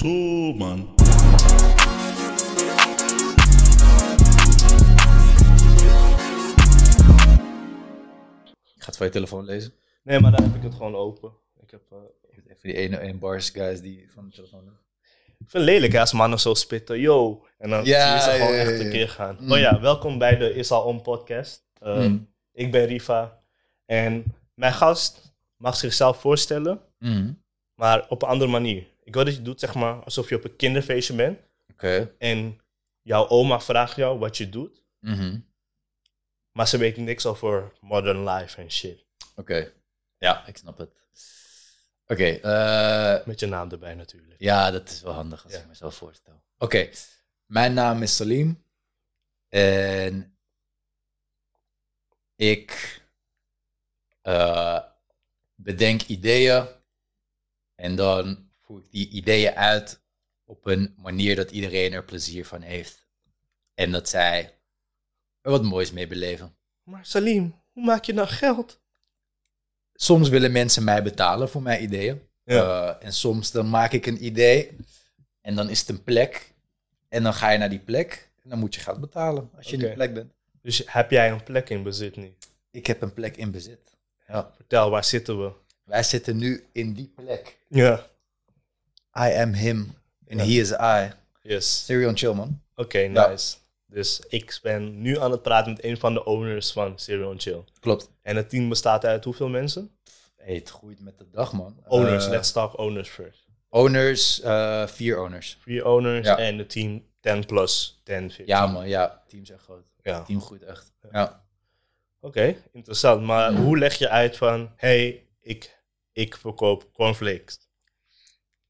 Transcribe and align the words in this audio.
Zo, 0.00 0.52
man. 0.56 0.94
Ik 8.76 8.82
ga 8.82 8.86
het 8.86 8.96
van 8.96 9.06
je 9.06 9.12
telefoon 9.12 9.44
lezen. 9.44 9.72
Nee, 10.02 10.20
maar 10.20 10.30
daar 10.30 10.42
heb 10.42 10.54
ik 10.54 10.62
het 10.62 10.74
gewoon 10.74 10.94
open. 10.96 11.32
Ik 11.62 11.70
heb... 11.70 11.80
eh, 11.90 11.98
Even 12.46 12.68
die 12.68 12.74
ene, 12.76 12.96
één 12.96 13.18
bars 13.18 13.50
guys 13.50 13.80
die 13.80 14.08
van 14.14 14.24
de 14.28 14.34
telefoon 14.34 14.64
doen. 14.64 14.78
Ik 15.38 15.50
vind 15.50 15.52
het 15.52 15.62
lelijk 15.62 15.92
hè, 15.92 16.00
als 16.00 16.12
mannen 16.12 16.40
zo 16.40 16.54
spitten. 16.54 16.98
Yo. 17.00 17.46
En 17.58 17.70
dan 17.70 17.84
Ja, 17.84 18.06
zie 18.06 18.14
je 18.30 18.36
ze 18.36 18.42
gewoon 18.42 18.54
ja, 18.56 18.62
ja, 18.62 18.70
echt 18.70 18.80
een 18.80 18.90
keer 18.90 19.08
gaan. 19.08 19.36
Mm. 19.40 19.52
Oh 19.52 19.58
ja, 19.58 19.80
welkom 19.80 20.18
bij 20.18 20.36
de 20.36 20.54
Is 20.54 20.70
Al 20.70 20.82
On 20.84 21.02
podcast. 21.02 21.64
Uh, 21.82 21.96
Mm. 21.98 22.28
Ik 22.52 22.70
ben 22.72 22.86
Riva. 22.86 23.40
En 23.86 24.24
mijn 24.54 24.72
gast 24.72 25.32
mag 25.56 25.76
zichzelf 25.76 26.20
voorstellen, 26.20 26.80
Mhm. 26.98 27.32
maar 27.74 28.06
op 28.08 28.22
een 28.22 28.28
andere 28.28 28.50
manier. 28.50 28.86
Ik 29.10 29.16
wil 29.16 29.24
dat 29.24 29.34
je 29.34 29.42
doet 29.42 29.60
zeg 29.60 29.74
maar 29.74 30.04
alsof 30.04 30.28
je 30.28 30.36
op 30.36 30.44
een 30.44 30.56
kinderfeestje 30.56 31.14
bent. 31.14 31.38
Oké. 31.72 32.14
En 32.18 32.60
jouw 33.02 33.28
oma 33.28 33.60
vraagt 33.60 33.96
jou 33.96 34.18
wat 34.18 34.36
je 34.36 34.48
doet. 34.48 34.82
Mhm. 34.98 35.40
Maar 36.52 36.68
ze 36.68 36.78
weet 36.78 36.96
niks 36.96 37.26
over 37.26 37.72
modern 37.80 38.24
life 38.28 38.60
en 38.60 38.70
shit. 38.70 39.04
Oké. 39.36 39.72
Ja, 40.18 40.46
ik 40.46 40.56
snap 40.56 40.78
het. 40.78 40.90
Oké. 42.06 42.24
eh, 42.24 43.26
Met 43.26 43.40
je 43.40 43.46
naam 43.46 43.70
erbij 43.70 43.94
natuurlijk. 43.94 44.40
ja, 44.40 44.70
dat 44.70 44.88
is 44.88 45.02
wel 45.02 45.12
handig 45.12 45.44
als 45.44 45.52
Ja. 45.52 45.58
ik 45.58 45.66
mezelf 45.66 45.94
voorstel. 45.94 46.42
Oké. 46.58 46.88
Mijn 47.46 47.74
naam 47.74 48.02
is 48.02 48.16
Salim. 48.16 48.64
En 49.48 50.38
ik 52.36 53.00
eh, 54.22 54.82
bedenk 55.54 56.02
ideeën. 56.02 56.66
En 57.74 57.96
dan 57.96 58.49
voer 58.70 58.82
ik 58.84 58.90
die 58.90 59.08
ideeën 59.08 59.54
uit 59.54 60.00
op 60.44 60.66
een 60.66 60.94
manier 60.96 61.36
dat 61.36 61.50
iedereen 61.50 61.92
er 61.92 62.04
plezier 62.04 62.46
van 62.46 62.62
heeft. 62.62 63.06
En 63.74 63.90
dat 63.90 64.08
zij 64.08 64.54
er 65.40 65.50
wat 65.50 65.62
moois 65.62 65.92
mee 65.92 66.06
beleven. 66.06 66.56
Maar 66.82 67.06
Salim, 67.06 67.54
hoe 67.72 67.84
maak 67.84 68.04
je 68.04 68.12
nou 68.12 68.28
geld? 68.28 68.78
soms 69.94 70.28
willen 70.28 70.52
mensen 70.52 70.84
mij 70.84 71.02
betalen 71.02 71.48
voor 71.48 71.62
mijn 71.62 71.82
ideeën. 71.82 72.22
Ja. 72.44 72.98
Eh, 72.98 73.06
en 73.06 73.12
soms 73.12 73.50
dan 73.50 73.70
maak 73.70 73.92
ik 73.92 74.06
een 74.06 74.24
idee 74.24 74.76
en 75.40 75.54
dan 75.54 75.68
is 75.68 75.80
het 75.80 75.88
een 75.88 76.02
plek. 76.02 76.54
En 77.08 77.22
dan 77.22 77.34
ga 77.34 77.50
je 77.50 77.58
naar 77.58 77.70
die 77.70 77.78
plek 77.78 78.30
en 78.42 78.50
dan 78.50 78.58
moet 78.58 78.74
je 78.74 78.80
geld 78.80 79.00
betalen 79.00 79.50
als 79.56 79.66
je 79.66 79.72
in 79.72 79.78
die 79.78 79.92
plek 79.92 80.14
bent. 80.14 80.32
Dus 80.62 80.82
heb 80.86 81.10
jij 81.10 81.30
een 81.30 81.42
plek 81.42 81.68
in 81.70 81.82
bezit 81.82 82.16
nu? 82.16 82.34
Ik 82.70 82.86
heb 82.86 83.02
een 83.02 83.12
plek 83.12 83.36
in 83.36 83.50
bezit. 83.50 83.96
Ja. 84.26 84.52
Vertel, 84.54 84.90
waar 84.90 85.04
zitten 85.04 85.42
we? 85.42 85.52
Wij 85.84 86.02
zitten 86.02 86.36
nu 86.36 86.64
in 86.72 86.92
die 86.92 87.12
plek. 87.16 87.58
Ja. 87.68 88.10
I 89.28 89.32
am 89.40 89.52
him 89.52 89.94
and 90.30 90.40
Ja. 90.40 90.46
he 90.46 90.52
is 90.60 90.70
I. 90.72 91.12
Yes. 91.42 91.84
Serial 91.84 92.12
chill, 92.14 92.34
man. 92.34 92.60
Oké, 92.74 92.98
Ja. 92.98 93.28
nice. 93.28 93.56
Dus 93.86 94.20
ik 94.28 94.58
ben 94.62 95.00
nu 95.02 95.18
aan 95.18 95.30
het 95.30 95.42
praten 95.42 95.72
met 95.72 95.84
een 95.84 95.98
van 95.98 96.14
de 96.14 96.24
owners 96.24 96.72
van 96.72 96.98
Serial 96.98 97.34
Chill. 97.36 97.64
Klopt. 97.80 98.10
En 98.22 98.36
het 98.36 98.50
team 98.50 98.68
bestaat 98.68 99.04
uit 99.04 99.24
hoeveel 99.24 99.48
mensen? 99.48 99.90
Hey, 100.36 100.54
het 100.54 100.70
groeit 100.70 101.00
met 101.00 101.18
de 101.18 101.26
dag, 101.32 101.52
man. 101.52 101.76
Owners, 101.86 102.24
Eh, 102.24 102.30
let's 102.30 102.52
talk 102.52 102.78
owners 102.78 103.08
first. 103.08 103.46
Owners, 103.68 104.40
eh, 104.40 104.86
vier 104.86 105.20
owners. 105.22 105.56
Vier 105.60 105.86
owners 105.86 106.26
Ja. 106.26 106.38
en 106.38 106.58
het 106.58 106.70
team 106.70 107.04
10 107.20 107.46
plus, 107.46 108.00
10, 108.04 108.14
15. 108.30 108.46
Ja, 108.46 108.66
man. 108.66 108.88
Ja, 108.88 109.22
team 109.28 109.42
is 109.42 109.50
echt 109.50 109.62
groot. 109.62 109.84
Ja. 110.02 110.22
Team 110.22 110.40
groeit 110.40 110.62
echt. 110.62 110.92
Ja. 111.12 111.44
Oké, 112.20 112.56
interessant. 112.72 113.22
Maar 113.22 113.52
hoe 113.54 113.78
leg 113.78 113.94
je 113.94 114.08
uit 114.08 114.36
van, 114.36 114.70
hey, 114.76 115.26
ik, 115.40 115.78
ik 116.12 116.36
verkoop 116.36 116.92
cornflakes? 116.92 117.58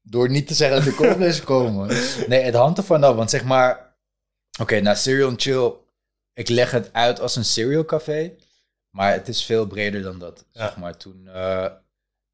Door 0.01 0.29
niet 0.29 0.47
te 0.47 0.53
zeggen 0.53 0.77
dat 0.77 0.85
de 0.85 0.95
cornflakes 0.95 1.43
komen. 1.43 1.87
Nee, 2.27 2.41
het 2.41 2.55
hangt 2.55 2.77
ervan 2.77 3.03
af. 3.03 3.15
Want 3.15 3.29
zeg 3.29 3.43
maar... 3.43 3.95
Oké, 4.59 4.79
nou, 4.79 4.95
Cereal 4.95 5.29
and 5.29 5.41
Chill... 5.41 5.73
Ik 6.33 6.49
leg 6.49 6.71
het 6.71 6.93
uit 6.93 7.19
als 7.19 7.35
een 7.35 7.45
cereal 7.45 7.85
café. 7.85 8.35
Maar 8.89 9.13
het 9.13 9.27
is 9.27 9.45
veel 9.45 9.67
breder 9.67 10.01
dan 10.01 10.19
dat. 10.19 10.45
Ja. 10.51 10.65
Zeg 10.65 10.77
maar, 10.77 10.97
toen, 10.97 11.27
eh, 11.27 11.71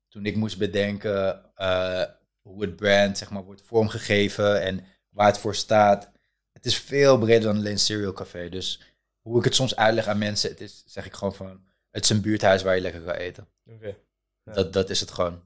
toen 0.08 0.26
ik 0.26 0.36
moest 0.36 0.58
bedenken... 0.58 1.44
eh, 1.56 2.04
hoe 2.42 2.62
het 2.62 2.76
brand, 2.76 3.18
zeg 3.18 3.30
maar, 3.30 3.44
wordt 3.44 3.62
vormgegeven... 3.62 4.62
En 4.62 4.86
waar 5.10 5.28
het 5.28 5.38
voor 5.38 5.56
staat... 5.56 6.12
Het 6.52 6.66
is 6.66 6.78
veel 6.78 7.18
breder 7.18 7.48
dan 7.48 7.58
alleen 7.58 7.80
cereal 7.80 8.14
café. 8.14 8.50
Dus 8.50 8.82
hoe 9.22 9.38
ik 9.38 9.44
het 9.44 9.56
soms 9.56 9.76
uitleg 9.76 10.08
aan 10.08 10.18
mensen... 10.18 10.50
Het 10.50 10.62
is, 10.62 10.84
zeg 10.86 11.06
ik 11.06 11.14
gewoon 11.14 11.36
van... 11.36 11.66
Het 11.90 12.04
is 12.04 12.10
een 12.10 12.22
buurthuis 12.22 12.64
waar 12.64 12.76
je 12.76 12.82
lekker 12.82 13.02
kan 13.02 13.14
eten. 13.14 13.48
Ja. 13.64 13.94
Dat, 14.54 14.74
dat 14.74 14.90
is 14.90 15.00
het 15.00 15.12
gewoon. 15.12 15.42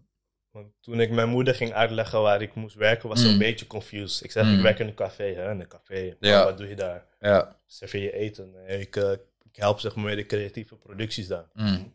Want 0.51 0.73
toen 0.81 0.99
ik 0.99 1.11
mijn 1.11 1.29
moeder 1.29 1.55
ging 1.55 1.73
uitleggen 1.73 2.21
waar 2.21 2.41
ik 2.41 2.55
moest 2.55 2.75
werken, 2.75 3.09
was 3.09 3.19
ze 3.19 3.25
Mm. 3.25 3.31
een 3.31 3.37
beetje 3.39 3.67
confused. 3.67 4.23
Ik 4.23 4.31
zeg, 4.31 4.45
Mm. 4.45 4.55
ik 4.55 4.61
werk 4.61 4.79
in 4.79 4.87
een 4.87 4.93
café, 4.93 5.23
hè, 5.33 5.51
in 5.51 5.59
een 5.59 5.67
café. 5.67 6.15
Ja. 6.19 6.43
Wat 6.43 6.57
doe 6.57 6.67
je 6.67 6.75
daar? 6.75 7.05
Ja. 7.19 7.59
Serveer 7.67 8.01
je 8.01 8.13
eten? 8.13 8.55
Ik, 8.79 8.95
eh, 8.95 9.11
ik 9.43 9.55
help 9.55 9.79
zeg 9.79 9.95
maar 9.95 10.05
met 10.05 10.15
de 10.15 10.25
creatieve 10.25 10.75
producties 10.75 11.27
daar. 11.27 11.49
Mm. 11.53 11.93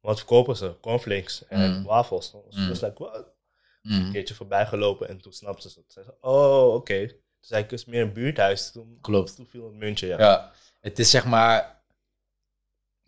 Wat 0.00 0.16
verkopen 0.18 0.56
ze? 0.56 0.74
Cornflakes 0.80 1.44
en 1.48 1.70
Mm. 1.78 1.84
wafels. 1.84 2.32
Dus 2.46 2.56
Mm. 2.56 2.68
was 2.68 2.80
like? 2.80 3.26
Mm. 3.82 3.92
Een 4.06 4.12
keertje 4.12 4.34
voorbij 4.34 4.66
gelopen 4.66 5.08
en 5.08 5.20
toen 5.20 5.32
snapte 5.32 5.70
ze 5.70 5.78
het. 5.78 5.92
Ze 5.92 6.02
zei, 6.02 6.16
oh, 6.20 6.74
oké. 6.74 7.06
Toen 7.06 7.18
zei 7.40 7.62
ik, 7.64 7.70
het 7.70 7.78
is 7.80 7.84
meer 7.86 8.02
een 8.02 8.12
buurthuis. 8.12 8.70
Toen, 8.72 8.98
Klopt. 9.00 9.36
toen 9.36 9.46
viel 9.46 9.64
het 9.64 9.74
muntje, 9.74 10.06
ja. 10.06 10.18
Ja, 10.18 10.52
het 10.80 10.98
is 10.98 11.10
zeg 11.10 11.24
maar. 11.24 11.82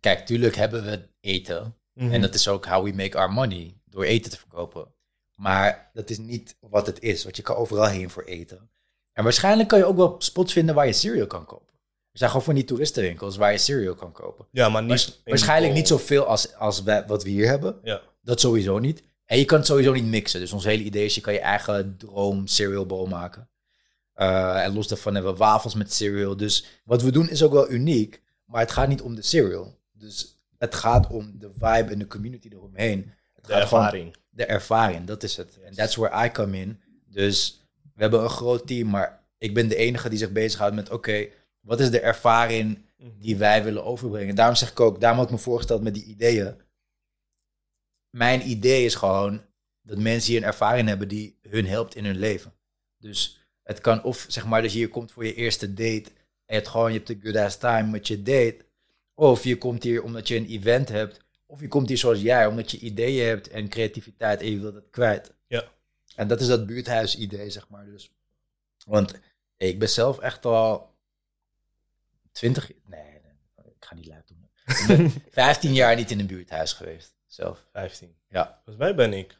Kijk, 0.00 0.26
tuurlijk 0.26 0.54
hebben 0.56 0.84
we 0.84 1.08
eten. 1.20 1.76
Mhm. 1.92 2.12
En 2.12 2.20
dat 2.20 2.34
is 2.34 2.48
ook 2.48 2.66
how 2.66 2.84
we 2.84 2.92
make 2.92 3.18
our 3.18 3.32
money. 3.32 3.77
Door 3.90 4.04
eten 4.04 4.30
te 4.30 4.38
verkopen. 4.38 4.94
Maar 5.34 5.90
dat 5.92 6.10
is 6.10 6.18
niet 6.18 6.56
wat 6.60 6.86
het 6.86 7.00
is. 7.00 7.22
Want 7.22 7.36
je 7.36 7.42
kan 7.42 7.56
overal 7.56 7.86
heen 7.86 8.10
voor 8.10 8.24
eten. 8.24 8.70
En 9.12 9.24
waarschijnlijk 9.24 9.68
kan 9.68 9.78
je 9.78 9.84
ook 9.84 9.96
wel 9.96 10.14
spots 10.18 10.52
vinden 10.52 10.74
waar 10.74 10.86
je 10.86 10.92
cereal 10.92 11.26
kan 11.26 11.44
kopen. 11.44 11.74
Er 12.12 12.18
zijn 12.18 12.30
gewoon 12.30 12.44
van 12.44 12.54
die 12.54 12.64
toeristenwinkels 12.64 13.36
waar 13.36 13.52
je 13.52 13.58
cereal 13.58 13.94
kan 13.94 14.12
kopen. 14.12 14.46
ja, 14.50 14.68
maar 14.68 14.82
niet... 14.82 15.20
Waarschijnlijk 15.24 15.72
niet 15.74 15.88
zoveel 15.88 16.24
als, 16.24 16.54
als 16.54 16.82
wij, 16.82 17.06
wat 17.06 17.22
we 17.22 17.30
hier 17.30 17.46
hebben. 17.46 17.78
Ja. 17.82 18.02
Dat 18.22 18.40
sowieso 18.40 18.78
niet. 18.78 19.02
En 19.24 19.38
je 19.38 19.44
kan 19.44 19.58
het 19.58 19.66
sowieso 19.66 19.92
niet 19.92 20.04
mixen. 20.04 20.40
Dus 20.40 20.52
ons 20.52 20.64
hele 20.64 20.82
idee 20.82 21.04
is, 21.04 21.14
je 21.14 21.20
kan 21.20 21.32
je 21.32 21.40
eigen 21.40 21.96
droom 21.96 22.46
cereal 22.46 22.86
bowl 22.86 23.06
maken. 23.06 23.48
Eh, 24.12 24.64
en 24.64 24.74
los 24.74 24.88
daarvan 24.88 25.14
hebben 25.14 25.32
we 25.32 25.38
wafels 25.38 25.74
met 25.74 25.92
cereal. 25.92 26.36
Dus 26.36 26.80
wat 26.84 27.02
we 27.02 27.10
doen 27.10 27.28
is 27.28 27.42
ook 27.42 27.52
wel 27.52 27.70
uniek. 27.70 28.22
Maar 28.44 28.60
het 28.60 28.72
gaat 28.72 28.88
niet 28.88 29.02
om 29.02 29.14
de 29.14 29.22
cereal. 29.22 29.78
Dus 29.92 30.40
het 30.58 30.74
gaat 30.74 31.06
om 31.10 31.38
de 31.38 31.50
vibe 31.52 31.92
en 31.92 31.98
de 31.98 32.06
community 32.06 32.48
eromheen. 32.52 33.12
De 33.46 33.54
ervaring. 33.54 34.16
de 34.30 34.44
ervaring, 34.44 35.06
dat 35.06 35.22
is 35.22 35.36
het. 35.36 35.60
En 35.60 35.74
that's 35.74 35.96
where 35.96 36.26
I 36.26 36.30
come 36.30 36.58
in. 36.58 36.80
Dus 37.06 37.62
we 37.94 38.02
hebben 38.02 38.22
een 38.22 38.28
groot 38.28 38.66
team, 38.66 38.88
maar 38.88 39.24
ik 39.38 39.54
ben 39.54 39.68
de 39.68 39.76
enige 39.76 40.08
die 40.08 40.18
zich 40.18 40.32
bezighoudt 40.32 40.74
met... 40.74 40.90
oké, 40.90 41.28
wat 41.60 41.80
is 41.80 41.90
de 41.90 42.00
ervaring 42.00 42.86
die 43.18 43.36
wij 43.36 43.64
willen 43.64 43.84
overbrengen? 43.84 44.34
Daarom 44.34 44.54
zeg 44.54 44.70
ik 44.70 44.80
ook, 44.80 45.00
daarom 45.00 45.18
had 45.18 45.28
ik 45.28 45.34
me 45.34 45.40
voorgesteld 45.40 45.82
met 45.82 45.94
die 45.94 46.04
ideeën. 46.04 46.56
Mijn 48.10 48.48
idee 48.48 48.84
is 48.84 48.94
gewoon 48.94 49.44
dat 49.82 49.98
mensen 49.98 50.30
hier 50.30 50.40
een 50.40 50.46
ervaring 50.46 50.88
hebben 50.88 51.08
die 51.08 51.38
hun 51.42 51.66
helpt 51.66 51.94
in 51.94 52.04
hun 52.04 52.18
leven. 52.18 52.52
Dus 52.98 53.40
het 53.62 53.80
kan 53.80 54.02
of 54.02 54.24
zeg 54.28 54.46
maar 54.46 54.62
dat 54.62 54.72
je 54.72 54.78
hier 54.78 54.88
komt 54.88 55.12
voor 55.12 55.24
je 55.24 55.34
eerste 55.34 55.74
date... 55.74 56.10
en 56.10 56.14
je 56.46 56.54
hebt 56.54 56.68
gewoon, 56.68 56.92
je 56.92 56.98
hebt 56.98 57.10
een 57.10 57.20
good 57.22 57.36
ass 57.36 57.58
time 57.58 57.90
met 57.90 58.06
je 58.06 58.22
date... 58.22 58.66
Of 59.18 59.44
je 59.44 59.58
komt 59.58 59.82
hier 59.82 60.02
omdat 60.02 60.28
je 60.28 60.36
een 60.36 60.46
event 60.46 60.88
hebt. 60.88 61.20
Of 61.50 61.60
je 61.60 61.68
komt 61.68 61.88
hier 61.88 61.98
zoals 61.98 62.20
jij, 62.20 62.46
omdat 62.46 62.70
je 62.70 62.78
ideeën 62.78 63.26
hebt 63.26 63.48
en 63.48 63.68
creativiteit 63.68 64.40
en 64.40 64.50
je 64.50 64.58
wilt 64.60 64.74
het 64.74 64.90
kwijt. 64.90 65.32
Ja. 65.46 65.64
En 66.16 66.28
dat 66.28 66.40
is 66.40 66.46
dat 66.46 66.66
buurthuis-idee, 66.66 67.50
zeg 67.50 67.68
maar. 67.68 67.84
Dus. 67.84 68.12
Want 68.86 69.10
hey, 69.56 69.68
ik 69.68 69.78
ben 69.78 69.88
zelf 69.88 70.18
echt 70.18 70.44
al 70.44 70.94
20 72.32 72.70
Nee, 72.84 73.00
nee, 73.02 73.66
ik 73.66 73.84
ga 73.84 73.94
niet 73.94 74.06
luid 74.06 74.28
doen. 74.28 74.48
Ik 74.66 74.84
ben 74.86 75.10
15 75.30 75.74
jaar 75.74 75.96
niet 75.96 76.10
in 76.10 76.20
een 76.20 76.26
buurthuis 76.26 76.72
geweest. 76.72 77.14
Zelf. 77.26 77.64
15. 77.72 78.16
Ja. 78.28 78.54
Volgens 78.64 78.76
mij 78.76 78.94
ben 78.94 79.12
ik 79.12 79.38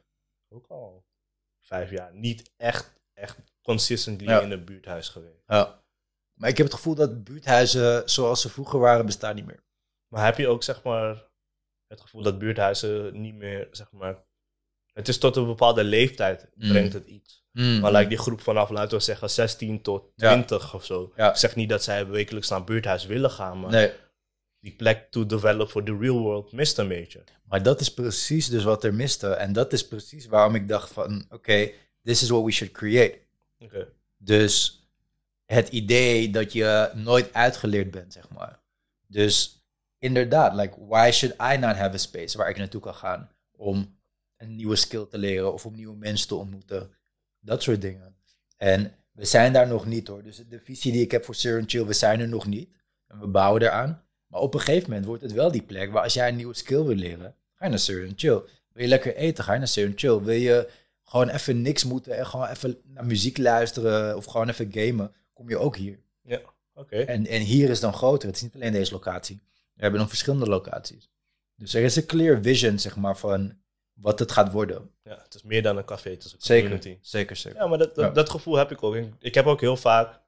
ook 0.48 0.66
al 0.68 1.04
vijf 1.60 1.90
jaar 1.90 2.14
niet 2.14 2.50
echt, 2.56 2.92
echt 3.14 3.36
consistently 3.62 4.28
Ja. 4.28 4.40
in 4.40 4.50
een 4.50 4.64
buurthuis 4.64 5.08
geweest. 5.08 5.42
ja. 5.46 5.82
Maar 6.34 6.48
ik 6.48 6.56
heb 6.56 6.66
het 6.66 6.74
gevoel 6.74 6.94
dat 6.94 7.24
buurthuizen 7.24 8.10
zoals 8.10 8.40
ze 8.40 8.48
vroeger 8.48 8.78
waren, 8.78 9.06
bestaan 9.06 9.34
niet 9.34 9.46
meer. 9.46 9.62
Maar 10.08 10.24
heb 10.24 10.36
je 10.36 10.48
ook 10.48 10.62
zeg 10.62 10.82
maar 10.82 11.24
het 11.88 12.00
gevoel 12.00 12.22
dat 12.22 12.38
buurthuizen 12.38 13.20
niet 13.20 13.34
meer, 13.34 13.68
zeg 13.70 13.90
maar... 13.92 14.26
Het 14.92 15.08
is 15.08 15.18
tot 15.18 15.36
een 15.36 15.46
bepaalde 15.46 15.84
leeftijd 15.84 16.48
Mm. 16.54 16.68
brengt 16.68 16.92
het 16.92 17.06
iets. 17.06 17.46
Maar 17.52 17.92
like 17.92 18.08
die 18.08 18.18
groep 18.18 18.40
vanaf, 18.40 18.70
laten 18.70 18.98
we 18.98 19.04
zeggen, 19.04 19.30
16 19.30 19.82
tot 19.82 20.04
Ja. 20.16 20.32
20 20.32 20.74
of 20.74 20.84
zo. 20.84 21.12
Ja. 21.16 21.30
Ik 21.30 21.36
zeg 21.36 21.54
niet 21.56 21.68
dat 21.68 21.82
zij 21.82 22.06
wekelijks 22.06 22.48
naar 22.48 22.64
buurthuis 22.64 23.06
willen 23.06 23.30
gaan, 23.30 23.60
maar 23.60 23.70
Nee, 23.70 23.92
die 24.60 24.72
plek 24.72 25.10
to 25.10 25.26
develop 25.26 25.68
for 25.70 25.84
the 25.84 25.96
real 26.00 26.18
world 26.18 26.52
mist 26.52 26.78
een 26.78 26.88
beetje. 26.88 27.24
Maar 27.44 27.62
dat 27.62 27.80
is 27.80 27.94
precies 27.94 28.48
dus 28.48 28.64
wat 28.64 28.84
er 28.84 28.94
miste. 28.94 29.28
En 29.28 29.52
dat 29.52 29.72
is 29.72 29.88
precies 29.88 30.26
waarom 30.26 30.54
ik 30.54 30.68
dacht 30.68 30.92
van... 30.92 31.26
Oké, 31.30 31.70
this 32.02 32.22
is 32.22 32.28
what 32.28 32.44
we 32.44 32.50
should 32.50 32.72
create. 32.72 33.18
Dus 34.16 34.82
het 35.44 35.68
idee 35.68 36.30
dat 36.30 36.52
je 36.52 36.90
nooit 36.94 37.32
uitgeleerd 37.32 37.90
bent, 37.90 38.12
zeg 38.12 38.28
maar. 38.28 38.60
Dus 39.06 39.57
inderdaad, 39.98 40.54
like, 40.54 40.74
why 40.86 41.10
should 41.10 41.34
I 41.40 41.56
not 41.56 41.76
have 41.76 41.94
a 41.94 41.98
space 41.98 42.36
waar 42.36 42.48
ik 42.48 42.56
naartoe 42.56 42.80
kan 42.80 42.94
gaan 42.94 43.30
om 43.50 43.96
een 44.36 44.56
nieuwe 44.56 44.76
skill 44.76 45.06
te 45.06 45.18
leren 45.18 45.52
of 45.52 45.66
om 45.66 45.74
nieuwe 45.74 45.96
mensen 45.96 46.28
te 46.28 46.34
ontmoeten? 46.34 46.90
Dat 47.40 47.62
soort 47.62 47.80
dingen. 47.80 48.16
En 48.56 48.92
we 49.12 49.24
zijn 49.24 49.52
daar 49.52 49.66
nog 49.66 49.86
niet 49.86 50.08
hoor. 50.08 50.22
Dus 50.22 50.42
de 50.48 50.60
visie 50.60 50.92
die 50.92 51.02
ik 51.02 51.10
heb 51.10 51.24
voor 51.24 51.34
Sir 51.34 51.64
Chill, 51.66 51.84
we 51.84 51.92
zijn 51.92 52.20
er 52.20 52.28
nog 52.28 52.46
niet. 52.46 52.70
En 53.06 53.20
we 53.20 53.26
bouwen 53.26 53.62
eraan. 53.62 54.02
Maar 54.26 54.40
op 54.40 54.54
een 54.54 54.60
gegeven 54.60 54.88
moment 54.88 55.06
wordt 55.06 55.22
het 55.22 55.32
wel 55.32 55.50
die 55.50 55.62
plek 55.62 55.92
waar 55.92 56.02
als 56.02 56.14
jij 56.14 56.28
een 56.28 56.36
nieuwe 56.36 56.54
skill 56.54 56.82
wil 56.82 56.94
leren, 56.94 57.34
ga 57.54 57.64
je 57.64 57.70
naar 57.70 57.78
Sir 57.78 58.12
Chill. 58.16 58.42
Wil 58.72 58.82
je 58.82 58.88
lekker 58.88 59.16
eten, 59.16 59.44
ga 59.44 59.52
je 59.52 59.58
naar 59.58 59.68
Sir 59.68 59.92
Chill. 59.94 60.20
Wil 60.20 60.34
je 60.34 60.70
gewoon 61.04 61.28
even 61.28 61.62
niks 61.62 61.84
moeten 61.84 62.16
en 62.18 62.26
gewoon 62.26 62.46
even 62.48 62.78
naar 62.84 63.06
muziek 63.06 63.38
luisteren 63.38 64.16
of 64.16 64.24
gewoon 64.24 64.48
even 64.48 64.72
gamen, 64.72 65.12
kom 65.32 65.48
je 65.48 65.58
ook 65.58 65.76
hier. 65.76 65.98
Ja, 66.22 66.40
oké. 66.74 66.96
En, 66.96 67.26
en 67.26 67.40
hier 67.40 67.70
is 67.70 67.80
dan 67.80 67.92
groter. 67.92 68.28
Het 68.28 68.36
is 68.36 68.42
niet 68.42 68.54
alleen 68.54 68.72
deze 68.72 68.92
locatie. 68.92 69.40
We 69.78 69.84
hebben 69.84 70.00
nog 70.00 70.08
verschillende 70.08 70.46
locaties. 70.46 71.10
Dus 71.54 71.74
er 71.74 71.82
is 71.82 71.96
een 71.96 72.06
clear 72.06 72.42
vision, 72.42 72.78
zeg 72.78 72.96
maar, 72.96 73.16
van 73.16 73.58
wat 73.92 74.18
het 74.18 74.32
gaat 74.32 74.52
worden. 74.52 74.90
Ja, 75.02 75.18
het 75.22 75.34
is 75.34 75.42
meer 75.42 75.62
dan 75.62 75.76
een 75.76 75.84
café, 75.84 76.10
het 76.10 76.24
is 76.24 76.32
een 76.32 76.38
Zeker, 76.40 76.70
community. 76.70 76.98
zeker, 77.08 77.36
zeker. 77.36 77.58
Ja, 77.58 77.66
maar 77.66 77.78
dat, 77.78 77.94
dat, 77.94 78.04
Ja. 78.04 78.10
dat 78.10 78.30
gevoel 78.30 78.56
heb 78.56 78.70
ik 78.70 78.82
ook. 78.82 78.94
Ik, 78.94 79.12
ik 79.18 79.34
heb 79.34 79.46
ook 79.46 79.60
heel 79.60 79.76
vaak 79.76 80.20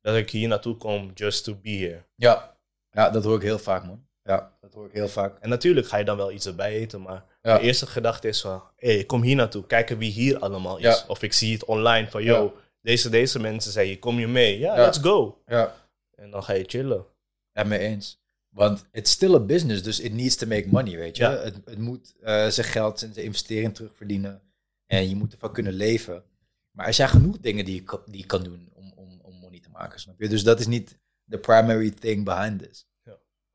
dat 0.00 0.16
ik 0.16 0.30
hier 0.30 0.48
naartoe 0.48 0.76
kom 0.76 1.10
just 1.14 1.44
to 1.44 1.54
be 1.54 1.70
here. 1.70 2.02
Ja. 2.16 2.56
ja, 2.90 3.10
dat 3.10 3.24
hoor 3.24 3.36
ik 3.36 3.42
heel 3.42 3.58
vaak, 3.58 3.84
man. 3.86 4.06
Ja, 4.22 4.56
dat 4.60 4.74
hoor 4.74 4.86
ik 4.86 4.92
heel 4.92 5.08
vaak. 5.08 5.38
En 5.38 5.48
natuurlijk 5.48 5.86
ga 5.88 5.96
je 5.96 6.04
dan 6.04 6.16
wel 6.16 6.32
iets 6.32 6.46
erbij 6.46 6.72
eten, 6.74 7.02
maar 7.02 7.24
Ja. 7.42 7.56
de 7.58 7.64
eerste 7.64 7.86
gedachte 7.86 8.28
is 8.28 8.40
van, 8.40 8.62
hé, 8.76 8.94
hey, 8.94 9.04
kom 9.04 9.22
hier 9.22 9.36
naartoe, 9.36 9.66
kijken 9.66 9.98
wie 9.98 10.10
hier 10.10 10.38
allemaal 10.38 10.76
is. 10.76 10.82
Ja. 10.82 11.04
Of 11.06 11.22
ik 11.22 11.32
zie 11.32 11.52
het 11.52 11.64
online 11.64 12.10
van, 12.10 12.22
yo, 12.22 12.56
deze, 12.80 13.08
deze 13.08 13.38
mensen 13.40 13.72
zeggen, 13.72 13.98
kom 13.98 14.18
je 14.18 14.28
mee? 14.28 14.58
Ja, 14.58 14.76
Ja. 14.76 14.84
let's 14.84 14.98
go. 14.98 15.42
Ja, 15.46 15.74
En 16.14 16.30
dan 16.30 16.42
ga 16.44 16.52
je 16.52 16.64
chillen. 16.66 17.04
ja 17.52 17.64
mee 17.64 17.78
eens. 17.78 18.20
Want 18.52 18.84
it's 18.92 19.10
still 19.10 19.34
a 19.34 19.40
business, 19.40 19.82
dus 19.82 20.00
it 20.00 20.12
needs 20.12 20.36
to 20.36 20.46
make 20.46 20.68
money, 20.68 20.96
weet 20.96 21.16
je. 21.16 21.22
Ja. 21.22 21.30
Het, 21.36 21.56
het 21.64 21.78
moet 21.78 22.14
eh, 22.20 22.48
zijn 22.48 22.66
geld 22.66 23.02
en 23.02 23.12
zijn 23.12 23.26
investering 23.26 23.74
terugverdienen. 23.74 24.42
En 24.86 25.08
je 25.08 25.16
moet 25.16 25.32
ervan 25.32 25.52
kunnen 25.52 25.72
leven. 25.72 26.24
Maar 26.70 26.86
er 26.86 26.94
zijn 26.94 27.08
genoeg 27.08 27.38
dingen 27.38 27.64
die 27.64 27.74
je, 27.74 27.82
kan- 27.82 28.02
die 28.06 28.20
je 28.20 28.26
kan 28.26 28.42
doen 28.42 28.68
om, 28.72 28.92
om, 28.96 29.20
om 29.22 29.34
money 29.34 29.60
te 29.60 29.70
maken, 29.70 30.00
snap 30.00 30.20
je? 30.20 30.28
Dus 30.28 30.42
dat 30.44 30.60
is 30.60 30.66
niet 30.66 30.98
the 31.28 31.38
primary 31.38 31.90
thing 31.90 32.24
behind 32.24 32.62
this. 32.62 32.86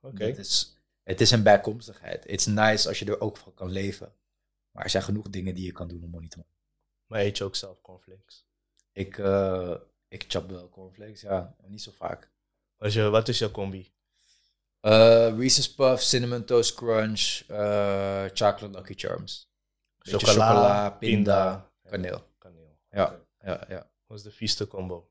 Oké. 0.01 0.23
Het, 0.25 0.37
is, 0.37 0.77
het 1.03 1.21
is 1.21 1.31
een 1.31 1.43
bijkomstigheid. 1.43 2.23
It's 2.27 2.45
nice 2.45 2.87
als 2.87 2.99
je 2.99 3.05
er 3.05 3.21
ook 3.21 3.37
van 3.37 3.53
kan 3.53 3.69
leven. 3.71 4.13
Maar 4.71 4.83
er 4.83 4.89
zijn 4.89 5.03
genoeg 5.03 5.29
dingen 5.29 5.55
die 5.55 5.65
je 5.65 5.71
kan 5.71 5.87
doen 5.87 6.03
om 6.03 6.09
money 6.09 6.27
te 6.27 6.37
maken. 6.37 6.55
Maar 7.07 7.19
eet 7.21 7.37
je 7.37 7.43
ook 7.43 7.55
zelf 7.55 7.81
cornflakes? 7.81 8.45
Ik, 8.91 9.17
eh 9.17 9.75
ik 10.07 10.25
chap 10.27 10.49
wel 10.49 10.69
cornflakes, 10.69 11.21
ja. 11.21 11.55
Niet 11.67 11.81
zo 11.81 11.91
vaak. 11.91 12.31
Wat 12.77 12.87
is, 12.87 12.93
je, 12.93 13.09
wat 13.09 13.27
is 13.27 13.39
jouw 13.39 13.51
combi? 13.51 13.91
Eh 14.79 15.37
Reese's 15.37 15.73
Puffs, 15.73 16.09
Cinnamon 16.09 16.45
Toast 16.45 16.73
Crunch, 16.73 17.43
eh, 17.47 18.25
Chocolate 18.33 18.69
Lucky 18.69 18.93
Charms. 18.95 19.49
Beetje 19.97 20.27
chocola, 20.27 20.89
pinda, 20.89 21.71
kaneel. 21.89 22.23
kaneel. 22.37 22.77
Ja. 22.89 23.19
Ja, 23.43 23.65
ja. 23.69 23.89
Wat 24.05 24.17
is 24.17 24.23
de 24.23 24.31
vieste 24.31 24.67
combo 24.67 25.09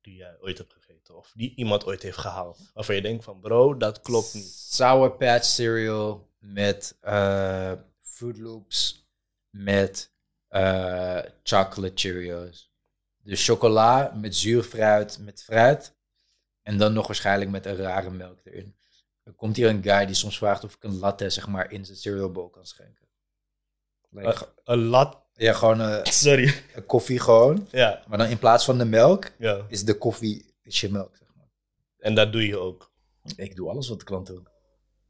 die 0.00 0.16
jij 0.16 0.36
ooit 0.40 0.58
hebt 0.58 0.72
gegeten? 0.72 1.16
Of 1.16 1.32
die 1.34 1.54
iemand 1.54 1.86
ooit 1.86 2.02
heeft 2.02 2.18
gehaald? 2.18 2.58
Waarvan 2.74 2.94
je 2.94 3.02
denkt 3.02 3.24
van, 3.24 3.40
bro, 3.40 3.76
dat 3.76 4.00
klopt 4.00 4.34
niet. 4.34 4.48
Sour 4.48 5.10
Patch 5.10 5.44
cereal 5.44 6.28
met 6.38 6.96
eh 7.00 7.72
Fruit 8.00 8.38
Loops 8.38 9.08
met 9.50 10.12
chocolate 11.42 11.92
Cheerios. 11.94 12.72
Dus 13.22 13.44
chocola 13.44 14.12
met 14.14 14.36
zuur 14.36 14.62
fruit, 14.62 15.18
met 15.18 15.42
fruit. 15.42 15.94
En 16.62 16.78
dan 16.78 16.92
nog 16.92 17.06
waarschijnlijk 17.06 17.50
met 17.50 17.66
een 17.66 17.76
rare 17.76 18.10
melk 18.10 18.38
erin. 18.44 18.76
Er 19.30 19.36
komt 19.36 19.56
hier 19.56 19.68
een 19.68 19.82
guy 19.82 20.06
die 20.06 20.14
soms 20.14 20.38
vraagt 20.38 20.64
of 20.64 20.74
ik 20.74 20.82
een 20.84 20.98
latte 20.98 21.30
zeg 21.30 21.46
maar 21.48 21.72
in 21.72 21.84
zijn 21.84 21.96
cereal 21.96 22.30
bowl 22.30 22.48
kan 22.50 22.66
schenken. 22.66 23.08
Like, 24.10 24.48
Een 24.64 24.84
lat. 24.84 25.22
ja, 25.34 25.52
gewoon 25.52 25.80
eh, 25.80 26.04
Sorry. 26.04 26.54
een 26.74 26.86
koffie 26.86 27.18
gewoon. 27.18 27.66
Ja, 27.70 28.02
Maar 28.08 28.18
dan 28.18 28.26
in 28.26 28.38
plaats 28.38 28.64
van 28.64 28.78
de 28.78 28.84
melk 28.84 29.30
ja. 29.38 29.64
is 29.68 29.84
de 29.84 29.94
koffie 29.98 30.54
is 30.62 30.80
je 30.80 30.90
melk. 30.90 31.16
Zeg 31.16 31.28
maar. 31.36 31.48
En 31.98 32.14
dat 32.14 32.32
doe 32.32 32.46
je 32.46 32.58
ook. 32.58 32.92
Ik 33.36 33.56
doe 33.56 33.68
alles 33.68 33.88
wat 33.88 33.98
de 33.98 34.04
klant 34.04 34.28
wil. 34.28 34.42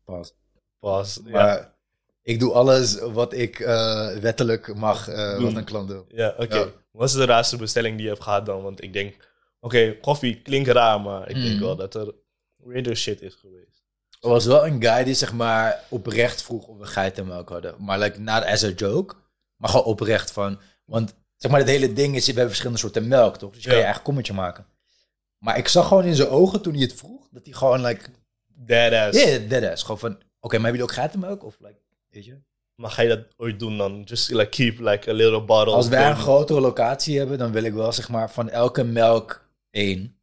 Pas. 0.04 0.34
Pas. 0.78 1.20
Ja, 1.24 1.30
Maar 1.30 1.74
ik 2.22 2.40
doe 2.40 2.52
alles 2.52 2.98
wat 2.98 3.32
ik 3.32 3.60
eh, 3.60 4.08
wettelijk 4.16 4.74
mag, 4.74 5.08
eh, 5.08 5.40
wat 5.42 5.54
een 5.54 5.64
klant 5.64 5.88
wil. 5.88 6.04
ja 6.08 6.34
oké. 6.38 6.56
Ja. 6.56 6.66
Wat 6.90 7.08
is 7.08 7.14
de 7.14 7.24
raarste 7.24 7.56
bestelling 7.56 7.94
die 7.94 8.04
je 8.04 8.10
hebt 8.12 8.22
gehad 8.24 8.46
dan? 8.46 8.62
Want 8.62 8.82
ik 8.82 8.92
denk, 8.92 9.28
oké, 9.60 9.96
koffie 10.00 10.42
klinkt 10.42 10.68
raar, 10.68 11.00
maar 11.00 11.28
ik 11.28 11.34
denk 11.34 11.54
Mhm. 11.54 11.60
wel 11.64 11.76
dat 11.76 11.94
er 11.94 12.14
weirder 12.56 12.96
shit 12.96 13.20
is 13.22 13.34
geweest. 13.34 13.79
Er 14.20 14.28
was 14.28 14.44
wel 14.44 14.66
een 14.66 14.82
guy 14.82 15.04
die 15.04 15.14
zeg 15.14 15.32
maar 15.32 15.84
oprecht 15.88 16.42
vroeg 16.42 16.66
of 16.66 16.78
we 16.78 16.86
geitenmelk 16.86 17.48
hadden. 17.48 17.74
Maar 17.78 17.98
like, 17.98 18.20
not 18.20 18.44
as 18.44 18.64
a 18.64 18.68
joke. 18.68 19.14
Maar 19.56 19.70
gewoon 19.70 19.84
oprecht 19.84 20.30
van... 20.30 20.60
Want 20.84 21.14
zeg 21.36 21.50
maar 21.50 21.60
het 21.60 21.68
hele 21.68 21.92
ding 21.92 22.14
is, 22.14 22.20
we 22.20 22.26
hebben 22.26 22.48
verschillende 22.48 22.78
soorten 22.78 23.08
melk, 23.08 23.36
toch? 23.36 23.52
Dus 23.52 23.62
je 23.62 23.68
kan 23.68 23.78
je 23.78 23.84
eigen 23.84 24.02
kommetje 24.02 24.32
maken. 24.32 24.66
Maar 25.38 25.58
ik 25.58 25.68
zag 25.68 25.88
gewoon 25.88 26.04
in 26.04 26.14
zijn 26.14 26.28
ogen 26.28 26.62
toen 26.62 26.72
hij 26.72 26.82
het 26.82 26.94
vroeg, 26.94 27.28
dat 27.30 27.44
hij 27.44 27.54
gewoon 27.54 27.84
like... 27.84 28.04
Deadass. 28.46 29.22
Ja, 29.22 29.38
yeah, 29.38 29.72
is. 29.72 29.82
Gewoon 29.82 29.98
van, 29.98 30.10
oké, 30.12 30.22
maar 30.40 30.50
hebben 30.50 30.62
jullie 30.62 30.82
ook 30.82 30.92
geitenmelk? 30.92 31.44
Of 31.44 31.56
like, 31.60 31.80
weet 32.08 32.24
je? 32.24 32.38
Maar 32.74 32.90
ga 32.90 33.02
je 33.02 33.08
dat 33.08 33.26
ooit 33.36 33.58
doen 33.58 33.78
dan? 33.78 34.02
Just 34.02 34.30
like 34.30 34.48
keep 34.48 34.78
like 34.78 35.10
a 35.10 35.12
little 35.12 35.42
bottle. 35.42 35.74
Als 35.74 35.88
wij 35.88 36.10
een 36.10 36.16
grotere 36.16 36.60
locatie 36.60 37.18
hebben, 37.18 37.38
dan 37.38 37.52
wil 37.52 37.62
ik 37.62 37.72
wel 37.72 37.92
zeg 37.92 38.08
maar 38.08 38.30
van 38.30 38.48
elke 38.48 38.84
melk 38.84 39.48
één. 39.70 40.20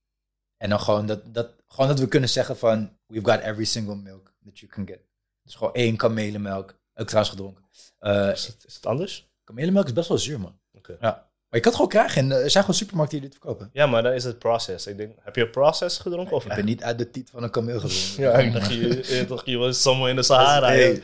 En 0.58 0.70
dan 0.70 0.80
gewoon 0.80 1.06
dat, 1.06 1.20
dat, 1.26 1.50
gewoon 1.68 1.88
dat 1.88 2.00
we 2.00 2.08
kunnen 2.08 2.30
zeggen 2.30 2.58
van, 2.58 2.97
we've 3.08 3.26
got 3.26 3.40
every 3.40 3.66
single 3.66 3.96
milk 3.96 4.34
that 4.44 4.60
you 4.60 4.72
can 4.72 4.88
get. 4.88 5.00
Dus 5.44 5.56
gewoon 5.56 5.74
één 5.74 5.96
kamelenmelk. 5.96 6.80
Ook 6.94 7.08
trouwens 7.08 7.30
gedronken. 7.36 7.66
Eh 8.00 8.32
Is 8.32 8.48
het, 8.48 8.66
is 8.66 8.76
het 8.76 8.86
anders? 8.86 9.32
kamelenmelk 9.44 9.86
is 9.86 9.94
best 9.94 10.08
wel 10.10 10.18
zuur, 10.18 10.40
man. 10.40 10.60
Oké. 10.74 10.98
Ja. 11.00 11.27
Maar 11.50 11.60
je 11.60 11.66
kan 11.66 11.72
het 11.78 11.82
gewoon 11.82 12.04
krijgen. 12.06 12.22
En 12.22 12.38
eh, 12.38 12.44
er 12.44 12.50
zijn 12.50 12.64
gewoon 12.64 12.80
supermarkten 12.80 13.20
die 13.20 13.30
dit 13.30 13.38
verkopen. 13.40 13.70
Ja, 13.74 13.86
maar 13.86 14.04
dan 14.04 14.14
is 14.14 14.24
het 14.24 14.40
process. 14.40 14.88
Ik 14.88 14.98
denk, 14.98 15.12
heb 15.22 15.36
je 15.36 15.42
een 15.42 15.50
process 15.50 15.98
gedronken? 15.98 16.36
Of 16.36 16.46
Ik 16.46 16.56
ben 16.56 16.66
niet 16.66 16.84
uit 16.84 16.98
de 16.98 17.10
tiet 17.12 17.30
van 17.30 17.44
een 17.44 17.50
kameel 17.50 17.80
gedronken. 17.80 18.24
Ja, 18.24 18.32
ik 18.34 18.54
dacht, 18.54 18.72
je, 18.72 19.16
je, 19.16 19.26
dacht, 19.28 19.46
je 19.46 19.58
was 19.58 19.82
somewhere 19.82 20.10
in 20.10 20.16
de 20.16 20.24
Sahara. 20.24 20.68
Hey, 20.68 21.02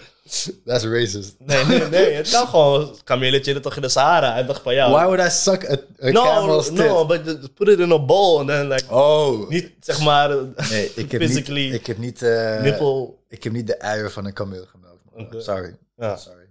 that's 0.65 0.83
racist. 0.83 1.35
Nee, 1.39 1.65
nee, 1.65 1.87
nee. 1.87 2.13
Het 2.13 2.29
kan 2.29 2.47
gewoon. 2.47 2.97
Kameletje 3.03 3.59
toch 3.59 3.75
in 3.75 3.81
de 3.81 3.89
Sahara. 3.89 4.31
Hij 4.33 4.45
dacht 4.45 4.61
van 4.61 4.73
ja. 4.73 4.89
Why 4.91 5.03
would 5.05 5.19
I 5.27 5.29
suck 5.29 5.69
a, 5.69 5.73
a 6.07 6.11
no, 6.11 6.23
camel's 6.23 6.65
tit? 6.65 6.75
no, 6.75 7.05
but 7.05 7.53
put 7.53 7.67
it 7.67 7.79
in 7.79 7.91
a 7.91 7.99
bowl 7.99 8.39
and 8.39 8.47
then 8.47 8.67
like 8.67 8.93
Oh. 8.93 9.49
niet 9.49 9.71
zeg 9.79 9.99
maar 9.99 10.29
Nee, 10.69 10.91
ik 10.95 11.11
heb 11.11 11.21
physically 11.21 11.63
niet, 11.65 11.73
ik 11.73 11.85
heb 11.85 11.97
niet, 11.97 12.21
eh, 12.21 12.61
nipple. 12.61 13.13
ik 13.27 13.43
heb 13.43 13.53
niet 13.53 13.67
de 13.67 13.77
eieren 13.77 14.11
van 14.11 14.25
een 14.25 14.33
kameel 14.33 14.65
gemelkt. 14.65 15.01
Oké. 15.15 15.41
Sorry. 15.41 15.77
Ja. 15.97 16.15
Sorry. 16.17 16.45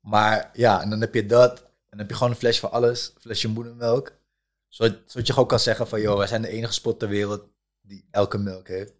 Maar 0.00 0.50
ja, 0.52 0.82
en 0.82 0.90
dan 0.90 1.00
heb 1.00 1.14
je 1.14 1.26
dat. 1.26 1.62
En 1.94 2.00
dan 2.00 2.08
heb 2.08 2.08
je 2.08 2.14
gewoon 2.14 2.32
een 2.32 2.38
flesje 2.38 2.60
van 2.60 2.70
alles. 2.70 3.12
Een 3.14 3.20
flesje 3.20 3.48
moedermelk. 3.48 4.12
Zodat, 4.68 4.98
zodat 5.06 5.26
je 5.26 5.32
gewoon 5.32 5.48
kan 5.48 5.60
zeggen 5.60 5.88
van... 5.88 6.00
joh, 6.00 6.16
wij 6.16 6.26
zijn 6.26 6.42
de 6.42 6.48
enige 6.48 6.72
spot 6.72 6.98
ter 6.98 7.08
wereld 7.08 7.48
die 7.80 8.08
elke 8.10 8.38
melk 8.38 8.68
heeft. 8.68 8.92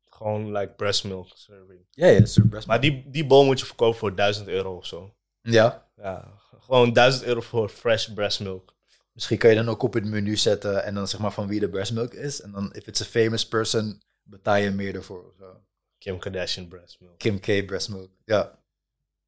Gewoon 0.00 0.52
like 0.52 0.72
breast 0.72 1.04
milk 1.04 1.28
serving. 1.34 1.86
Ja, 1.90 2.06
ja, 2.06 2.42
breast 2.48 2.66
Maar 2.66 2.80
die, 2.80 3.10
die 3.10 3.26
bowl 3.26 3.44
moet 3.44 3.60
je 3.60 3.66
verkopen 3.66 3.98
voor 3.98 4.14
1000 4.14 4.48
euro 4.48 4.76
of 4.76 4.86
zo. 4.86 5.14
Ja. 5.42 5.90
Ja, 5.96 6.38
gewoon 6.60 6.92
1000 6.92 7.24
euro 7.24 7.40
voor 7.40 7.68
fresh 7.68 8.08
breast 8.08 8.40
milk. 8.40 8.74
Misschien 9.12 9.38
kan 9.38 9.50
je 9.50 9.56
dan 9.56 9.68
ook 9.68 9.82
op 9.82 9.94
het 9.94 10.04
menu 10.04 10.36
zetten... 10.36 10.84
en 10.84 10.94
dan 10.94 11.08
zeg 11.08 11.20
maar 11.20 11.32
van 11.32 11.48
wie 11.48 11.60
de 11.60 11.68
breast 11.68 11.92
milk 11.92 12.14
is. 12.14 12.40
En 12.40 12.52
dan, 12.52 12.74
if 12.74 12.86
it's 12.86 13.00
a 13.00 13.04
famous 13.04 13.48
person... 13.48 14.02
betaal 14.22 14.56
je 14.56 14.70
meer 14.70 14.94
ervoor 14.94 15.24
of 15.24 15.34
zo. 15.38 15.60
Kim 15.98 16.18
Kardashian 16.18 16.68
breast 16.68 17.00
milk. 17.00 17.18
Kim 17.18 17.40
K 17.40 17.66
breast 17.66 17.88
milk. 17.88 18.10
Ja. 18.24 18.58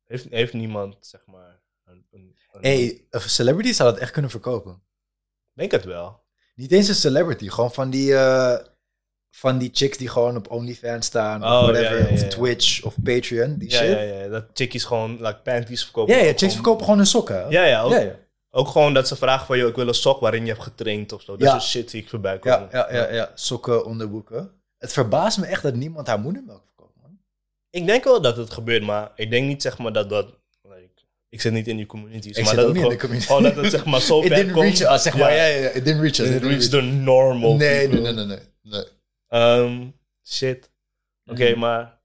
Heeft, 0.04 0.28
heeft 0.28 0.52
niemand 0.52 0.96
zeg 1.00 1.26
maar. 1.26 1.62
Een, 1.84 2.06
een, 2.10 2.36
een- 2.52 2.62
hey, 2.62 3.06
een 3.10 3.20
celebrity 3.20 3.72
zou 3.72 3.90
dat 3.92 4.00
echt 4.00 4.10
kunnen 4.10 4.30
verkopen. 4.30 4.82
Denk 5.52 5.70
het 5.70 5.84
wel. 5.84 6.22
Niet 6.54 6.72
eens 6.72 6.88
een 6.88 6.94
celebrity. 6.94 7.48
Gewoon 7.48 7.72
van 7.72 7.90
die... 7.90 8.14
eh, 8.16 8.56
van 9.36 9.58
die 9.58 9.70
chicks 9.72 9.98
die 9.98 10.08
gewoon 10.08 10.36
op 10.36 10.50
OnlyFans 10.50 11.06
staan. 11.06 11.42
Oh, 11.44 11.48
of 11.50 11.60
whatever. 11.60 11.82
ja, 11.98 12.04
ja, 12.04 12.06
ja, 12.08 12.12
Of. 12.22 12.28
Twitch 12.28 12.82
of 12.84 12.94
Patreon. 13.02 13.56
Die 13.58 13.70
Ja, 13.70 13.76
shit. 13.78 13.88
ja, 13.88 14.00
ja. 14.00 14.28
Dat 14.28 14.46
chickies 14.52 14.84
gewoon 14.84 15.10
like 15.22 15.40
panties 15.42 15.82
verkopen. 15.84 16.14
Ja, 16.14 16.20
ja, 16.20 16.24
chicks 16.26 16.38
gewoon- 16.40 16.54
verkopen 16.54 16.82
gewoon 16.84 16.98
hun 16.98 17.06
sokken. 17.06 17.50
Ja, 17.50 17.64
ja, 17.64 17.82
ook, 17.82 17.90
ja, 17.92 17.98
ja. 17.98 18.16
ook 18.50 18.68
gewoon 18.68 18.94
dat 18.94 19.08
ze 19.08 19.16
vragen 19.16 19.46
van, 19.46 19.58
joh, 19.58 19.68
ik 19.68 19.74
wil 19.76 19.88
een 19.88 19.94
sok 19.94 20.20
waarin 20.20 20.42
je 20.44 20.50
hebt 20.52 20.62
getraind 20.62 21.12
of 21.12 21.22
zo. 21.22 21.36
Dat 21.36 21.48
Ja. 21.48 21.56
is 21.56 21.70
shit 21.70 21.90
die 21.90 22.02
ik 22.02 22.08
voorbij 22.08 22.38
komen. 22.38 22.68
Ja, 22.72 22.92
ja, 22.92 23.02
ja, 23.02 23.12
ja. 23.12 23.30
Sokken, 23.34 23.84
onderbroeken. 23.84 24.62
Het 24.78 24.92
verbaast 24.92 25.38
me 25.38 25.46
echt 25.46 25.62
dat 25.62 25.74
niemand 25.74 26.06
haar 26.06 26.20
moedermelk 26.20 26.62
verkoopt, 26.64 26.96
man. 27.02 27.18
Ik 27.70 27.86
denk 27.86 28.04
wel 28.04 28.20
dat 28.20 28.36
het 28.36 28.50
gebeurt, 28.50 28.82
maar 28.82 29.12
ik 29.14 29.30
denk 29.30 29.46
niet 29.46 29.62
zeg 29.62 29.78
maar 29.78 29.92
dat 29.92 30.08
dat... 30.08 30.38
Ik 31.34 31.40
zit 31.40 31.52
niet 31.52 31.68
in 31.68 31.76
die 31.76 31.86
communities, 31.86 32.36
Ik 32.36 32.44
maar 32.44 32.54
dat 32.56 32.66
ook 32.66 32.74
niet 32.74 32.82
in 32.82 32.88
de 32.88 32.96
community. 32.96 33.26
dat 33.42 33.56
het 33.56 33.70
zeg 33.70 33.84
maar 33.84 34.00
zo 34.00 34.22
ver 34.26 34.50
komt. 34.52 34.78
reach 34.78 34.92
us, 34.94 35.02
zeg 35.02 35.16
maar. 35.16 35.34
Ja. 35.34 35.44
Ja. 35.44 35.68
It 35.68 35.84
didn't 35.84 36.00
reach 36.02 36.18
us. 36.18 36.26
It 36.26 36.32
didn't 36.32 36.50
reach 36.50 36.68
the 36.68 36.80
normal 36.80 37.56
Nee, 37.56 37.68
nee, 37.68 37.88
people. 37.88 38.12
nee, 38.12 38.24
nee, 38.26 38.36
nee. 38.36 38.46
nee. 38.62 38.84
Ehm, 39.28 39.88
shit. 40.26 40.70
Oké, 41.26 41.50
Mhm. 41.50 41.58
maar 41.58 42.00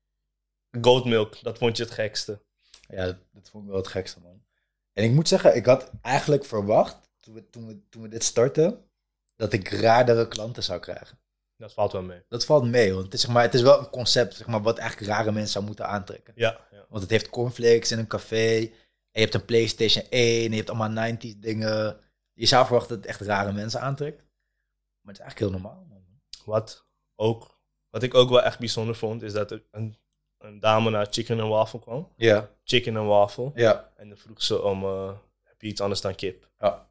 goat 0.82 1.06
milk, 1.06 1.44
dat 1.44 1.58
vond 1.58 1.78
je 1.78 1.84
het 1.84 1.92
gekste. 1.92 2.40
Ja, 2.88 3.06
dat, 3.06 3.50
vond 3.50 3.64
ik 3.64 3.70
wel 3.70 3.80
het 3.80 3.88
gekste, 3.88 4.20
man. 4.24 4.42
En 4.94 5.04
ik 5.04 5.12
moet 5.12 5.28
zeggen, 5.28 5.56
ik 5.56 5.66
had 5.66 5.92
eigenlijk 6.02 6.46
verwacht, 6.46 6.98
toen 7.20 7.34
we, 7.34 7.50
toen 7.50 7.68
we, 7.68 7.80
toen 7.90 8.02
we 8.02 8.08
dit 8.08 8.24
startten, 8.24 8.84
dat 9.36 9.54
ik 9.54 9.70
raardere 9.70 10.28
klanten 10.28 10.64
zou 10.64 10.80
krijgen. 10.80 11.18
Dat 11.58 11.74
valt 11.74 11.92
wel 11.92 12.02
mee. 12.02 12.22
Dat 12.30 12.46
valt 12.46 12.64
mee, 12.66 12.94
want 12.94 13.06
het 13.06 13.14
is, 13.14 13.22
zeg 13.22 13.32
maar, 13.32 13.44
het 13.44 13.54
is 13.54 13.62
wel 13.62 13.80
een 13.80 13.90
concept 13.90 14.36
zeg 14.36 14.48
maar, 14.48 14.62
wat 14.62 14.78
eigenlijk 14.78 15.12
rare 15.12 15.32
mensen 15.32 15.52
zou 15.52 15.66
moeten 15.66 15.88
aantrekken. 15.88 16.34
Ja, 16.36 16.60
ja. 16.72 16.86
Want 16.90 17.02
het 17.02 17.12
heeft 17.12 17.30
cornflakes 17.30 17.92
in 17.92 18.00
een 18.00 18.08
café. 18.08 18.72
En 19.20 19.26
je 19.26 19.32
hebt 19.32 19.34
een 19.42 19.46
PlayStation 19.46 20.06
1. 20.10 20.46
En 20.46 20.50
je 20.52 20.56
hebt 20.58 20.70
allemaal 20.70 21.14
90s 21.16 21.38
dingen. 21.40 21.98
Je 22.34 22.46
zou 22.46 22.66
verwachten 22.66 22.96
dat 22.96 22.98
het 22.98 23.08
echt 23.16 23.22
rare 23.22 23.52
mensen 23.52 23.82
aantrekt. 23.82 24.18
Maar 25.02 25.14
het 25.14 25.16
is 25.16 25.20
eigenlijk 25.20 25.40
heel 25.52 25.62
normaal, 25.62 25.86
man. 25.90 26.04
Wat, 26.46 26.86
ook, 27.16 27.60
wat 27.90 28.04
ik 28.04 28.14
ook 28.14 28.30
wel 28.30 28.42
echt 28.42 28.60
bijzonder 28.60 28.96
vond, 28.96 29.22
is 29.22 29.34
dat 29.34 29.52
er 29.52 29.64
een, 29.72 29.98
een 30.38 30.60
dame 30.60 30.90
naar 30.90 31.08
Chicken 31.10 31.40
and 31.40 31.50
Waffle 31.50 31.80
kwam. 31.80 32.14
Ja, 32.16 32.50
Chicken 32.64 32.98
and 32.98 33.08
Waffle. 33.08 33.52
ja, 33.56 33.92
En 33.96 34.08
dan 34.10 34.18
vroeg 34.18 34.44
ze 34.44 34.62
om, 34.64 34.84
eh, 34.84 35.12
heb 35.44 35.62
je 35.62 35.68
iets 35.68 35.82
anders 35.82 36.02
dan 36.02 36.16
kip? 36.16 36.50
ja. 36.60 36.88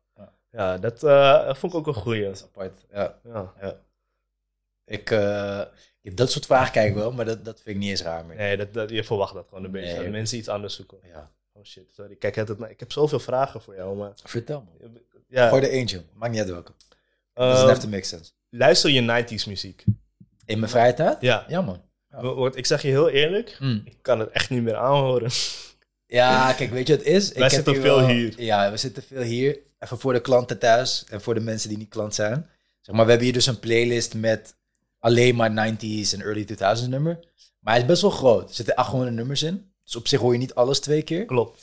Ja, 0.51 0.79
dat 0.79 1.03
eh, 1.03 1.55
vond 1.55 1.73
ik 1.73 1.79
ook 1.79 1.87
een 1.87 1.95
goeie. 2.03 2.25
Dat 2.25 2.35
is 2.37 2.43
apart. 2.45 2.85
Ja. 2.93 3.19
Ja. 3.25 3.55
Ik, 4.85 5.11
eh, 5.11 5.63
ik- 6.01 6.17
dat 6.17 6.31
soort 6.31 6.47
vragen 6.47 6.73
kijk 6.73 6.89
ik 6.89 6.95
wel, 6.95 7.13
maar 7.13 7.25
dat, 7.25 7.45
dat 7.45 7.61
vind 7.61 7.77
ik 7.77 7.83
niet 7.83 7.91
eens 7.91 8.03
raar 8.03 8.25
meer. 8.25 8.37
Nee, 8.37 8.57
dat, 8.57 8.73
dat, 8.75 8.91
je 8.91 9.05
verwacht 9.05 9.35
dat 9.35 9.49
gewoon 9.49 9.65
een 9.65 9.71
beetje. 9.71 9.93
Nee. 9.95 10.03
Dat 10.03 10.11
mensen 10.13 10.39
iets 10.39 10.49
anders 10.49 10.75
zoeken. 10.75 10.99
Ja. 11.03 11.31
Oh 11.59 11.65
shit, 11.65 11.91
sorry. 11.95 12.15
Kijk, 12.17 12.35
het, 12.35 12.51
ik 12.69 12.81
heb 12.81 12.93
zoveel 12.93 13.21
vragen 13.21 13.61
voor 13.63 13.75
jou, 13.75 13.97
maar... 13.97 14.11
Vertel 14.25 14.65
me. 14.81 14.89
Ja, 15.29 15.49
Gooi 15.49 15.63
er 15.63 15.71
eentje. 15.71 16.03
Maakt 16.15 16.33
niet 16.33 16.41
uit 16.41 16.51
welke. 16.51 16.73
ehm, 17.35 17.49
Doesn't 17.51 17.69
have 17.69 17.81
to 17.81 17.89
make 17.89 18.05
sense. 18.05 18.31
luister 18.51 18.91
je 18.91 19.01
90s 19.03 19.45
muziek? 19.49 19.85
In 20.45 20.59
mijn 20.59 20.71
vrije 20.71 20.95
tijd? 20.95 21.21
Ja. 21.21 21.45
Ja, 21.49 21.61
man. 21.61 21.83
Ja. 22.11 22.51
Ik 22.55 22.67
zeg 22.67 22.83
je 22.83 22.89
heel 22.89 23.09
eerlijk, 23.09 23.57
Mm. 23.61 23.83
ik 23.85 23.97
kan 24.03 24.21
het 24.21 24.31
echt 24.31 24.51
niet 24.51 24.63
meer 24.63 24.77
aanhoren. 24.77 25.31
Ja, 26.11 26.53
kijk, 26.53 26.71
weet 26.71 26.87
je 26.87 26.97
wat 26.97 27.05
het 27.05 27.15
is? 27.15 27.33
Wij 27.33 27.43
heb 27.43 27.51
zitten 27.53 27.75
veel 27.81 28.07
hier. 28.07 28.41
Ja, 28.43 28.71
we 28.71 28.77
zitten 28.77 29.03
veel 29.03 29.23
hier. 29.23 29.59
Even 29.79 29.99
voor 29.99 30.13
de 30.13 30.21
klanten 30.21 30.59
thuis 30.59 31.05
en 31.09 31.21
voor 31.21 31.35
de 31.35 31.41
mensen 31.41 31.69
die 31.69 31.79
niet 31.79 31.89
klant 31.89 32.15
zijn. 32.15 32.47
Zeg 32.81 32.95
maar, 32.95 33.05
we 33.05 33.11
hebben 33.11 33.27
hier 33.27 33.37
dus 33.37 33.47
een 33.47 33.59
playlist 33.59 34.15
met 34.15 34.55
alleen 34.99 35.37
maar 35.37 35.51
90s 35.51 36.13
en 36.13 36.21
early 36.23 36.45
2000s 36.45 36.89
nummer. 36.89 37.19
Maar 37.59 37.73
hij 37.73 37.83
is 37.83 37.89
best 37.89 38.03
wel 38.03 38.11
groot. 38.11 38.49
Er 38.49 38.55
zitten 38.55 38.75
800 38.75 39.13
nummers 39.17 39.43
in. 39.43 39.73
Dus 39.89 39.97
op 39.97 40.09
zich 40.09 40.21
hoor 40.21 40.33
je 40.33 40.39
niet 40.39 40.55
alles 40.55 40.81
twee 40.81 41.03
keer. 41.03 41.25
Klopt. 41.25 41.63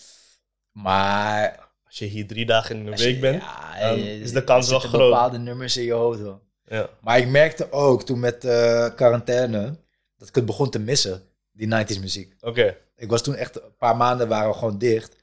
Maar... 0.71 1.63
Als 1.85 1.97
je 1.97 2.05
hier 2.05 2.27
drie 2.27 2.45
dagen 2.45 2.75
in 2.77 2.85
je- 2.85 2.95
week 3.03 3.21
bent, 3.21 3.41
ja, 3.41 3.75
eh, 3.79 4.21
is 4.21 4.31
de 4.31 4.43
kans 4.43 4.69
wel 4.69 4.79
groot. 4.79 5.09
bepaalde 5.09 5.37
nummers 5.37 5.77
in 5.77 5.83
je 5.83 5.91
hoofd 5.93 6.19
wel. 6.19 6.41
ja. 6.63 6.89
Maar 7.01 7.17
ik 7.17 7.27
merkte 7.27 7.71
ook 7.71 8.03
toen 8.03 8.19
met 8.19 8.43
eh 8.45 8.95
quarantaine 8.95 9.77
dat 10.17 10.27
ik 10.27 10.35
het 10.35 10.45
begon 10.45 10.69
te 10.69 10.79
missen, 10.79 11.23
die 11.51 11.67
90s 11.67 11.99
muziek. 11.99 12.35
Oké. 12.39 12.77
Ik 12.95 13.09
was 13.09 13.23
toen 13.23 13.35
echt, 13.35 13.61
een 13.63 13.75
paar 13.77 13.95
maanden 13.97 14.27
waren 14.27 14.49
we 14.49 14.55
gewoon 14.57 14.77
dicht. 14.77 15.15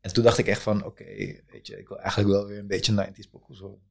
En 0.00 0.12
toen 0.12 0.24
dacht 0.24 0.38
ik 0.38 0.46
echt 0.46 0.62
van, 0.62 0.84
oké, 0.84 1.04
weet 1.46 1.66
je, 1.66 1.78
ik 1.78 1.88
wil 1.88 1.98
eigenlijk 1.98 2.30
wel 2.30 2.46
weer 2.46 2.58
een 2.58 2.66
beetje 2.66 2.92
90s 3.10 3.30
pokoes 3.30 3.58
horen. 3.58 3.90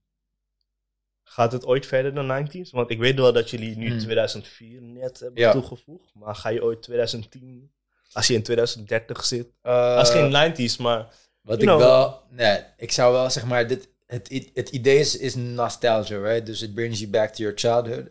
Gaat 1.23 1.51
het 1.51 1.65
ooit 1.65 1.85
verder 1.85 2.13
dan 2.13 2.47
90s? 2.47 2.69
Want 2.71 2.89
ik 2.89 2.99
weet 2.99 3.15
wel 3.19 3.33
dat 3.33 3.49
jullie 3.49 3.77
nu 3.77 3.89
Hmm. 3.89 3.99
2004 3.99 4.81
net 4.81 5.19
hebben 5.19 5.41
Ja. 5.41 5.51
toegevoegd. 5.51 6.11
Maar 6.13 6.35
ga 6.35 6.49
je 6.49 6.63
ooit 6.63 6.81
2010, 6.81 7.71
als 8.11 8.27
je 8.27 8.33
in 8.33 8.43
2030 8.43 9.25
zit? 9.25 9.47
Uh, 9.63 9.99
is 10.01 10.09
geen 10.09 10.53
90s, 10.71 10.77
maar 10.81 11.07
Wat 11.41 11.57
ik 11.57 11.63
know. 11.67 11.79
wel, 11.79 12.21
nee, 12.29 12.59
ik 12.77 12.91
zou 12.91 13.13
wel 13.13 13.29
zeg 13.29 13.45
maar, 13.45 13.67
dit, 13.67 13.89
het, 14.07 14.49
het 14.53 14.69
idee 14.69 14.99
is, 14.99 15.17
is 15.17 15.35
nostalgia, 15.35 16.17
right? 16.17 16.45
Dus 16.45 16.61
it 16.61 16.73
brings 16.73 16.99
you 16.99 17.11
back 17.11 17.29
to 17.33 17.43
your 17.43 17.57
childhood. 17.57 18.07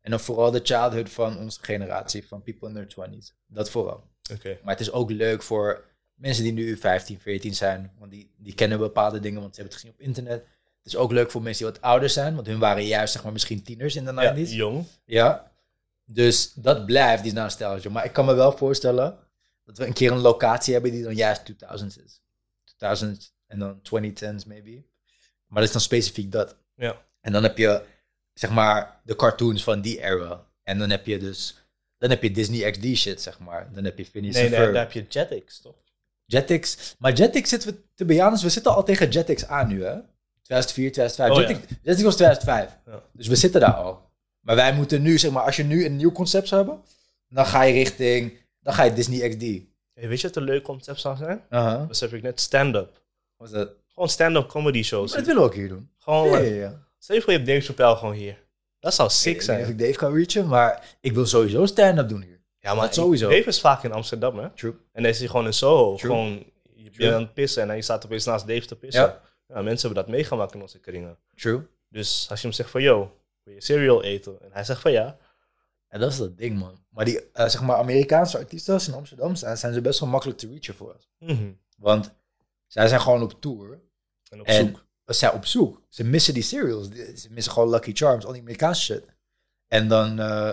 En 0.00 0.10
dan 0.10 0.20
vooral 0.20 0.50
de 0.50 0.60
childhood 0.62 1.10
van 1.10 1.38
onze 1.38 1.58
generatie, 1.62 2.26
van 2.26 2.42
people 2.42 2.68
in 2.68 2.74
their 2.74 3.08
20s. 3.08 3.32
Dat 3.46 3.70
vooral. 3.70 4.04
Oké. 4.32 4.58
Maar 4.62 4.72
het 4.72 4.80
is 4.80 4.92
ook 4.92 5.10
leuk 5.10 5.42
voor 5.42 5.84
mensen 6.14 6.44
die 6.44 6.52
nu 6.52 6.76
15, 6.76 7.20
14 7.20 7.54
zijn. 7.54 7.92
Want 7.98 8.10
die, 8.10 8.30
die 8.36 8.54
kennen 8.54 8.78
bepaalde 8.78 9.20
dingen, 9.20 9.40
want 9.40 9.54
ze 9.54 9.60
hebben 9.60 9.78
het 9.78 9.82
gezien 9.86 9.96
op 10.00 10.06
internet. 10.06 10.40
Het 10.82 10.92
is 10.92 10.96
ook 10.96 11.12
leuk 11.12 11.30
voor 11.30 11.42
mensen 11.42 11.64
die 11.64 11.72
wat 11.74 11.82
ouder 11.82 12.10
zijn. 12.10 12.34
Want 12.34 12.46
hun 12.46 12.58
waren 12.58 12.84
juist 12.86 13.12
zeg 13.12 13.22
maar 13.22 13.32
misschien 13.32 13.62
tieners 13.62 13.96
in 13.96 14.04
de 14.04 14.12
90s. 14.12 14.14
Ja, 14.14 14.32
Ja. 14.34 14.44
jong. 14.56 14.86
Dus 16.04 16.52
dat 16.54 16.86
blijft, 16.86 17.22
die 17.22 17.32
nostalgia. 17.32 17.90
Maar 17.90 18.04
ik 18.04 18.12
kan 18.12 18.24
me 18.24 18.34
wel 18.34 18.52
voorstellen 18.56 19.18
dat 19.64 19.78
we 19.78 19.86
een 19.86 19.92
keer 19.92 20.12
een 20.12 20.18
locatie 20.18 20.72
hebben 20.72 20.90
die 20.92 21.02
dan 21.02 21.14
juist 21.14 21.44
2000 21.44 22.04
is. 22.04 22.20
2000 22.64 23.34
en 23.46 23.58
dan 23.58 23.78
2010s 23.78 24.46
maybe. 24.46 24.82
Maar 25.46 25.60
dat 25.60 25.62
is 25.62 25.72
dan 25.72 25.80
specifiek 25.80 26.32
dat. 26.32 26.56
Ja. 26.74 27.02
En 27.20 27.32
dan 27.32 27.42
heb 27.42 27.58
je 27.58 27.82
zeg 28.32 28.50
maar 28.50 29.00
de 29.04 29.16
cartoons 29.16 29.64
van 29.64 29.80
die 29.80 30.00
era. 30.00 30.46
En 30.62 30.78
dan 30.78 30.90
heb 30.90 31.06
je 31.06 31.18
dus... 31.18 31.56
Dan 31.98 32.10
heb 32.10 32.22
je 32.22 32.30
Disney 32.30 32.70
XD 32.70 32.84
shit, 32.84 33.22
zeg 33.22 33.38
maar. 33.38 33.72
Dan 33.72 33.84
heb 33.84 33.98
je 33.98 34.06
Phineas 34.06 34.34
Nee, 34.34 34.50
daar 34.50 34.74
heb 34.74 34.92
je 34.92 35.06
Jetix, 35.08 35.60
toch? 35.60 35.74
Jetix. 36.24 36.94
Maar 36.98 37.12
Jetix 37.12 37.48
zitten 37.48 37.70
we, 37.70 37.80
te 37.94 38.04
be 38.04 38.22
honest, 38.22 38.42
we 38.42 38.48
zitten 38.48 38.74
al 38.74 38.84
tegen 38.84 39.08
Jetix 39.08 39.46
aan 39.46 39.68
nu, 39.68 39.84
hè? 39.84 39.98
2004, 40.42 40.92
2005. 40.92 41.30
Oh, 41.30 41.40
Jetix, 41.40 41.78
Jetix 41.82 42.02
was 42.02 42.14
2005. 42.14 42.78
Ja. 42.86 43.02
Dus 43.12 43.26
we 43.26 43.36
zitten 43.36 43.60
daar 43.60 43.74
al. 43.74 44.10
Maar 44.40 44.56
wij 44.56 44.74
moeten 44.74 45.02
nu, 45.02 45.18
zeg 45.18 45.30
maar, 45.30 45.42
als 45.42 45.56
je 45.56 45.64
nu 45.64 45.84
een 45.84 45.96
nieuw 45.96 46.12
concept 46.12 46.48
zou 46.48 46.64
hebben, 46.64 46.84
dan 47.28 47.46
ga 47.46 47.62
je 47.62 47.72
richting, 47.72 48.32
dan 48.62 48.74
ga 48.74 48.82
je 48.82 48.92
Disney 48.92 49.28
XD. 49.28 49.40
Hey, 49.94 50.08
weet 50.08 50.20
je 50.20 50.26
wat 50.26 50.36
een 50.36 50.42
leuk 50.42 50.62
concept 50.62 51.00
zou 51.00 51.16
zijn? 51.16 51.44
Uh-huh. 51.50 51.86
Besef 51.86 52.12
ik 52.12 52.22
net, 52.22 52.40
stand-up. 52.40 53.00
Wat 53.36 53.48
is 53.48 53.54
dat? 53.54 53.70
Gewoon 53.88 54.08
stand-up 54.08 54.48
comedy 54.48 54.82
shows. 54.82 55.08
Maar 55.10 55.18
dat 55.18 55.26
willen 55.26 55.42
we 55.42 55.48
ook 55.48 55.54
hier 55.54 55.68
doen. 55.68 55.90
Gewoon, 55.98 56.30
Ja, 56.30 56.38
ja, 56.38 56.54
ja. 56.54 56.82
stel 56.98 57.16
je 57.16 57.22
voor 57.22 57.30
je 57.32 57.38
hebt 57.38 57.50
Dave 57.50 57.60
Chappelle 57.60 57.96
gewoon 57.96 58.14
hier. 58.14 58.38
Dat 58.78 58.94
zou 58.94 59.08
Ik 59.08 59.14
sick 59.14 59.24
weet 59.24 59.40
niet 59.40 59.50
of 59.50 59.56
zijn. 59.56 59.68
ik 59.70 59.78
Dave 59.78 59.92
kan 59.98 60.14
reachen, 60.14 60.46
maar 60.46 60.96
ik 61.00 61.12
wil 61.12 61.26
sowieso 61.26 61.66
stand-up 61.66 62.08
doen 62.08 62.22
hier. 62.22 62.40
Ja, 62.58 62.74
maar 62.74 62.84
dat 62.84 62.94
sowieso. 62.94 63.28
Dave 63.28 63.48
is 63.48 63.60
vaak 63.60 63.82
in 63.84 63.92
Amsterdam, 63.92 64.38
hè? 64.38 64.50
True. 64.50 64.72
En 64.92 65.02
dan 65.02 65.10
is 65.12 65.18
hij 65.18 65.28
gewoon 65.28 65.46
in 65.46 65.52
Soho. 65.52 65.96
True. 65.96 66.10
Gewoon, 66.10 66.44
je 66.74 66.90
bent 66.96 67.12
aan 67.14 67.20
het 67.20 67.34
pissen 67.34 67.62
en 67.62 67.68
dan 67.68 67.76
je 67.76 67.82
staat 67.82 68.04
opeens 68.04 68.24
naast 68.24 68.46
Dave 68.46 68.66
te 68.66 68.76
pissen. 68.76 69.02
Ja. 69.02 69.20
Ja. 69.46 69.62
mensen 69.62 69.86
hebben 69.88 70.04
dat 70.04 70.14
meegemaakt 70.14 70.54
in 70.54 70.60
onze 70.60 70.78
kringen. 70.78 71.16
True. 71.34 71.60
Dus 71.88 72.26
als 72.30 72.40
je 72.40 72.46
hem 72.46 72.56
zegt 72.56 72.70
van, 72.70 72.82
yo, 72.82 73.16
wil 73.42 73.54
je 73.54 73.60
cereal 73.62 74.02
eten? 74.02 74.38
En 74.42 74.48
hij 74.52 74.64
zegt 74.64 74.80
van 74.80 74.92
ja. 74.92 75.16
En 75.92 76.00
dat 76.00 76.12
is 76.12 76.18
dat 76.18 76.36
ding, 76.38 76.58
man. 76.58 76.84
Maar 76.88 77.04
die, 77.04 77.30
eh, 77.32 77.48
zeg 77.48 77.62
maar, 77.62 77.76
Amerikaanse 77.76 78.38
artiesten 78.38 78.74
als 78.74 78.84
ze 78.84 78.90
in 78.90 78.96
Amsterdam 78.96 79.34
zijn, 79.36 79.56
zijn 79.58 79.74
ze 79.74 79.80
best 79.80 80.00
wel 80.00 80.08
makkelijk 80.08 80.38
te 80.38 80.46
reachen 80.48 80.74
voor 80.74 80.94
ons. 80.94 81.08
Mhm. 81.18 81.52
Want 81.76 82.12
zij 82.66 82.88
zijn 82.88 83.00
gewoon 83.00 83.22
op 83.22 83.40
tour. 83.40 83.80
En 84.28 84.40
op 84.40 84.46
En 84.46 84.66
zoek. 84.66 84.86
ze 85.06 85.12
zijn 85.12 85.32
op 85.32 85.46
zoek. 85.46 85.82
Ze 85.88 86.04
missen 86.04 86.34
die 86.34 86.42
serials. 86.42 86.88
Ze 87.14 87.26
missen 87.30 87.52
gewoon 87.52 87.70
Lucky 87.70 87.92
Charms, 87.94 88.24
al 88.24 88.32
die 88.32 88.40
Amerikaanse 88.40 88.82
shit. 88.82 89.04
En 89.68 89.88
dan, 89.88 90.18
eh, 90.18 90.52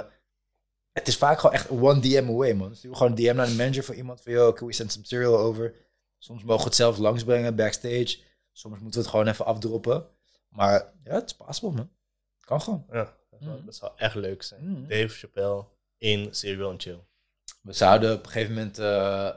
het 0.92 1.08
is 1.08 1.18
vaak 1.18 1.40
gewoon 1.40 1.56
echt 1.56 1.70
one 1.70 2.00
DM 2.00 2.26
away, 2.30 2.54
man. 2.54 2.76
Stuur 2.76 2.96
gewoon 2.96 3.12
een 3.12 3.18
DM 3.18 3.36
naar 3.36 3.48
de 3.48 3.54
manager 3.56 3.84
van 3.84 3.96
iemand 3.96 4.22
van, 4.22 4.32
yo, 4.32 4.54
can 4.54 4.68
we 4.68 4.74
send 4.74 4.92
some 4.92 5.06
cereal 5.06 5.38
over? 5.38 5.74
Soms 6.18 6.44
mogen 6.44 6.62
we 6.64 6.68
het 6.68 6.76
zelf 6.76 6.98
langsbrengen, 6.98 7.56
backstage. 7.56 8.18
Soms 8.52 8.80
moeten 8.80 8.92
we 8.92 9.00
het 9.00 9.08
gewoon 9.08 9.28
even 9.28 9.46
afdroppen. 9.46 10.08
Maar 10.50 10.94
ja, 11.04 11.14
het 11.14 11.26
is 11.26 11.36
possible, 11.36 11.72
man. 11.72 11.90
Kan 12.40 12.62
gewoon. 12.62 12.86
Ja, 12.92 13.18
dat 13.40 13.48
zou, 13.48 13.56
Mhm. 13.58 13.66
dat 13.66 13.76
zou 13.76 13.92
echt 13.96 14.16
leuk 14.16 14.44
zijn. 14.44 14.70
Mhm. 14.72 14.88
Dave 14.88 15.08
Chappelle 15.18 15.64
in 15.98 16.28
Cereal 16.32 16.70
and 16.70 16.82
Chill. 16.82 17.00
We 17.62 17.74
zouden 17.74 18.14
op 18.14 18.26
een 18.26 18.32
gegeven 18.32 18.54
moment, 18.54 18.80
eh, 18.80 19.30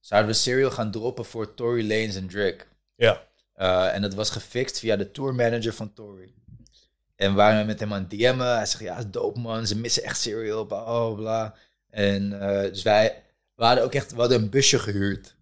zouden 0.00 0.30
we 0.30 0.36
cereal 0.36 0.70
gaan 0.70 0.90
droppen 0.90 1.24
voor 1.24 1.54
Tory 1.54 1.88
Lanez 1.88 2.16
en 2.16 2.28
Drake. 2.28 2.64
Ja. 2.96 3.22
Eh, 3.54 3.94
en 3.94 4.02
dat 4.02 4.14
was 4.14 4.30
gefixt 4.30 4.78
via 4.78 4.96
de 4.96 5.10
tourmanager 5.10 5.72
van 5.74 5.92
Tory. 5.92 6.32
En 7.16 7.30
we 7.30 7.36
waren 7.36 7.66
met 7.66 7.80
hem 7.80 7.92
aan 7.92 8.00
het 8.00 8.10
DM'en. 8.10 8.38
Hij 8.56 8.66
zegt, 8.66 8.82
ja, 8.82 8.96
is 8.98 9.04
dope 9.10 9.40
man, 9.40 9.66
ze 9.66 9.78
missen 9.78 10.02
echt 10.02 10.20
cereal, 10.20 10.64
bla 10.66 10.82
bla 10.84 11.14
bla. 11.14 11.54
En 11.90 12.40
eh, 12.40 12.62
dus 12.70 12.82
wij, 12.82 13.22
we 13.54 13.64
hadden 13.64 13.84
ook 13.84 13.94
echt, 13.94 14.12
we 14.12 14.20
hadden 14.20 14.42
een 14.42 14.50
busje 14.50 14.78
gehuurd. 14.78 15.34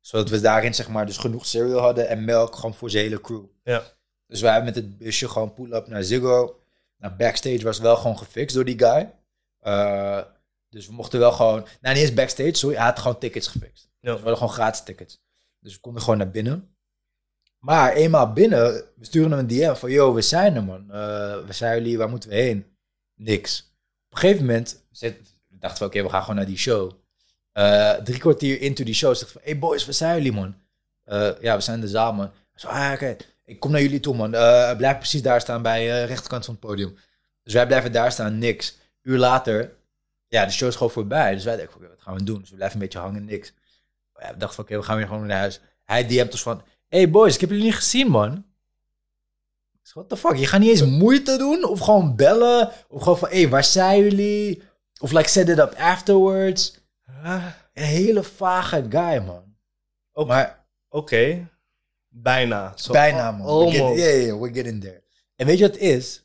Zodat 0.00 0.28
we 0.28 0.40
daarin 0.40 0.74
zeg 0.74 0.88
maar 0.88 1.06
dus 1.06 1.16
genoeg 1.16 1.46
cereal 1.46 1.80
hadden 1.80 2.08
en 2.08 2.24
melk 2.24 2.54
gewoon 2.54 2.74
voor 2.74 2.90
zijn 2.90 3.04
hele 3.04 3.20
crew. 3.20 3.44
Ja. 3.64 3.82
Dus 4.26 4.40
wij 4.40 4.52
hebben 4.52 4.74
met 4.74 4.82
het 4.84 4.98
busje 4.98 5.28
gewoon 5.28 5.54
pull-up 5.54 5.86
naar 5.86 6.02
Ziggo. 6.04 6.60
Nou, 6.98 7.14
backstage 7.14 7.62
was 7.62 7.78
wel 7.78 7.96
gewoon 7.96 8.18
gefixt 8.18 8.54
door 8.54 8.64
die 8.64 8.78
guy. 8.78 9.12
Eh, 9.58 10.22
dus 10.68 10.86
we 10.86 10.92
mochten 10.92 11.18
wel 11.18 11.32
gewoon, 11.32 11.66
nou 11.80 11.94
niet 11.94 12.04
eens 12.04 12.14
backstage, 12.14 12.54
sorry, 12.54 12.76
hij 12.76 12.84
had 12.84 12.98
gewoon 12.98 13.18
tickets 13.18 13.48
gefixt. 13.48 13.82
Ja. 13.82 13.90
Dus 14.00 14.10
we 14.10 14.28
hadden 14.28 14.36
gewoon 14.36 14.52
gratis 14.52 14.82
tickets. 14.82 15.20
Dus 15.58 15.74
we 15.74 15.80
konden 15.80 16.02
gewoon 16.02 16.18
naar 16.18 16.30
binnen. 16.30 16.76
Maar 17.58 17.92
eenmaal 17.92 18.32
binnen, 18.32 18.72
we 18.96 19.04
sturen 19.04 19.30
hem 19.30 19.38
een 19.38 19.46
DM 19.46 19.74
van, 19.74 19.90
yo, 19.90 20.14
we 20.14 20.22
zijn 20.22 20.56
er 20.56 20.64
man. 20.64 20.90
Eh, 20.90 21.44
we 21.46 21.52
zijn 21.52 21.76
jullie, 21.76 21.98
waar 21.98 22.08
moeten 22.08 22.28
we 22.28 22.34
heen? 22.34 22.76
Niks. 23.14 23.60
Op 24.08 24.12
een 24.12 24.18
gegeven 24.18 24.46
moment 24.46 24.84
dachten 25.48 25.78
we, 25.78 25.84
oké, 25.84 26.02
we 26.02 26.08
gaan 26.08 26.20
gewoon 26.20 26.36
naar 26.36 26.46
die 26.46 26.58
show. 26.58 26.92
Eh, 27.52 27.94
drie 27.94 28.18
kwartier 28.18 28.60
into 28.60 28.84
die 28.84 28.94
show 28.94 29.14
zegt 29.14 29.32
van, 29.32 29.40
hey 29.44 29.58
boys, 29.58 29.84
waar 29.84 29.94
zijn 29.94 30.16
jullie 30.16 30.32
man? 30.32 30.54
Ja, 31.40 31.56
we 31.56 31.60
zijn 31.60 31.76
in 31.76 31.84
de 31.84 31.88
zaal 31.88 32.12
man. 32.12 32.30
Zo, 32.54 32.68
ah, 32.68 32.92
oké, 32.92 33.16
ik 33.46 33.60
kom 33.60 33.70
naar 33.70 33.82
jullie 33.82 34.00
toe 34.00 34.14
man. 34.16 34.34
Eh, 34.34 34.76
blijf 34.76 34.96
precies 34.98 35.22
daar 35.22 35.40
staan 35.40 35.62
bij 35.62 35.86
de 35.86 36.04
rechterkant 36.04 36.44
van 36.44 36.54
het 36.54 36.62
podium. 36.62 36.96
Dus 37.42 37.52
wij 37.52 37.66
blijven 37.66 37.92
daar 37.92 38.12
staan, 38.12 38.38
niks. 38.38 38.78
Uur 39.02 39.18
later, 39.18 39.76
ja, 40.28 40.44
de 40.44 40.52
show 40.52 40.68
is 40.68 40.74
gewoon 40.76 40.92
voorbij. 40.92 41.34
Dus 41.34 41.44
wij 41.44 41.56
denken, 41.56 41.76
oké, 41.76 41.88
wat 41.88 42.00
gaan 42.00 42.14
we 42.14 42.22
doen? 42.22 42.40
Dus 42.40 42.50
we 42.50 42.56
blijven 42.56 42.76
een 42.76 42.84
beetje 42.84 42.98
hangen, 42.98 43.24
niks. 43.24 43.52
Ja, 44.18 44.32
we 44.32 44.36
dachten 44.36 44.54
van, 44.54 44.64
oké, 44.64 44.76
we 44.76 44.82
gaan 44.82 44.96
weer 44.96 45.06
gewoon 45.06 45.26
naar 45.26 45.38
huis. 45.38 45.60
Hij 45.84 46.06
DM't 46.06 46.32
ons 46.32 46.42
van, 46.42 46.62
hey 46.88 47.10
boys, 47.10 47.34
ik 47.34 47.40
heb 47.40 47.50
jullie 47.50 47.64
niet 47.64 47.74
gezien, 47.74 48.08
man. 48.08 48.44
What 49.92 50.08
the 50.08 50.16
fuck? 50.16 50.36
Je 50.36 50.46
gaat 50.46 50.60
niet 50.60 50.70
eens 50.70 50.84
moeite 50.84 51.36
doen? 51.36 51.64
Of 51.64 51.80
gewoon 51.80 52.16
bellen? 52.16 52.72
Of 52.88 53.02
gewoon 53.02 53.18
van, 53.18 53.28
hey, 53.28 53.48
waar 53.48 53.64
zijn 53.64 54.02
jullie? 54.02 54.62
Of 55.00 55.12
like, 55.12 55.28
set 55.28 55.48
it 55.48 55.58
up 55.58 55.74
afterwards. 55.74 56.78
Ah, 57.22 57.46
Een 57.72 57.84
hele 57.84 58.22
vage 58.22 58.86
guy, 58.88 59.18
man. 59.18 59.56
Oké. 60.12 60.28
Maar 60.28 60.66
Oké. 60.88 61.48
Bijna. 62.22 62.74
Bijna, 62.90 63.30
man. 63.32 63.70
get, 63.70 63.80
yeah, 63.80 63.96
yeah, 64.24 64.38
we're 64.40 64.54
getting 64.54 64.80
there. 64.80 65.02
En 65.36 65.46
weet 65.46 65.58
je 65.58 65.64
wat 65.64 65.72
het 65.74 65.82
is? 65.82 66.24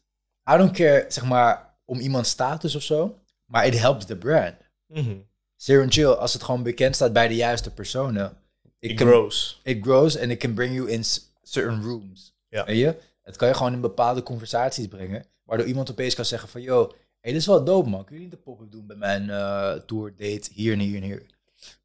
I 0.53 0.57
don't 0.57 0.71
care, 0.71 1.05
zeg 1.07 1.25
maar, 1.25 1.75
om 1.85 1.99
iemands 1.99 2.29
status 2.29 2.75
of 2.75 2.81
zo. 2.81 3.19
Maar 3.45 3.65
it 3.67 3.79
helps 3.79 4.05
the 4.05 4.15
brand. 4.17 4.55
Mhm. 4.87 5.15
Zero 5.55 5.81
and 5.81 5.93
Chill, 5.93 6.07
als 6.07 6.33
het 6.33 6.43
gewoon 6.43 6.63
bekend 6.63 6.95
staat 6.95 7.13
bij 7.13 7.27
de 7.27 7.35
juiste 7.35 7.71
personen. 7.73 8.37
It 8.79 8.97
can- 8.97 9.07
grows. 9.07 9.59
it 9.63 9.83
grows 9.83 10.19
and 10.19 10.31
it 10.31 10.37
can 10.37 10.53
bring 10.53 10.75
you 10.75 10.89
in 10.89 11.03
certain 11.43 11.81
rooms. 11.83 12.33
Ja. 12.49 12.65
Weet 12.65 12.77
je? 12.79 12.95
Het 13.21 13.35
kan 13.35 13.47
je 13.47 13.53
gewoon 13.53 13.73
in 13.73 13.81
bepaalde 13.81 14.23
conversaties 14.23 14.87
brengen. 14.87 15.25
Waardoor 15.43 15.67
iemand 15.67 15.91
opeens 15.91 16.15
kan 16.15 16.25
zeggen 16.25 16.49
van... 16.49 16.61
Yo, 16.61 16.91
hey, 17.19 17.31
dit 17.31 17.41
is 17.41 17.45
wel 17.47 17.63
dope 17.63 17.89
man. 17.89 18.05
Kun 18.05 18.15
je 18.15 18.21
niet 18.21 18.31
de 18.31 18.37
pop-up 18.37 18.71
doen 18.71 18.87
bij 18.87 18.95
mijn 18.95 19.29
eh, 19.29 19.71
tour 19.73 20.13
date 20.15 20.49
hier 20.53 20.73
en 20.73 20.79
hier 20.79 20.95
en 20.95 21.03
hier? 21.03 21.25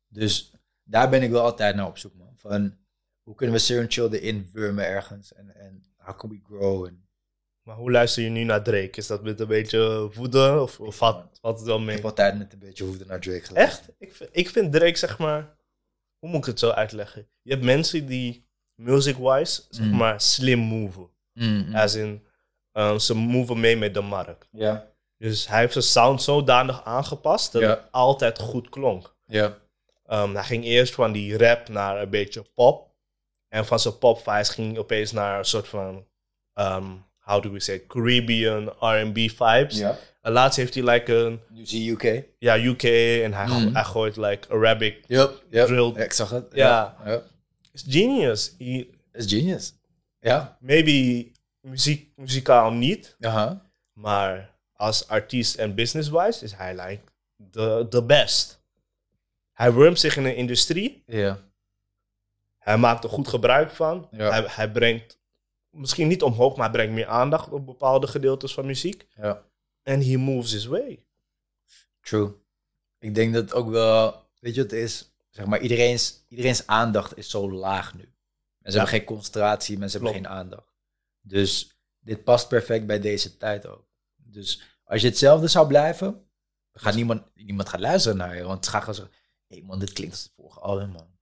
Dus 0.08 0.52
daar 0.84 1.08
ben 1.10 1.22
ik 1.22 1.30
wel 1.30 1.42
altijd 1.42 1.76
naar 1.76 1.86
op 1.86 1.98
zoek 1.98 2.14
man. 2.14 2.32
Van 2.36 2.74
hoe 3.26 3.34
kunnen 3.34 3.54
we 3.56 3.60
Serum 3.62 3.90
Chill 3.90 4.08
erin 4.10 4.50
wurmen 4.52 4.86
ergens? 4.86 5.32
En, 5.34 5.54
en 5.56 5.84
how 5.96 6.18
can 6.18 6.30
we 6.30 6.40
grow? 6.44 6.86
En 6.86 7.08
Maar 7.62 7.76
hoe 7.76 7.90
luister 7.90 8.22
je 8.22 8.28
nu 8.28 8.42
naar 8.44 8.62
Drake? 8.62 8.90
Is 8.98 9.06
dat 9.06 9.22
met 9.22 9.40
een 9.40 9.46
beetje 9.46 10.10
woede 10.14 10.60
of, 10.60 10.80
of 10.80 10.96
valt, 10.96 11.38
valt 11.40 11.58
het 11.58 11.66
wel 11.66 11.78
ik 11.78 11.84
mee? 11.84 11.94
heb 11.94 12.04
altijd 12.04 12.38
met 12.38 12.52
een 12.52 12.58
beetje 12.58 12.84
hoede 12.84 13.04
naar 13.06 13.20
Drake 13.20 13.44
geluisterd. 13.44 13.88
Echt? 13.88 13.94
Ik, 13.98 14.12
vind- 14.14 14.30
ik 14.32 14.48
vind 14.50 14.72
Drake, 14.72 14.96
zeg 14.96 15.18
maar... 15.18 15.54
Hoe 16.18 16.30
moet 16.30 16.38
ik 16.40 16.44
het 16.46 16.58
zo 16.58 16.70
uitleggen? 16.70 17.28
Je 17.42 17.50
hebt 17.52 17.64
mensen 17.64 18.06
die, 18.06 18.46
music-wise, 18.74 19.62
zeg 19.70 19.86
Mm. 19.86 19.96
maar, 19.96 20.20
slim 20.20 20.58
moven. 20.58 21.08
Mm, 21.32 21.64
mm. 21.68 21.74
As 21.74 21.94
in, 21.94 22.26
um, 22.72 22.98
ze 22.98 23.14
moven 23.14 23.60
mee 23.60 23.76
met 23.76 23.94
de 23.94 24.00
markt. 24.00 24.48
Ja. 24.50 24.90
Dus 25.18 25.48
hij 25.48 25.58
heeft 25.60 25.72
zijn 25.72 25.84
sound 25.84 26.22
zodanig 26.22 26.84
aangepast 26.84 27.52
dat 27.52 27.62
het 27.62 27.80
altijd 27.90 28.38
goed 28.38 28.68
klonk. 28.68 29.16
Ja. 29.26 29.58
Um, 30.10 30.34
hij 30.34 30.44
ging 30.44 30.64
eerst 30.64 30.94
van 30.94 31.12
die 31.12 31.38
rap 31.38 31.68
naar 31.68 32.00
een 32.02 32.10
beetje 32.10 32.42
pop. 32.54 32.85
En 33.56 33.66
van 33.66 33.80
zijn 33.80 33.98
pop 33.98 34.18
vibes 34.18 34.48
ging 34.48 34.70
hij 34.70 34.78
opeens 34.80 35.12
naar 35.12 35.38
een 35.38 35.44
soort 35.44 35.68
van, 35.68 36.04
um, 36.54 37.04
how 37.18 37.42
do 37.42 37.50
we 37.50 37.60
say, 37.60 37.82
Caribbean 37.86 38.68
R&B 38.80 39.14
vibes. 39.16 39.78
Ja. 39.78 39.98
En 40.22 40.32
laatst 40.32 40.56
heeft 40.58 40.74
hij 40.74 40.82
like 40.84 41.12
een, 41.14 41.40
Nu 41.48 41.66
zie 41.66 41.84
je 41.84 41.90
UK. 41.90 42.24
ja, 42.38 42.58
UK 42.58 42.82
en 43.22 43.32
hij, 43.32 43.46
go- 43.46 43.58
Mm. 43.58 43.74
hij 43.74 43.84
gooit 43.84 44.16
like 44.16 44.48
Arabic. 44.52 45.04
Yep. 45.06 45.42
yep. 45.50 45.66
Drill. 45.66 45.92
Ja, 45.94 46.02
ik 46.04 46.12
zag 46.12 46.30
het. 46.30 46.46
Ja. 46.52 46.96
ja. 47.04 47.22
It's 47.72 47.84
genius. 47.88 48.54
He, 48.58 48.88
is 49.12 49.26
genius. 49.26 49.74
Ja. 50.20 50.56
maybe 50.60 51.26
muziek, 51.60 52.10
muzikaal 52.16 52.70
niet, 52.72 53.16
Aha. 53.20 53.62
maar 53.92 54.54
als 54.72 55.08
artiest 55.08 55.54
en 55.54 55.74
business-wise 55.74 56.44
is 56.44 56.52
hij 56.52 56.74
like 56.74 57.00
the, 57.50 57.86
the 57.90 58.02
best. 58.02 58.60
Hij 59.52 59.72
wormt 59.72 60.00
zich 60.00 60.16
in 60.16 60.24
een 60.24 60.36
industrie. 60.36 61.02
Ja. 61.06 61.38
Hij 62.66 62.78
maakt 62.78 63.04
er 63.04 63.10
goed 63.10 63.28
gebruik 63.28 63.70
van. 63.70 64.08
Ja. 64.10 64.30
Hij, 64.30 64.44
hij 64.46 64.70
brengt, 64.70 65.18
misschien 65.70 66.08
niet 66.08 66.22
omhoog, 66.22 66.56
maar 66.56 66.64
hij 66.64 66.74
brengt 66.74 66.94
meer 66.94 67.06
aandacht 67.06 67.50
op 67.50 67.66
bepaalde 67.66 68.06
gedeeltes 68.06 68.54
van 68.54 68.66
muziek. 68.66 69.06
Ja. 69.14 69.42
En 69.82 70.02
he 70.02 70.16
moves 70.16 70.52
his 70.52 70.66
way. 70.66 71.04
True. 72.00 72.34
Ik 72.98 73.14
denk 73.14 73.34
dat 73.34 73.52
ook 73.52 73.68
wel, 73.68 74.26
weet 74.40 74.54
je 74.54 74.62
wat 74.62 74.70
het 74.70 74.80
is? 74.80 75.14
Zeg 75.30 75.46
maar, 75.46 75.60
iedereen's, 75.60 76.24
iedereen's 76.28 76.66
aandacht 76.66 77.16
is 77.16 77.30
zo 77.30 77.52
laag 77.52 77.94
nu. 77.94 78.14
Mensen 78.58 78.80
hebben 78.80 78.98
geen 78.98 79.04
concentratie, 79.04 79.78
mensen 79.78 80.00
hebben 80.00 80.22
geen 80.22 80.32
aandacht. 80.32 80.74
Dus 81.20 81.80
dit 81.98 82.24
past 82.24 82.48
perfect 82.48 82.86
bij 82.86 83.00
deze 83.00 83.36
tijd 83.36 83.66
ook. 83.66 83.86
Dus 84.16 84.62
als 84.84 85.00
je 85.00 85.08
hetzelfde 85.08 85.48
zou 85.48 85.66
blijven, 85.66 86.28
gaat 86.72 86.94
niemand, 86.94 87.22
niemand 87.34 87.68
gaat 87.68 87.80
luisteren 87.80 88.18
naar 88.18 88.36
je. 88.36 88.42
Want 88.42 88.64
ze 88.64 88.70
gaan 88.70 88.80
gewoon 88.80 88.94
zeggen, 88.94 89.14
hé 89.46 89.56
hey 89.56 89.64
man, 89.66 89.78
dit 89.78 89.92
klinkt 89.92 90.14
als 90.14 90.22
het 90.22 90.32
vorige 90.36 90.60
album 90.60 90.90
man. 90.90 91.15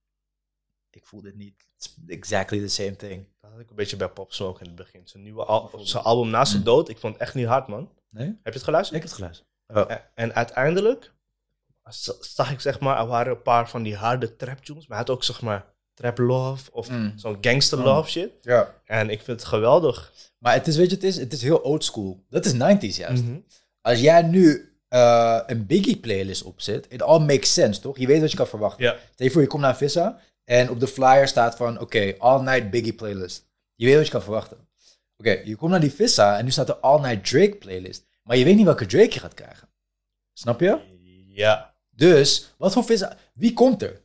Ik 1.04 1.10
voel 1.10 1.22
dit 1.22 1.36
niet. 1.36 1.54
It's 1.76 1.94
exactly 2.06 2.58
the 2.60 2.68
same 2.68 2.96
thing. 2.96 3.26
Dat 3.40 3.50
had 3.50 3.60
ik 3.60 3.70
een 3.70 3.76
beetje 3.76 3.96
bij 3.96 4.08
Pop 4.08 4.32
Smoke 4.32 4.60
in 4.60 4.66
het 4.66 4.74
begin. 4.74 5.00
Zijn, 5.04 5.22
nieuwe 5.22 5.44
al 5.44 5.70
zijn 5.82 6.02
album 6.04 6.30
na 6.30 6.44
zijn 6.44 6.58
Mm. 6.58 6.64
dood, 6.64 6.88
ik 6.88 6.98
vond 6.98 7.12
het 7.12 7.22
echt 7.22 7.34
niet 7.34 7.46
hard, 7.46 7.66
man. 7.68 7.90
Nee? 8.10 8.26
Heb 8.26 8.38
je 8.44 8.50
het 8.52 8.62
geluisterd? 8.62 9.02
Ik 9.02 9.08
heb 9.08 9.10
het 9.10 9.20
geluisterd. 9.20 9.48
Oh. 9.66 9.90
En, 9.90 10.02
en 10.14 10.34
uiteindelijk 10.34 11.12
zag 12.20 12.50
ik, 12.52 12.60
zeg 12.60 12.80
maar, 12.80 12.98
er 12.98 13.06
waren 13.06 13.32
een 13.32 13.42
paar 13.42 13.68
van 13.68 13.82
die 13.82 13.96
harde 13.96 14.36
trap 14.36 14.58
tunes. 14.64 14.86
Maar 14.86 14.98
hij 14.98 15.06
had 15.06 15.16
ook, 15.16 15.24
zeg 15.24 15.42
maar, 15.42 15.64
trap 15.94 16.18
love 16.18 16.72
of 16.72 16.90
Mm. 16.90 17.12
zo'n 17.16 17.38
gangster 17.40 17.78
Mm. 17.78 17.84
love 17.84 18.10
shit. 18.10 18.30
Ja. 18.40 18.80
En 18.84 19.10
ik 19.10 19.22
vind 19.22 19.40
het 19.40 19.48
geweldig. 19.48 20.12
Maar 20.38 20.54
het 20.54 20.66
is, 20.66 20.76
weet 20.76 20.88
je, 20.90 20.94
het 20.94 21.04
is, 21.04 21.16
het 21.16 21.32
is 21.32 21.42
heel 21.42 21.58
old 21.58 21.84
school. 21.84 22.24
Dat 22.28 22.44
is 22.44 22.52
90s 22.52 22.96
juist. 22.96 23.22
Mhm. 23.22 23.38
Als 23.80 24.00
jij 24.00 24.22
nu 24.22 24.68
eh, 24.88 25.40
een 25.46 25.66
Biggie 25.66 25.96
playlist 25.96 26.42
opzet, 26.42 26.86
it 26.88 27.02
all 27.02 27.18
makes 27.20 27.52
sense, 27.52 27.80
toch? 27.80 27.98
Je 27.98 28.06
weet 28.06 28.20
wat 28.20 28.30
je 28.30 28.36
kan 28.36 28.46
verwachten. 28.46 28.96
Stel 29.12 29.26
je 29.26 29.32
voor, 29.32 29.40
je 29.42 29.46
komt 29.48 29.62
naar 29.62 29.76
Vissa 29.76 30.20
en 30.44 30.70
op 30.70 30.80
de 30.80 30.86
flyer 30.86 31.28
staat 31.28 31.56
van, 31.56 31.80
oké, 31.80 32.14
all 32.18 32.40
night 32.42 32.70
Biggie 32.70 32.92
playlist. 32.94 33.46
Je 33.74 33.86
weet 33.86 33.96
wat 33.96 34.04
je 34.06 34.10
kan 34.12 34.22
verwachten. 34.22 34.68
Oké, 35.16 35.40
je 35.44 35.56
komt 35.56 35.70
naar 35.70 35.80
die 35.80 35.92
Vissa 35.92 36.38
en 36.38 36.44
nu 36.44 36.50
staat 36.50 36.68
er 36.68 36.74
all 36.76 37.00
night 37.00 37.24
Drake 37.30 37.56
playlist. 37.56 38.04
Maar 38.22 38.36
je 38.36 38.44
weet 38.44 38.56
niet 38.56 38.64
welke 38.64 38.86
Drake 38.86 39.12
je 39.14 39.20
gaat 39.20 39.34
krijgen. 39.34 39.68
Snap 40.32 40.60
je? 40.60 40.78
Ja. 41.28 41.74
Dus, 41.90 42.54
wat 42.58 42.72
voor 42.72 42.84
Vissa, 42.84 43.16
wie 43.32 43.52
komt 43.52 43.82
er? 43.82 44.00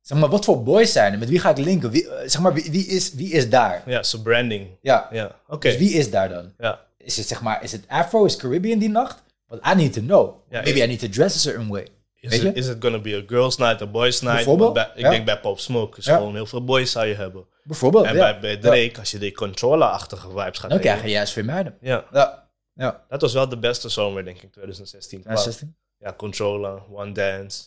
Zeg 0.00 0.18
maar, 0.18 0.28
wat 0.28 0.44
voor 0.44 0.62
boys 0.62 0.92
zijn 0.92 1.12
er? 1.12 1.18
Met 1.18 1.28
wie 1.28 1.38
ga 1.38 1.50
ik 1.50 1.56
linken? 1.58 1.90
Wie, 1.90 2.08
eh, 2.10 2.28
zeg 2.28 2.40
maar, 2.40 2.54
wie, 2.54 2.70
wie, 2.70 2.86
is, 2.86 3.12
wie 3.14 3.32
is 3.32 3.50
daar? 3.50 3.82
Ja, 3.86 4.02
zijn 4.02 4.22
branding. 4.22 4.68
Ja, 4.82 5.08
Ja, 5.12 5.36
oké. 5.48 5.68
dus 5.68 5.76
wie 5.78 5.92
is 5.92 6.10
daar 6.10 6.28
dan? 6.28 6.52
Ja. 6.58 6.86
Is 6.96 7.16
het 7.16 7.26
zeg 7.26 7.42
maar, 7.42 7.62
is 7.62 7.72
het 7.72 7.84
Afro, 7.88 8.24
is 8.24 8.36
Caribbean 8.36 8.78
die 8.78 8.88
nacht? 8.88 9.22
But 9.46 9.66
I 9.66 9.74
need 9.74 9.92
to 9.92 10.00
know. 10.00 10.34
Ja, 10.50 10.60
Maybe 10.62 10.78
I 10.82 10.86
need 10.86 10.98
to 10.98 11.08
dress 11.08 11.34
a 11.36 11.38
certain 11.38 11.68
way. 11.68 11.86
Is 12.20 12.38
it, 12.42 12.56
is 12.56 12.68
it 12.68 12.76
gonna 12.80 12.98
be 12.98 13.16
a 13.16 13.22
girls 13.26 13.56
night, 13.56 13.82
a 13.82 13.86
boys 13.86 14.20
night? 14.20 14.36
Bijvoorbeeld, 14.36 14.72
bij- 14.72 14.90
ik 14.94 15.00
ja. 15.00 15.10
denk 15.10 15.24
bij 15.24 15.40
Pop 15.40 15.58
Smoke 15.60 15.98
is 15.98 16.04
Ja. 16.04 16.16
gewoon 16.16 16.34
heel 16.34 16.46
veel 16.46 16.64
boys 16.64 16.90
zou 16.90 17.06
je 17.06 17.14
hebben. 17.14 17.46
Bijvoorbeeld, 17.64 18.04
En 18.04 18.14
ja. 18.14 18.18
bij, 18.20 18.40
bij 18.40 18.56
Drake, 18.56 18.98
als 18.98 19.10
je 19.10 19.18
die 19.18 19.32
controller-achtige 19.32 20.28
vibes 20.28 20.58
gaat 20.58 20.70
Dan 20.70 20.78
krijg 20.80 21.02
je 21.02 21.08
juist 21.08 21.34
weer 21.34 21.44
meiden. 21.44 21.76
Ja, 21.80 22.04
Ja. 22.12 22.48
Ja. 22.74 23.04
dat 23.08 23.20
was 23.20 23.32
wel 23.32 23.48
de 23.48 23.58
beste 23.58 23.88
zomer, 23.88 24.24
denk 24.24 24.42
ik, 24.42 24.52
2016. 24.52 25.22
Ja, 25.26 25.36
16. 25.36 25.76
Ja, 25.98 26.12
controller, 26.12 26.82
one 26.90 27.12
dance. 27.12 27.62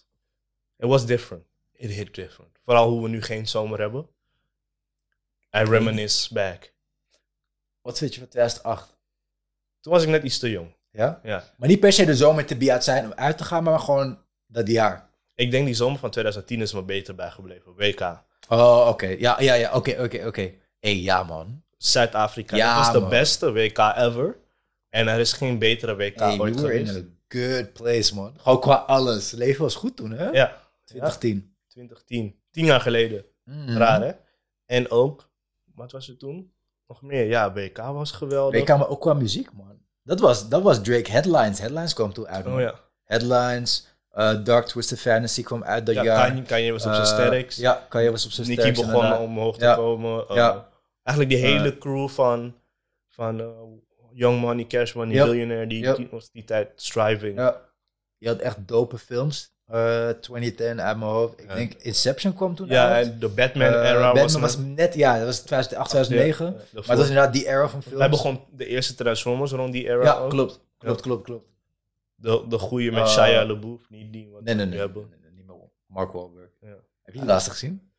It 0.77 0.87
was 0.89 1.05
different. 1.05 1.43
It 1.73 1.89
hit 1.91 2.13
different. 2.15 2.49
Vooral 2.65 2.89
hoe 2.89 3.01
we 3.03 3.09
nu 3.09 3.21
geen 3.21 3.47
zomer 3.47 3.79
hebben. 3.79 4.07
I 5.57 5.63
reminisce 5.63 6.33
back. 6.33 6.73
Wat 7.81 7.97
vind 7.97 8.13
je 8.13 8.19
van 8.19 8.29
2008? 8.29 8.97
Toen 9.81 9.93
was 9.93 10.03
ik 10.03 10.09
net 10.09 10.23
iets 10.23 10.39
te 10.39 10.49
jong. 10.49 10.75
Ja? 10.91 11.19
Ja. 11.23 11.43
Maar 11.57 11.67
niet 11.69 11.79
per 11.79 11.93
se 11.93 12.05
de 12.05 12.15
zomer 12.15 12.45
te 12.45 12.55
be 12.57 12.77
zijn 12.79 13.05
om 13.05 13.13
uit 13.13 13.37
te 13.37 13.43
gaan, 13.43 13.63
maar 13.63 13.79
gewoon 13.79 14.17
dat 14.53 14.67
jaar. 14.67 15.09
Ik 15.35 15.51
denk 15.51 15.65
die 15.65 15.75
zomer 15.75 15.99
van 15.99 16.09
2010 16.09 16.61
is 16.61 16.73
me 16.73 16.83
beter 16.83 17.15
bijgebleven. 17.15 17.75
WK. 17.75 18.23
Oh, 18.49 18.85
oké. 18.89 19.07
Ja, 19.07 19.41
ja, 19.41 19.53
ja. 19.53 19.73
Oké, 19.73 20.01
oké, 20.03 20.27
oké. 20.27 20.51
Hé, 20.79 20.89
ja, 20.89 21.23
man. 21.23 21.63
Zuid-Afrika. 21.77 22.55
Ja, 22.55 22.75
dat 22.75 22.93
was 22.93 23.03
de 23.03 23.09
beste 23.09 23.51
WK 23.51 23.77
ever. 23.77 24.37
En 24.89 25.07
er 25.07 25.19
is 25.19 25.33
geen 25.33 25.59
betere 25.59 25.95
WK 25.95 26.19
Hey, 26.19 26.35
we 26.35 26.41
ooit 26.41 26.59
were 26.61 26.73
in 26.79 26.87
geweest. 26.87 27.05
a 27.05 27.09
good 27.27 27.73
place, 27.73 28.15
man. 28.15 28.33
Gewoon 28.37 28.59
qua 28.59 28.75
alles. 28.75 29.31
Leven 29.31 29.61
was 29.61 29.75
goed 29.75 29.95
toen, 29.95 30.11
hè? 30.11 30.29
Ja, 30.29 30.61
2010. 30.83 31.55
2010. 31.67 32.35
Tien 32.51 32.65
jaar 32.65 32.81
geleden. 32.81 33.25
Mhm. 33.43 33.77
Raar, 33.77 34.01
hè? 34.01 34.11
En 34.65 34.91
ook, 34.91 35.29
wat 35.75 35.91
was 35.91 36.07
het 36.07 36.19
toen? 36.19 36.51
Nog 36.87 37.01
meer. 37.01 37.25
Ja, 37.25 37.53
WK 37.53 37.77
was 37.77 38.11
geweldig. 38.11 38.61
WK, 38.61 38.67
maar 38.67 38.89
ook 38.89 39.01
qua 39.01 39.13
muziek, 39.13 39.53
man. 39.53 39.81
Dat 40.03 40.19
was, 40.19 40.49
dat 40.49 40.61
was 40.61 40.81
Drake 40.83 41.11
Headlines. 41.11 41.59
Headlines 41.59 41.93
kwam 41.93 42.13
toen 42.13 42.27
uit, 42.27 42.45
man. 42.45 42.53
Oh 42.53 42.59
ja. 42.59 42.79
Headlines, 43.03 43.87
eh, 44.13 44.33
Dark 44.43 44.65
Twisted 44.65 44.99
Fantasy 44.99 45.43
kwam 45.43 45.63
uit 45.63 45.85
dat 45.85 45.95
Ja, 45.95 46.03
jaar. 46.03 46.27
Kanye, 46.27 46.41
Kanye 46.41 46.71
was 46.71 46.85
op 46.85 46.93
zijn 46.93 47.05
Eh, 47.05 47.13
sterkst. 47.13 47.59
Ja, 47.59 47.85
Kanye 47.89 48.11
was 48.11 48.25
op 48.25 48.31
zijn 48.31 48.47
Nicky 48.47 48.61
sterkst. 48.61 48.81
begon 48.81 48.95
inderdaad. 49.03 49.19
omhoog 49.27 49.57
te 49.57 49.65
Ja. 49.65 49.75
komen. 49.75 50.27
eh, 50.29 50.35
Ja. 50.35 50.67
Eigenlijk 51.03 51.37
die 51.39 51.45
hele 51.47 51.77
crew 51.77 52.09
van, 52.09 52.53
van 53.09 53.53
Young 54.13 54.39
Money, 54.41 54.65
Cash 54.65 54.93
Money, 54.93 55.13
Yep. 55.15 55.25
Billionaire, 55.25 55.67
die, 55.67 55.83
Yep. 55.83 55.95
die 55.95 56.07
was 56.11 56.29
die 56.31 56.43
tijd 56.43 56.69
striving. 56.75 57.37
Ja. 57.37 57.61
Je 58.17 58.27
had 58.27 58.37
echt 58.39 58.57
dope 58.67 58.97
films. 58.97 59.51
eh 59.71 60.09
2010 60.09 60.81
uit 60.81 60.97
mijn 60.97 61.11
hoofd. 61.11 61.39
Ik 61.39 61.49
Ja. 61.49 61.55
denk 61.55 61.73
Inception 61.73 62.33
kwam 62.33 62.55
toen 62.55 62.67
Ja, 62.67 62.89
uit. 62.89 63.07
en 63.07 63.19
de 63.19 63.27
Batman 63.27 63.67
Eh, 63.67 63.89
era 63.89 63.99
Batman 64.13 64.23
was, 64.23 64.35
was, 64.55 64.57
net- 64.57 64.93
ja, 64.93 65.17
dat 65.17 65.25
was 65.25 65.39
2008, 65.39 65.89
2009. 65.89 66.45
Ja, 66.45 66.51
maar 66.51 66.81
dat 66.85 66.97
was 66.97 67.07
inderdaad 67.07 67.33
die 67.33 67.47
era 67.47 67.69
van 67.69 67.81
films. 67.81 67.97
Wij 67.97 68.09
begon 68.09 68.39
de 68.51 68.65
eerste 68.65 68.95
Transformers 68.95 69.51
rond 69.51 69.73
die 69.73 69.85
era 69.87 70.03
Ja, 70.03 70.13
ook. 70.13 70.29
klopt. 70.29 70.59
Klopt, 70.77 70.99
Ja. 70.99 71.03
klopt, 71.05 71.23
klopt. 71.23 71.45
De, 72.23 72.45
de 72.49 72.57
goede 72.57 72.91
met 72.91 73.03
Eh, 73.03 73.09
Shia 73.09 73.45
LaBeouf, 73.45 73.81
niet 73.89 74.13
die 74.13 74.29
wat 74.31 74.43
Nee, 74.43 74.55
nee, 74.55 74.65
nee, 74.65 74.79
hebben. 74.79 75.07
nee, 75.09 75.19
nee, 75.21 75.31
niet 75.31 75.45
meer. 75.45 75.55
Mark 75.87 76.11
Wahlberg. 76.11 76.49
Ja. 76.61 76.67
Heb 77.03 77.13
je 77.13 77.19
die 77.19 77.25
laatste 77.29 77.49
gezien? 77.49 77.91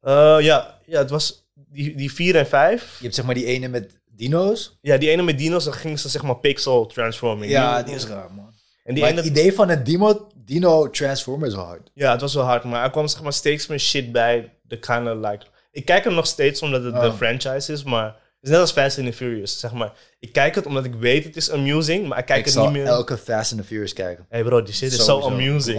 Eh, 0.00 0.36
ja, 0.40 0.78
ja, 0.86 0.98
het 0.98 1.10
was 1.10 1.50
die, 1.54 1.94
die 1.96 2.12
4 2.12 2.36
en 2.36 2.46
5. 2.46 2.96
Je 2.98 3.02
hebt 3.02 3.14
zeg 3.14 3.24
maar 3.24 3.34
die 3.34 3.44
ene 3.44 3.68
met 3.68 4.00
dino's. 4.10 4.78
Ja, 4.80 4.96
die 4.96 5.10
ene 5.10 5.22
met 5.22 5.38
dino's, 5.38 5.64
dan 5.64 5.72
ging 5.72 5.98
ze 5.98 6.08
zeg 6.08 6.22
maar 6.22 6.36
pixel 6.38 6.86
transforming. 6.86 7.50
Ja, 7.50 7.82
die 7.82 7.94
is 7.94 8.06
raar, 8.06 8.32
man. 8.34 8.52
En 8.84 8.94
die 8.94 9.02
maar 9.02 9.12
ene, 9.12 9.20
het 9.20 9.30
idee 9.30 9.52
van 9.52 9.68
een 9.68 9.84
dino, 9.84 10.28
dino 10.36 10.90
transformer 10.90 11.48
is 11.48 11.54
wel 11.54 11.64
hard. 11.64 11.90
ja, 11.94 12.12
het 12.12 12.20
was 12.20 12.34
wel 12.34 12.44
hard, 12.44 12.64
maar 12.64 12.84
er 12.84 12.90
kwam 12.90 13.08
zeg 13.08 13.22
maar 13.22 13.32
steeds 13.32 13.66
meer 13.66 13.80
shit 13.80 14.12
bij. 14.12 14.56
De 14.62 14.78
kind 14.78 15.08
of 15.08 15.30
like... 15.30 15.46
Ik 15.70 15.84
kijk 15.84 16.04
hem 16.04 16.14
nog 16.14 16.26
steeds 16.26 16.62
omdat 16.62 16.82
het 16.84 16.94
de 16.94 17.06
Oh. 17.06 17.14
franchise 17.14 17.72
is, 17.72 17.82
maar 17.84 18.04
het 18.06 18.16
is 18.42 18.50
net 18.50 18.60
als 18.60 18.72
Fast 18.72 18.98
and 18.98 19.06
the 19.06 19.12
Furious, 19.12 19.60
zeg 19.60 19.72
maar. 19.72 19.92
Ik 20.18 20.32
kijk 20.32 20.54
het 20.54 20.66
omdat 20.66 20.84
ik 20.84 20.94
weet 20.94 21.24
het 21.24 21.36
is 21.36 21.50
amusing, 21.50 22.08
maar 22.08 22.18
ik 22.18 22.24
kijk 22.26 22.38
ik 22.38 22.44
het 22.44 22.54
zal 22.54 22.64
niet 22.64 22.72
meer... 22.72 22.86
elke 22.86 23.18
Fast 23.18 23.52
and 23.52 23.60
the 23.60 23.66
Furious 23.66 23.92
kijken. 23.92 24.26
Hey 24.28 24.42
bro, 24.42 24.62
die 24.62 24.74
shit 24.74 24.92
is 24.92 25.04
zo 25.04 25.20
amusing. 25.20 25.78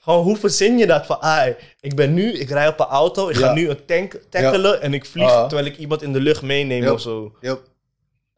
Gewoon, 0.00 0.22
hoe 0.22 0.36
verzin 0.36 0.78
je 0.78 0.86
dat 0.86 1.06
van, 1.06 1.20
ai, 1.22 1.54
ik 1.80 1.94
ben 1.96 2.14
nu, 2.14 2.32
ik 2.32 2.48
rij 2.50 2.68
op 2.68 2.80
een 2.80 2.86
auto, 2.86 3.28
ik 3.28 3.36
ga 3.36 3.52
nu 3.52 3.68
een 3.68 3.84
tank 3.84 4.20
tackelen 4.28 4.80
en 4.82 4.94
ik 4.94 5.04
vlieg 5.06 5.30
Ah. 5.30 5.46
terwijl 5.46 5.66
ik 5.66 5.76
iemand 5.78 6.02
in 6.02 6.12
de 6.12 6.20
lucht 6.20 6.42
meeneem 6.42 6.88
of 6.88 7.00
zo. 7.00 7.36
Yep. 7.40 7.60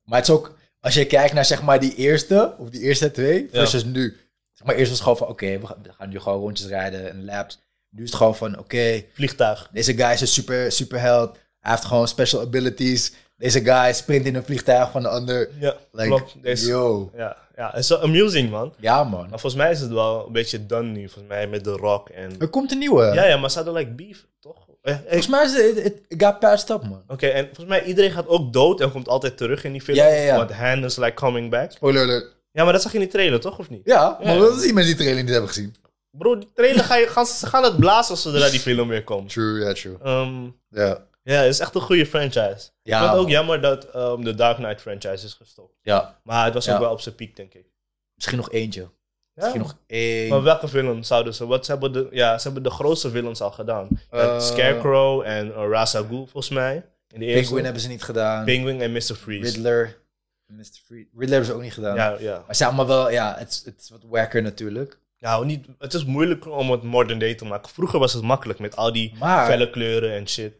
Maar 0.04 0.18
het 0.18 0.28
is 0.28 0.34
ook, 0.34 0.54
als 0.80 0.94
je 0.94 1.06
kijkt 1.06 1.32
naar 1.34 1.44
zeg 1.44 1.62
maar 1.62 1.80
die 1.80 1.94
eerste, 1.94 2.54
of 2.58 2.68
die 2.70 2.80
eerste 2.80 3.10
twee, 3.10 3.42
Ja. 3.42 3.48
versus 3.50 3.84
nu. 3.84 4.16
Zeg 4.52 4.66
maar 4.66 4.74
eerst 4.76 4.90
was 4.90 4.98
het 4.98 5.08
gewoon 5.08 5.16
van, 5.16 5.28
oké, 5.28 5.58
we, 5.58 5.66
gaan, 5.66 5.78
we 5.82 5.92
gaan 5.92 6.08
nu 6.08 6.20
gewoon 6.20 6.38
rondjes 6.40 6.66
rijden 6.66 7.10
en 7.10 7.24
laps. 7.24 7.58
Nu 7.90 8.02
is 8.02 8.08
het 8.08 8.16
gewoon 8.18 8.36
van, 8.36 8.58
oké, 8.58 9.02
Vliegtuig. 9.14 9.68
deze 9.72 9.94
guy 9.94 10.12
is 10.12 10.20
een 10.20 10.26
super, 10.26 10.72
super 10.72 11.00
held. 11.00 11.38
Hij 11.60 11.70
heeft 11.72 11.84
gewoon 11.84 12.08
special 12.08 12.40
abilities. 12.40 13.12
Deze 13.42 13.64
guy 13.64 13.92
sprint 13.92 14.26
in 14.26 14.34
een 14.34 14.44
vliegtuig 14.44 14.90
van 14.90 15.02
de 15.02 15.08
ander. 15.08 15.48
Ja, 15.60 15.76
Like, 15.92 16.08
klopt. 16.08 16.34
Deze, 16.42 16.66
yo. 16.66 17.10
ja, 17.16 17.36
ja, 17.56 17.68
het 17.70 17.78
is 17.82 17.88
wel 17.88 18.00
amusing, 18.02 18.50
man. 18.50 18.74
Ja, 18.78 19.04
man. 19.04 19.20
Maar 19.20 19.40
volgens 19.40 19.54
mij 19.54 19.70
is 19.70 19.80
het 19.80 19.90
wel 19.90 20.26
een 20.26 20.32
beetje 20.32 20.66
done 20.66 20.88
nu. 20.88 21.00
Volgens 21.08 21.28
mij 21.28 21.46
met 21.46 21.64
The 21.64 21.70
Rock 21.70 22.08
en... 22.08 22.30
Er 22.38 22.48
komt 22.48 22.72
een 22.72 22.78
nieuwe. 22.78 23.04
Ja, 23.04 23.24
ja, 23.24 23.36
maar 23.36 23.50
ze 23.50 23.56
hadden 23.56 23.74
like 23.74 23.90
beef, 23.90 24.26
toch? 24.40 24.56
Eh, 24.82 24.94
Volgens 25.00 25.26
mij 25.28 25.44
is 25.44 25.52
het, 25.82 25.94
got 26.08 26.38
patched 26.38 26.70
up, 26.70 26.82
man. 26.82 27.02
Oké, 27.08 27.26
en 27.26 27.44
volgens 27.44 27.66
mij 27.66 27.84
iedereen 27.84 28.10
gaat 28.10 28.28
ook 28.28 28.52
dood 28.52 28.80
en 28.80 28.90
komt 28.92 29.08
altijd 29.08 29.36
terug 29.36 29.64
in 29.64 29.72
die 29.72 29.80
film. 29.82 29.96
Ja, 29.96 30.06
ja, 30.06 30.22
ja. 30.22 30.36
Want 30.36 30.52
Han 30.52 30.84
is 30.84 30.96
like 30.96 31.14
coming 31.14 31.50
back. 31.50 31.72
Spoiler 31.72 32.02
alert. 32.02 32.26
Ja, 32.52 32.64
maar 32.64 32.72
dat 32.72 32.82
zag 32.82 32.92
je 32.92 32.98
in 32.98 33.04
die 33.04 33.12
trailer, 33.12 33.40
toch? 33.40 33.58
Of 33.58 33.70
niet? 33.70 33.80
Ja, 33.84 34.18
maar 34.24 34.36
dat 34.38 34.56
is 34.60 34.64
iemand 34.64 34.86
die 34.86 34.94
trailer 34.96 35.22
niet 35.22 35.30
hebben 35.30 35.48
gezien. 35.48 35.74
Bro, 36.10 36.38
die 36.38 36.48
trailer 36.54 36.84
ga 36.84 36.96
je, 36.96 37.06
gaan, 37.06 37.26
ze 37.26 37.46
gaan 37.46 37.62
het 37.64 37.76
blazen 37.76 38.16
zodra 38.16 38.48
die 38.50 38.60
film 38.60 38.88
weer 38.88 39.04
komt. 39.04 39.28
True, 39.32 39.64
ja, 39.64 39.72
true. 39.72 39.96
Ehm, 40.02 40.44
Ja. 40.70 40.98
Ja, 41.22 41.34
het 41.40 41.48
is 41.52 41.58
echt 41.58 41.74
een 41.74 41.80
goede 41.80 42.06
franchise. 42.06 42.70
Ja, 42.82 42.96
ik 42.96 43.02
vind 43.02 43.10
het 43.10 43.20
ook 43.20 43.28
jammer 43.28 43.60
dat 43.60 43.84
ehm, 43.84 44.22
de 44.22 44.34
Dark 44.34 44.56
Knight 44.56 44.80
franchise 44.80 45.26
is 45.26 45.34
gestopt. 45.34 45.74
Ja, 45.82 46.20
Maar 46.22 46.44
het 46.44 46.54
was 46.54 46.68
ook 46.70 46.78
wel 46.78 46.90
op 46.92 47.00
zijn 47.00 47.14
piek, 47.14 47.36
denk 47.36 47.54
ik. 47.54 47.66
misschien 48.14 48.36
nog 48.38 48.50
eentje. 48.50 48.88
Misschien 49.34 49.60
nog 49.60 49.76
één. 49.86 50.28
Maar 50.28 50.42
welke 50.42 50.68
villain 50.68 51.04
zouden 51.04 51.34
ze? 51.34 51.46
Wat 51.46 51.64
ze 51.64 51.70
hebben 51.70 51.92
de, 51.92 52.08
ja, 52.10 52.38
ze 52.38 52.44
hebben 52.44 52.62
de 52.62 52.70
grootste 52.70 53.10
villains 53.10 53.40
al 53.40 53.50
gedaan. 53.50 53.88
Eh, 54.10 54.40
Scarecrow 54.40 55.22
en 55.24 55.46
uh, 55.46 55.54
Ra's 55.70 55.94
al 55.94 56.04
Ghul, 56.04 56.26
volgens 56.26 56.48
mij. 56.48 56.74
In 57.08 57.20
de 57.20 57.26
eerste. 57.26 57.40
Penguin 57.42 57.64
hebben 57.64 57.82
ze 57.82 57.88
niet 57.88 58.02
gedaan. 58.02 58.44
Penguin 58.44 58.80
en 58.80 58.92
Mr. 58.92 59.00
Freeze. 59.00 59.42
Riddler. 59.52 59.98
Mr. 60.46 60.64
Freeze. 60.84 61.08
Riddler 61.10 61.28
hebben 61.30 61.44
ze 61.46 61.52
ook 61.54 61.62
niet 61.62 61.72
gedaan. 61.72 61.94
Ja, 61.94 62.16
ja. 62.18 62.42
Maar 62.46 62.54
ze 62.56 62.64
allemaal 62.66 62.86
wel, 62.86 63.10
ja, 63.10 63.34
het, 63.38 63.50
is- 63.50 63.62
het 63.64 63.80
is 63.80 63.90
wat 63.90 64.02
wacker 64.08 64.42
natuurlijk. 64.42 64.98
ja 65.16 65.40
niet, 65.42 65.66
het 65.78 65.94
is 65.94 66.04
moeilijk 66.04 66.46
om 66.46 66.70
het 66.70 66.82
modern 66.82 67.18
day 67.18 67.34
te 67.34 67.44
maken. 67.44 67.68
Vroeger 67.70 67.98
was 67.98 68.12
het 68.12 68.22
makkelijk 68.22 68.58
met 68.58 68.76
al 68.76 68.92
die 68.92 69.14
Maar, 69.18 69.46
felle 69.46 69.70
kleuren 69.70 70.12
en 70.12 70.28
shit. 70.28 70.52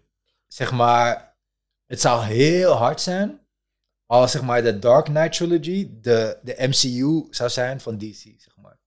Zeg 0.52 0.72
maar, 0.72 1.34
het 1.86 2.00
zou 2.00 2.24
heel 2.24 2.72
hard 2.72 3.00
zijn 3.00 3.40
als, 4.06 4.30
zeg 4.32 4.42
maar, 4.42 4.62
de 4.62 4.78
Dark 4.78 5.04
Knight 5.04 5.32
trilogy 5.36 5.88
de, 6.00 6.38
de 6.42 6.54
MCU 6.58 7.26
zou 7.30 7.50
zijn 7.50 7.80
van 7.80 7.98
DC, 7.98 8.14
zeg 8.22 8.56
maar. 8.62 8.78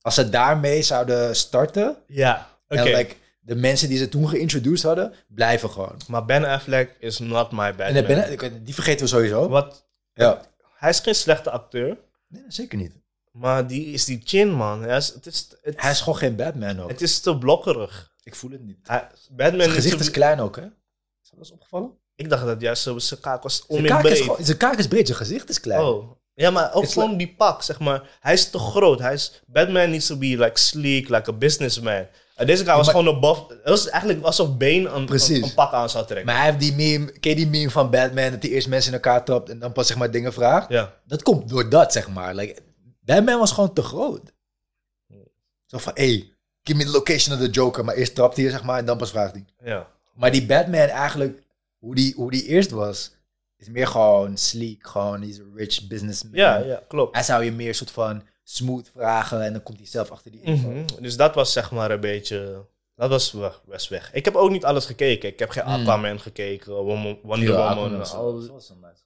Als 0.00 0.14
ze 0.14 0.28
daarmee 0.28 0.82
zouden 0.82 1.36
starten 1.36 1.96
Ja, 2.06 2.50
oké. 2.68 2.80
en 2.82 2.96
like, 2.96 3.14
de 3.40 3.54
mensen 3.54 3.88
die 3.88 3.98
ze 3.98 4.08
toen 4.08 4.28
geïntroduced 4.28 4.82
hadden, 4.86 5.14
blijven 5.28 5.70
gewoon. 5.70 5.96
Maar 6.08 6.24
Ben 6.24 6.44
Affleck 6.44 6.96
is 6.98 7.18
not 7.18 7.50
my 7.50 7.56
Batman. 7.74 7.86
En 7.86 7.94
de 7.94 8.36
Ben- 8.36 8.64
die 8.64 8.74
vergeten 8.74 9.00
we 9.04 9.10
sowieso. 9.10 9.48
Wat, 9.48 9.86
Ja. 10.14 10.42
hij 10.76 10.90
is 10.90 11.00
geen 11.00 11.14
slechte 11.14 11.50
acteur, 11.50 11.96
Nee, 12.28 12.44
zeker 12.48 12.78
niet. 12.78 12.92
maar 13.32 13.66
die 13.66 13.86
is 13.86 14.04
die 14.04 14.20
chin, 14.24 14.50
man. 14.52 14.82
Hij 14.82 14.96
is, 14.96 15.08
het, 15.14 15.26
is, 15.26 15.48
het, 15.62 15.80
Hij 15.82 15.90
is 15.90 16.00
gewoon 16.00 16.18
geen 16.18 16.36
Batman 16.36 16.80
ook. 16.80 16.88
het 16.88 17.00
is 17.02 17.20
te 17.20 17.38
blokkerig. 17.38 18.12
Ik 18.22 18.34
voel 18.34 18.50
het 18.50 18.62
niet. 18.64 18.78
Hij, 18.82 19.08
Batman 19.30 19.60
Zijn 19.60 19.72
gezicht 19.74 19.94
is, 20.00 20.06
is 20.06 20.10
klein 20.10 20.40
ook, 20.40 20.56
hè? 20.56 20.66
Is 21.30 21.34
dat 21.36 21.38
eens 21.38 21.50
opgevallen? 21.52 21.90
Ik 22.16 22.28
dacht 22.30 22.44
dat 22.44 22.60
juist 22.60 22.82
zo- 22.82 22.98
zijn 22.98 23.20
kaak 23.20 23.42
was 23.42 23.64
breed. 23.66 24.18
gewoon- 24.18 24.44
zijn 24.44 24.56
kaak 24.56 24.76
is 24.78 24.88
breed, 24.88 25.06
zijn 25.06 25.18
gezicht 25.18 25.48
is 25.48 25.60
klein. 25.60 25.80
Oh. 25.80 26.10
Ja, 26.34 26.50
maar 26.50 26.74
ook 26.74 26.82
It's 26.82 26.92
gewoon 26.92 27.16
die 27.16 27.34
pak, 27.34 27.62
zeg 27.62 27.78
maar. 27.78 28.16
Hij 28.20 28.32
is 28.32 28.50
te 28.50 28.58
groot. 28.58 28.98
Hij 28.98 29.12
is, 29.12 29.42
Batman 29.46 29.90
needs 29.90 30.06
to 30.06 30.16
be 30.16 30.26
like 30.26 30.58
sleek, 30.58 31.08
like 31.08 31.30
a 31.30 31.32
businessman. 31.32 32.06
En 32.34 32.46
deze 32.46 32.64
guy 32.64 32.74
was 32.76 32.86
maar- 32.86 32.94
gewoon 32.94 33.14
een 33.14 33.20
buff. 33.20 33.48
Het 33.48 33.68
was 33.68 33.88
eigenlijk 33.88 34.24
alsof 34.24 34.56
Bane 34.56 34.88
een, 34.88 35.06
een 35.42 35.54
pak 35.54 35.72
aan 35.72 35.90
zou 35.90 36.06
trekken. 36.06 36.26
Maar 36.26 36.36
hij 36.36 36.44
heeft 36.46 36.60
die 36.60 36.74
meme, 36.74 37.12
ken 37.12 37.30
je 37.30 37.36
die 37.36 37.46
meme 37.46 37.70
van 37.70 37.90
Batman, 37.90 38.30
dat 38.30 38.42
hij 38.42 38.50
eerst 38.52 38.68
mensen 38.68 38.92
in 38.92 38.98
elkaar 39.02 39.24
trapt 39.24 39.48
en 39.48 39.58
dan 39.58 39.72
pas 39.72 39.86
zeg 39.86 39.96
maar 39.96 40.10
dingen 40.10 40.32
vraagt? 40.32 40.68
ja. 40.68 40.94
Dat 41.06 41.22
komt 41.22 41.48
door 41.48 41.68
dat, 41.68 41.92
zeg 41.92 42.08
maar. 42.08 42.34
Like, 42.34 42.60
Batman 43.00 43.38
was 43.38 43.52
gewoon 43.52 43.72
te 43.72 43.82
groot. 43.82 44.32
Zo 45.66 45.78
van, 45.78 45.92
hey, 45.94 46.32
give 46.62 46.78
me 46.78 46.84
the 46.84 46.90
location 46.90 47.36
of 47.36 47.42
the 47.44 47.50
Joker. 47.50 47.84
Maar 47.84 47.94
eerst 47.94 48.14
trapt 48.14 48.36
hij, 48.36 48.50
zeg 48.50 48.62
maar, 48.62 48.78
en 48.78 48.84
dan 48.84 48.96
pas 48.98 49.10
vraagt 49.10 49.32
hij. 49.32 49.44
ja. 49.64 49.96
Maar 50.18 50.30
die 50.32 50.46
Batman 50.46 50.88
eigenlijk, 50.88 51.42
hoe 51.78 51.94
die, 51.94 52.14
hoe 52.16 52.30
die 52.30 52.44
eerst 52.44 52.70
was, 52.70 53.12
is 53.56 53.68
meer 53.68 53.86
gewoon 53.86 54.36
sleek. 54.36 54.86
Gewoon, 54.86 55.22
he's 55.22 55.38
a 55.38 55.42
rich 55.54 55.86
businessman. 55.86 56.34
Ja, 56.34 56.56
ja, 56.56 56.82
klopt. 56.88 57.14
Hij 57.14 57.24
zou 57.24 57.44
je 57.44 57.52
meer 57.52 57.74
soort 57.74 57.90
van 57.90 58.22
smooth 58.44 58.90
vragen 58.92 59.42
en 59.42 59.52
dan 59.52 59.62
komt 59.62 59.78
hij 59.78 59.86
zelf 59.86 60.10
achter 60.10 60.30
die 60.30 60.40
info. 60.42 60.68
Mhm. 60.68 60.84
Dus 61.00 61.16
dat 61.16 61.34
was 61.34 61.52
zeg 61.52 61.70
maar 61.70 61.90
een 61.90 62.00
beetje... 62.00 62.64
Dat 62.94 63.10
was 63.10 63.32
weg- 63.32 63.62
best 63.66 63.88
weg. 63.88 64.12
Ik 64.12 64.24
heb 64.24 64.34
ook 64.34 64.50
niet 64.50 64.64
alles 64.64 64.86
gekeken. 64.86 65.28
Ik 65.28 65.38
heb 65.38 65.50
geen 65.50 65.64
Mm. 65.64 65.70
Aquaman 65.72 66.20
gekeken, 66.20 66.72
Wonder, 66.72 67.16
Ja, 67.42 67.74
Woman. 67.74 68.04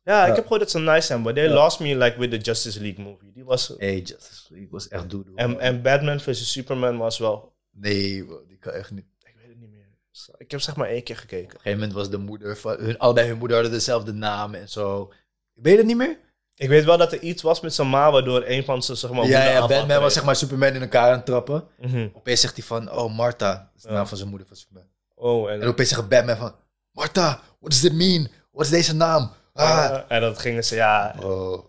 Ja, 0.04 0.26
ik 0.26 0.34
heb 0.34 0.42
gehoord 0.42 0.60
dat 0.60 0.70
ze 0.70 0.78
nice 0.78 1.06
zijn, 1.06 1.22
but 1.22 1.34
they 1.34 1.44
Ja. 1.44 1.52
lost 1.54 1.80
me 1.80 1.96
like 1.96 2.18
with 2.18 2.30
the 2.30 2.36
Justice 2.36 2.80
League 2.80 3.04
movie. 3.04 3.32
Die 3.32 3.44
was... 3.44 3.74
Hey, 3.78 3.98
Justice 4.00 4.42
League 4.48 4.68
was 4.70 4.88
echt 4.88 5.10
doedoe. 5.10 5.36
En, 5.36 5.60
en 5.60 5.82
Batman 5.82 6.20
vs 6.20 6.52
Superman 6.52 6.96
was 6.98 7.18
wel... 7.18 7.52
Nee, 7.70 8.24
bro, 8.24 8.44
die 8.48 8.56
kan 8.58 8.72
echt 8.72 8.90
niet. 8.90 9.06
Ik 10.36 10.50
heb 10.50 10.60
zeg 10.60 10.76
maar 10.76 10.88
één 10.88 11.02
keer 11.02 11.16
gekeken. 11.16 11.44
Op 11.46 11.52
een 11.54 11.60
gegeven 11.60 11.78
moment 11.78 11.92
was 11.96 12.10
de 12.10 12.18
moeder 12.18 12.56
van 12.56 12.76
hun, 12.78 12.98
allebei 12.98 13.28
hun 13.28 13.38
moeder 13.38 13.56
hadden 13.56 13.74
dezelfde 13.76 14.12
naam 14.12 14.54
en 14.54 14.68
zo. 14.68 15.12
Weet 15.54 15.72
je 15.72 15.78
het 15.78 15.86
niet 15.86 15.96
meer? 15.96 16.18
Ik 16.56 16.68
weet 16.68 16.84
wel 16.84 16.96
dat 16.98 17.12
er 17.12 17.20
iets 17.20 17.42
was 17.42 17.60
met 17.60 17.74
zijn 17.74 17.88
ma, 17.88 18.10
waardoor 18.10 18.42
een 18.46 18.64
van 18.64 18.82
ze 18.82 18.94
zeg 18.94 19.10
maar... 19.10 19.26
ja, 19.26 19.44
ja, 19.50 19.66
Batman 19.66 20.00
was 20.00 20.12
zeg 20.14 20.24
maar 20.24 20.36
Superman 20.36 20.74
in 20.74 20.80
elkaar 20.82 21.06
aan 21.10 21.16
het 21.16 21.26
trappen. 21.26 21.64
Mhm. 21.78 22.08
Opeens 22.12 22.40
zegt 22.40 22.56
hij 22.56 22.64
van, 22.64 22.90
oh 22.92 23.16
Martha, 23.16 23.52
dat 23.54 23.66
is 23.76 23.82
de 23.82 23.88
Ja. 23.88 23.94
naam 23.94 24.06
van 24.06 24.16
zijn 24.16 24.28
moeder 24.28 24.46
van 24.46 24.56
Superman. 24.56 24.88
Oh, 25.14 25.50
en, 25.50 25.60
En 25.62 25.68
opeens 25.68 25.88
zegt 25.88 26.08
Batman 26.08 26.36
van, 26.36 26.54
Martha, 26.90 27.40
what 27.60 27.70
does 27.70 27.84
it 27.84 27.92
mean? 27.92 28.28
Wat 28.52 28.64
is 28.64 28.70
deze 28.70 28.94
naam? 28.94 29.30
Ah. 29.52 29.98
En 30.08 30.20
dat 30.20 30.38
gingen 30.38 30.64
ze, 30.64 30.74
ja. 30.74 31.14
Oh, 31.22 31.64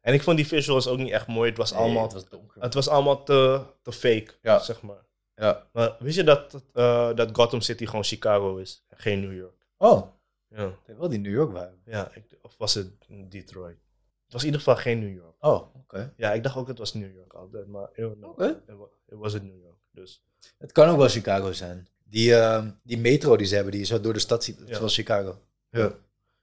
En 0.00 0.14
ik 0.14 0.22
vond 0.22 0.36
die 0.36 0.46
visuals 0.46 0.86
ook 0.86 0.98
niet 0.98 1.10
echt 1.12 1.26
mooi. 1.26 1.48
Het 1.48 1.58
was, 1.58 1.70
nee, 1.72 1.80
allemaal, 1.80 2.02
het 2.02 2.12
was 2.12 2.28
donker. 2.28 2.62
het 2.62 2.74
was 2.74 2.88
allemaal 2.88 3.22
te, 3.22 3.62
te 3.82 3.92
fake, 3.92 4.26
Ja. 4.42 4.58
zeg 4.58 4.82
maar. 4.82 5.04
Ja. 5.36 5.68
Maar 5.72 5.96
wist 5.98 6.16
je 6.16 6.24
dat, 6.24 6.62
eh, 6.72 7.14
dat 7.14 7.28
Gotham 7.36 7.60
City 7.60 7.86
gewoon 7.86 8.04
Chicago 8.04 8.56
is? 8.56 8.84
en 8.88 8.98
Geen 8.98 9.20
New 9.20 9.36
York. 9.36 9.66
Oh, 9.76 10.06
Ja, 10.48 10.62
het 10.64 10.86
heeft 10.86 10.98
wel 10.98 11.08
die 11.08 11.18
New 11.18 11.32
York 11.32 11.50
vibe. 11.50 11.74
ja 11.84 12.10
ik, 12.14 12.38
of 12.42 12.56
was 12.56 12.74
het 12.74 13.06
Detroit? 13.28 13.76
Het 14.24 14.32
was 14.32 14.40
in 14.40 14.46
ieder 14.46 14.60
geval 14.64 14.76
geen 14.82 14.98
New 14.98 15.14
York. 15.14 15.34
Oh, 15.40 15.74
oké. 15.74 16.12
Ja, 16.16 16.32
ik 16.32 16.42
dacht 16.42 16.56
ook 16.56 16.68
het 16.68 16.78
was 16.78 16.94
New 16.94 17.14
York 17.14 17.32
altijd, 17.32 17.66
maar 17.66 17.88
Oké. 18.20 18.62
it 19.06 19.18
was 19.18 19.32
het 19.32 19.42
New 19.42 19.60
York. 19.62 19.76
Dus 19.90 20.24
Het 20.58 20.72
kan 20.72 20.88
ook 20.88 20.96
wel 20.96 21.08
Chicago 21.08 21.52
zijn. 21.52 21.88
Die, 22.04 22.34
ehm, 22.34 22.70
die 22.82 22.98
metro 22.98 23.36
die 23.36 23.46
ze 23.46 23.54
hebben, 23.54 23.72
die 23.72 23.84
zo 23.84 24.00
door 24.00 24.12
de 24.12 24.18
stad 24.18 24.44
ziet, 24.44 24.62
Ja. 24.66 24.78
wel 24.78 24.88
Chicago. 24.88 25.40
Ja. 25.70 25.92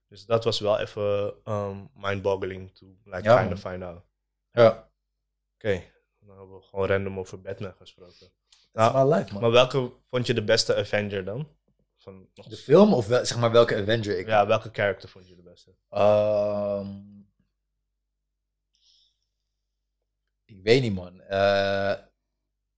Dus 0.07 0.25
dat 0.25 0.43
was 0.43 0.59
wel 0.59 0.79
even 0.79 1.33
um, 1.45 1.89
mind-boggling 1.95 2.73
to 2.73 2.85
like 3.03 3.23
Ja, 3.23 3.39
kind 3.41 3.53
of 3.53 3.59
find 3.71 3.83
out. 3.83 4.01
Ja. 4.51 4.89
Oké, 5.55 5.83
dan 6.19 6.37
hebben 6.37 6.55
we 6.55 6.61
gewoon 6.61 6.87
random 6.87 7.19
over 7.19 7.41
Batman 7.41 7.73
gesproken. 7.77 8.27
Nou, 8.73 9.07
my 9.09 9.15
life, 9.15 9.33
man. 9.33 9.41
maar 9.41 9.51
welke 9.51 9.91
vond 10.09 10.27
je 10.27 10.33
de 10.33 10.43
beste 10.43 10.75
Avenger 10.75 11.25
dan? 11.25 11.47
Van, 11.97 12.29
nog- 12.33 12.47
De 12.47 12.55
film 12.55 12.93
of 12.93 13.07
wel, 13.07 13.25
zeg 13.25 13.37
maar 13.39 13.51
welke 13.51 13.75
Avenger 13.81 14.17
ik 14.19 14.27
ja, 14.27 14.47
welke 14.47 14.69
character 14.71 15.09
vond 15.09 15.27
je 15.27 15.35
de 15.35 15.41
beste? 15.41 15.75
Ehm, 15.89 17.01
ik 20.45 20.63
weet 20.63 20.81
niet, 20.81 20.93
man. 20.93 21.21
Eh, 21.21 21.93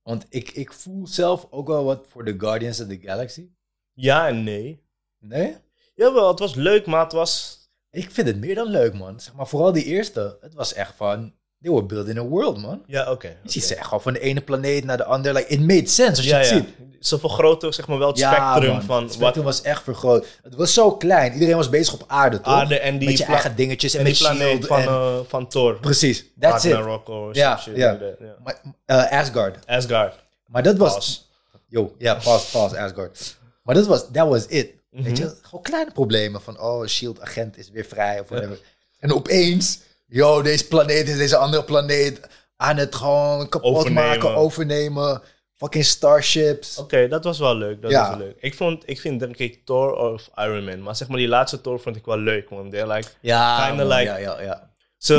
want 0.01 0.25
ik, 0.29 0.49
ik 0.51 0.73
voel 0.73 1.07
zelf 1.07 1.47
ook 1.49 1.67
wel 1.67 1.83
wat 1.83 2.07
voor 2.07 2.25
de 2.25 2.39
Guardians 2.39 2.81
of 2.81 2.87
the 2.87 2.99
Galaxy. 2.99 3.49
Ja 3.93 4.27
en 4.27 4.43
nee. 4.43 4.83
Nee? 5.17 5.57
Jawel, 5.95 6.27
het 6.27 6.39
was 6.39 6.55
leuk, 6.55 6.85
maar 6.85 7.03
het 7.03 7.11
was... 7.11 7.63
Ik 7.89 8.11
vind 8.11 8.27
het 8.27 8.37
meer 8.37 8.55
dan 8.55 8.67
leuk, 8.67 8.93
man. 8.93 9.19
Zeg 9.19 9.33
maar, 9.33 9.47
vooral 9.47 9.71
die 9.71 9.83
eerste. 9.85 10.37
Het 10.41 10.53
was 10.53 10.73
echt 10.73 10.95
van... 10.95 11.35
They 11.61 11.71
were 11.73 11.85
building 11.85 12.17
a 12.19 12.21
world, 12.23 12.57
man. 12.61 12.83
Ja, 12.87 13.11
oké. 13.11 13.35
Ziet 13.43 13.63
oké. 13.63 13.67
ze 13.67 13.75
echt 13.75 13.83
gewoon 13.85 14.01
van 14.01 14.13
de 14.13 14.19
ene 14.19 14.41
planeet 14.41 14.83
naar 14.83 14.97
de 14.97 15.03
andere. 15.03 15.33
Like, 15.35 15.47
it 15.47 15.59
made 15.59 15.87
sense 15.87 16.09
als 16.15 16.23
je 16.23 16.29
Ja, 16.29 16.37
het 16.37 16.49
ja. 16.49 16.55
ziet. 16.55 16.67
Ze 16.99 17.19
vergroten 17.19 17.73
zeg 17.73 17.87
maar 17.87 17.97
wel 17.97 18.07
het 18.07 18.17
spectrum 18.17 18.71
man. 18.71 18.81
van 18.81 19.03
Het 19.03 19.13
spectrum 19.13 19.43
wat 19.43 19.53
was 19.53 19.61
echt 19.61 19.83
vergroot. 19.83 20.25
Het 20.43 20.55
was 20.55 20.73
zo 20.73 20.91
klein. 20.91 21.33
Iedereen 21.33 21.55
was 21.55 21.69
bezig 21.69 21.93
op 21.93 22.03
aarde, 22.07 22.41
toch? 22.41 22.53
aarde 22.53 22.79
en 22.79 22.97
die, 22.97 23.07
met 23.09 23.17
je 23.17 23.23
eigen 23.25 23.55
dingetjes 23.55 23.93
en, 23.93 24.03
met 24.03 24.17
planeet 24.17 24.47
shield 24.49 24.65
van, 24.65 24.79
en- 24.79 24.87
eh, 24.87 25.15
van 25.27 25.47
Thor. 25.47 25.79
Precies, 25.79 26.25
that's 26.39 26.63
it. 26.63 26.71
Ragnarok 26.73 27.35
Ja, 27.35 27.59
ja. 27.75 27.97
Maar, 28.43 28.61
eh, 28.85 29.19
Asgard. 29.19 29.65
Asgard. 29.67 30.15
Maar 30.47 30.63
dat 30.63 30.77
was... 30.77 30.93
Pas. 30.93 31.29
Yo, 31.67 31.95
ja, 31.97 32.13
pause, 32.23 32.51
pause, 32.51 32.79
Asgard. 32.79 33.37
Maar 33.63 33.75
dat 33.75 33.85
was, 33.85 34.05
that 34.11 34.27
was 34.27 34.45
it. 34.45 34.71
Weet 34.89 35.03
Mhm. 35.05 35.15
je, 35.15 35.35
gewoon 35.41 35.63
kleine 35.63 35.91
problemen 35.91 36.41
van, 36.41 36.59
oh, 36.61 36.85
Shield-agent 36.87 37.57
is 37.57 37.69
weer 37.69 37.85
vrij 37.85 38.19
of 38.19 38.27
whatever. 38.29 38.59
En 38.99 39.13
opeens, 39.13 39.79
yo, 40.15 40.41
deze 40.41 40.67
planeet 40.67 41.07
is 41.07 41.17
deze 41.17 41.37
andere 41.37 41.63
planeet 41.63 42.19
aan 42.57 42.77
het 42.77 42.95
gewoon 42.95 43.49
kapot 43.49 43.75
Overnemen. 43.75 44.03
maken, 44.07 44.35
overnemen. 44.35 45.21
Fucking 45.55 45.85
starships. 45.85 46.77
Oké, 46.77 47.07
dat 47.07 47.23
was 47.23 47.39
wel 47.39 47.55
leuk. 47.55 47.81
Dat 47.81 47.91
Ja. 47.91 48.09
was 48.09 48.17
leuk. 48.17 48.35
Ik, 48.39 48.55
vond, 48.55 48.83
ik 48.85 48.99
vind 48.99 49.19
denk 49.19 49.37
ik 49.37 49.65
Thor 49.65 49.93
of 49.95 50.29
Iron 50.35 50.63
Man. 50.63 50.83
Maar 50.83 50.95
zeg 50.95 51.07
maar 51.07 51.17
die 51.17 51.27
laatste 51.27 51.61
Thor 51.61 51.79
vond 51.79 51.95
ik 51.95 52.05
wel 52.05 52.17
leuk. 52.17 52.49
Want 52.49 52.71
they're 52.71 52.93
like, 52.93 53.07
Ja, 53.21 53.67
Kinda 53.67 53.83
man, 53.83 53.97
like- 53.97 54.03
ja, 54.11 54.17
ja, 54.17 54.41
ja. 54.41 54.69
ze, 54.97 55.15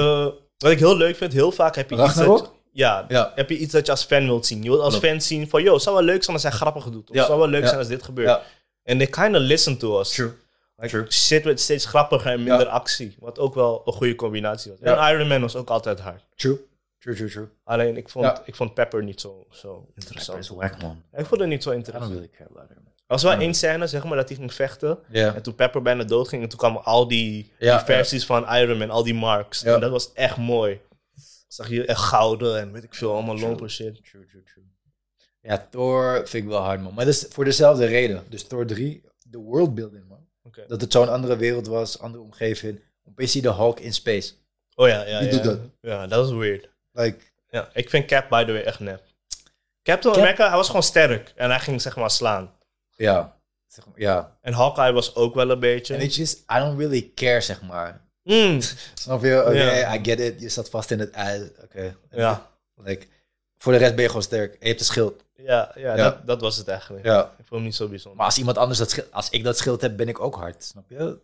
wat 0.59 0.71
ik 0.71 0.79
heel 0.79 0.97
leuk 0.97 1.17
vind, 1.17 1.33
heel 1.33 1.53
vaak 1.53 1.77
heb 1.77 1.91
je 1.91 2.03
iets 2.05 2.15
dat, 2.15 2.53
ja, 2.73 3.05
Ja. 3.09 3.33
heb 3.35 3.51
je 3.51 3.57
iets 3.59 3.73
dat 3.73 3.87
je 3.87 3.93
als 3.93 4.05
fan 4.05 4.25
wilt 4.25 4.47
zien. 4.47 4.63
Je 4.63 4.69
wilt 4.71 4.83
als 4.83 4.97
fan 4.97 5.21
zien 5.21 5.49
van, 5.49 5.63
yo, 5.63 5.73
het 5.75 5.83
zou 5.83 5.97
wel 5.97 6.05
leuk 6.05 6.23
zijn 6.23 6.37
als 6.37 6.45
hij 6.45 6.53
grappig 6.53 6.85
doet. 6.85 7.11
Of 7.11 7.17
het 7.17 7.27
zou 7.27 7.39
wel 7.39 7.49
leuk 7.49 7.67
zijn 7.67 7.79
als 7.79 7.89
dit 7.89 8.03
gebeurt. 8.03 8.41
En 8.83 8.99
they 8.99 9.07
kind 9.07 9.35
of 9.35 9.41
listen 9.43 9.77
to 9.79 10.01
us. 10.01 10.11
True. 10.11 10.33
Like, 10.77 10.89
True. 10.97 11.11
Shit 11.13 11.45
werd 11.45 11.61
steeds 11.61 11.85
grappiger 11.87 12.33
en 12.33 12.43
minder 12.43 12.67
Ja. 12.67 12.73
actie. 12.73 13.17
Wat 13.21 13.39
ook 13.39 13.55
wel 13.55 13.83
een 13.85 13.93
goede 13.93 14.15
combinatie 14.15 14.71
was. 14.71 14.81
Ja. 14.83 15.09
En 15.09 15.15
Iron 15.15 15.29
Man 15.29 15.41
was 15.41 15.57
ook 15.57 15.69
altijd 15.71 16.01
hard. 16.01 16.23
True. 16.35 16.59
True, 16.99 17.15
true, 17.15 17.29
true. 17.31 17.49
Alleen 17.65 17.97
ik 17.97 18.09
vond, 18.09 18.25
Ja. 18.25 18.43
ik 18.45 18.55
vond 18.55 18.75
Pepper 18.75 19.03
niet 19.05 19.21
zo, 19.21 19.47
zo 19.51 19.75
Pepper 19.79 19.93
interessant. 20.03 20.39
is 20.39 20.49
whack, 20.49 20.83
man. 20.83 21.03
Ik 21.13 21.27
vond 21.27 21.41
het 21.41 21.51
niet 21.51 21.63
zo 21.63 21.71
I 21.71 21.75
don't 21.75 21.87
interessant. 21.87 22.15
really 22.15 22.31
care 22.37 22.51
about 22.51 22.69
her, 22.69 22.77
man. 22.85 22.93
was 23.07 23.23
wel 23.23 23.33
één 23.33 23.55
scène, 23.55 23.87
zeg 23.87 24.05
maar, 24.05 24.17
dat 24.17 24.29
hij 24.29 24.37
ging 24.39 24.55
vechten. 24.55 24.99
Ja. 25.11 25.35
En 25.35 25.43
toen 25.43 25.55
Pepper 25.55 25.83
bijna 25.83 26.05
dood 26.05 26.29
ging, 26.29 26.43
en 26.43 26.49
toen 26.49 26.59
kwamen 26.59 26.85
al 26.85 27.09
die, 27.09 27.53
Ja, 27.59 27.77
die 27.77 27.85
versies 27.87 28.27
van 28.27 28.55
Iron 28.55 28.79
Man, 28.79 28.91
al 28.91 29.03
die 29.05 29.15
marks. 29.15 29.61
Ja. 29.61 29.75
En 29.75 29.81
dat 29.81 29.91
was 29.91 30.13
echt 30.13 30.37
mooi. 30.37 30.81
Zag 31.49 31.69
je 31.69 31.85
echt 31.85 32.01
gouden 32.01 32.61
en 32.61 32.73
weet 32.73 32.83
ik 32.85 32.95
veel, 32.95 33.13
allemaal 33.13 33.39
lopen 33.39 33.71
shit. 33.71 34.05
True, 34.05 34.27
true, 34.27 34.43
true. 34.43 34.65
Ja, 35.41 35.67
Thor 35.71 36.15
vind 36.29 36.45
ik 36.45 36.49
wel 36.51 36.61
hard, 36.61 36.81
man. 36.83 36.95
Maar 36.95 37.05
dat 37.05 37.15
is 37.15 37.27
voor 37.29 37.45
dezelfde 37.45 37.85
reden. 37.87 38.25
Dus 38.29 38.43
Thor 38.47 38.67
3, 38.67 39.03
de 39.29 39.39
worldbuilding, 39.39 40.09
man. 40.09 40.16
Dat 40.69 40.81
het 40.81 40.93
zo'n 40.93 41.09
andere 41.09 41.37
wereld 41.37 41.67
was, 41.67 41.99
andere 41.99 42.23
omgeving. 42.25 42.81
Opeens 43.09 43.33
zie 43.33 43.43
je 43.43 43.49
de 43.49 43.55
Hulk 43.55 43.81
in 43.81 43.93
space. 43.95 44.33
Oh 44.75 44.89
ja, 44.89 45.03
ja, 45.07 45.21
ja. 45.21 45.31
doet 45.31 45.45
dat? 45.45 45.59
Ja, 45.81 46.07
dat 46.07 46.29
was 46.29 46.39
weird. 46.39 46.69
Like, 46.93 47.19
Ja, 47.51 47.69
ik 47.73 47.91
vind 47.91 48.07
Cap, 48.07 48.29
by 48.29 48.45
the 48.45 48.53
way, 48.53 48.61
echt 48.63 48.81
nep. 48.81 49.03
Captain 49.83 50.15
Cap- 50.15 50.23
America, 50.23 50.47
hij 50.49 50.57
was 50.57 50.67
gewoon 50.67 50.83
sterk. 50.83 51.33
En 51.37 51.51
hij 51.51 51.61
ging, 51.61 51.83
zeg 51.83 51.97
maar, 51.97 52.11
slaan. 52.11 52.53
ja. 52.97 53.35
Zeg 53.67 53.87
maar, 53.87 54.01
ja. 54.01 54.37
En 54.41 54.53
Hawkeye 54.53 54.93
was 54.93 55.15
ook 55.15 55.35
wel 55.35 55.51
een 55.51 55.61
beetje... 55.61 55.95
En 55.95 56.01
weet 56.01 56.15
je, 56.15 56.23
is- 56.23 56.37
I 56.37 56.59
don't 56.59 56.79
really 56.79 57.11
care, 57.15 57.41
zeg 57.41 57.63
maar. 57.63 58.01
Mm, 58.23 58.61
Snap 58.95 59.23
je? 59.23 59.41
Oké, 59.47 59.53
Ja. 59.63 59.95
I 59.95 59.99
get 60.05 60.21
it. 60.21 60.41
Je 60.41 60.49
zat 60.49 60.71
vast 60.71 60.91
in 60.91 60.99
het 60.99 61.11
ijs. 61.11 61.43
Oké. 61.63 61.97
ja, 62.11 62.51
Like, 62.75 63.07
voor 63.59 63.73
de 63.73 63.79
rest 63.79 63.93
ben 63.95 64.03
je 64.03 64.09
gewoon 64.09 64.23
sterk. 64.23 64.57
Je 64.61 64.67
hebt 64.69 64.81
een 64.81 64.87
schild. 64.87 65.25
ja, 65.37 65.73
ja, 65.75 65.97
Ja. 65.97 65.97
Dat, 65.97 66.27
dat 66.27 66.41
was 66.41 66.57
het 66.57 66.69
eigenlijk. 66.69 67.05
Ja. 67.05 67.23
Ik 67.23 67.35
vond 67.37 67.51
hem 67.51 67.63
niet 67.63 67.75
zo 67.75 67.89
bijzonder. 67.89 68.17
Maar 68.17 68.27
als 68.27 68.39
iemand 68.39 68.59
anders 68.59 68.79
dat 68.79 68.91
schild, 68.91 69.13
als 69.13 69.31
ik 69.31 69.45
dat 69.45 69.59
schild 69.59 69.81
heb, 69.81 69.97
ben 69.97 70.09
ik 70.09 70.21
ook 70.21 70.35
hard. 70.35 70.65
Snap 70.65 70.91
je? 70.91 71.19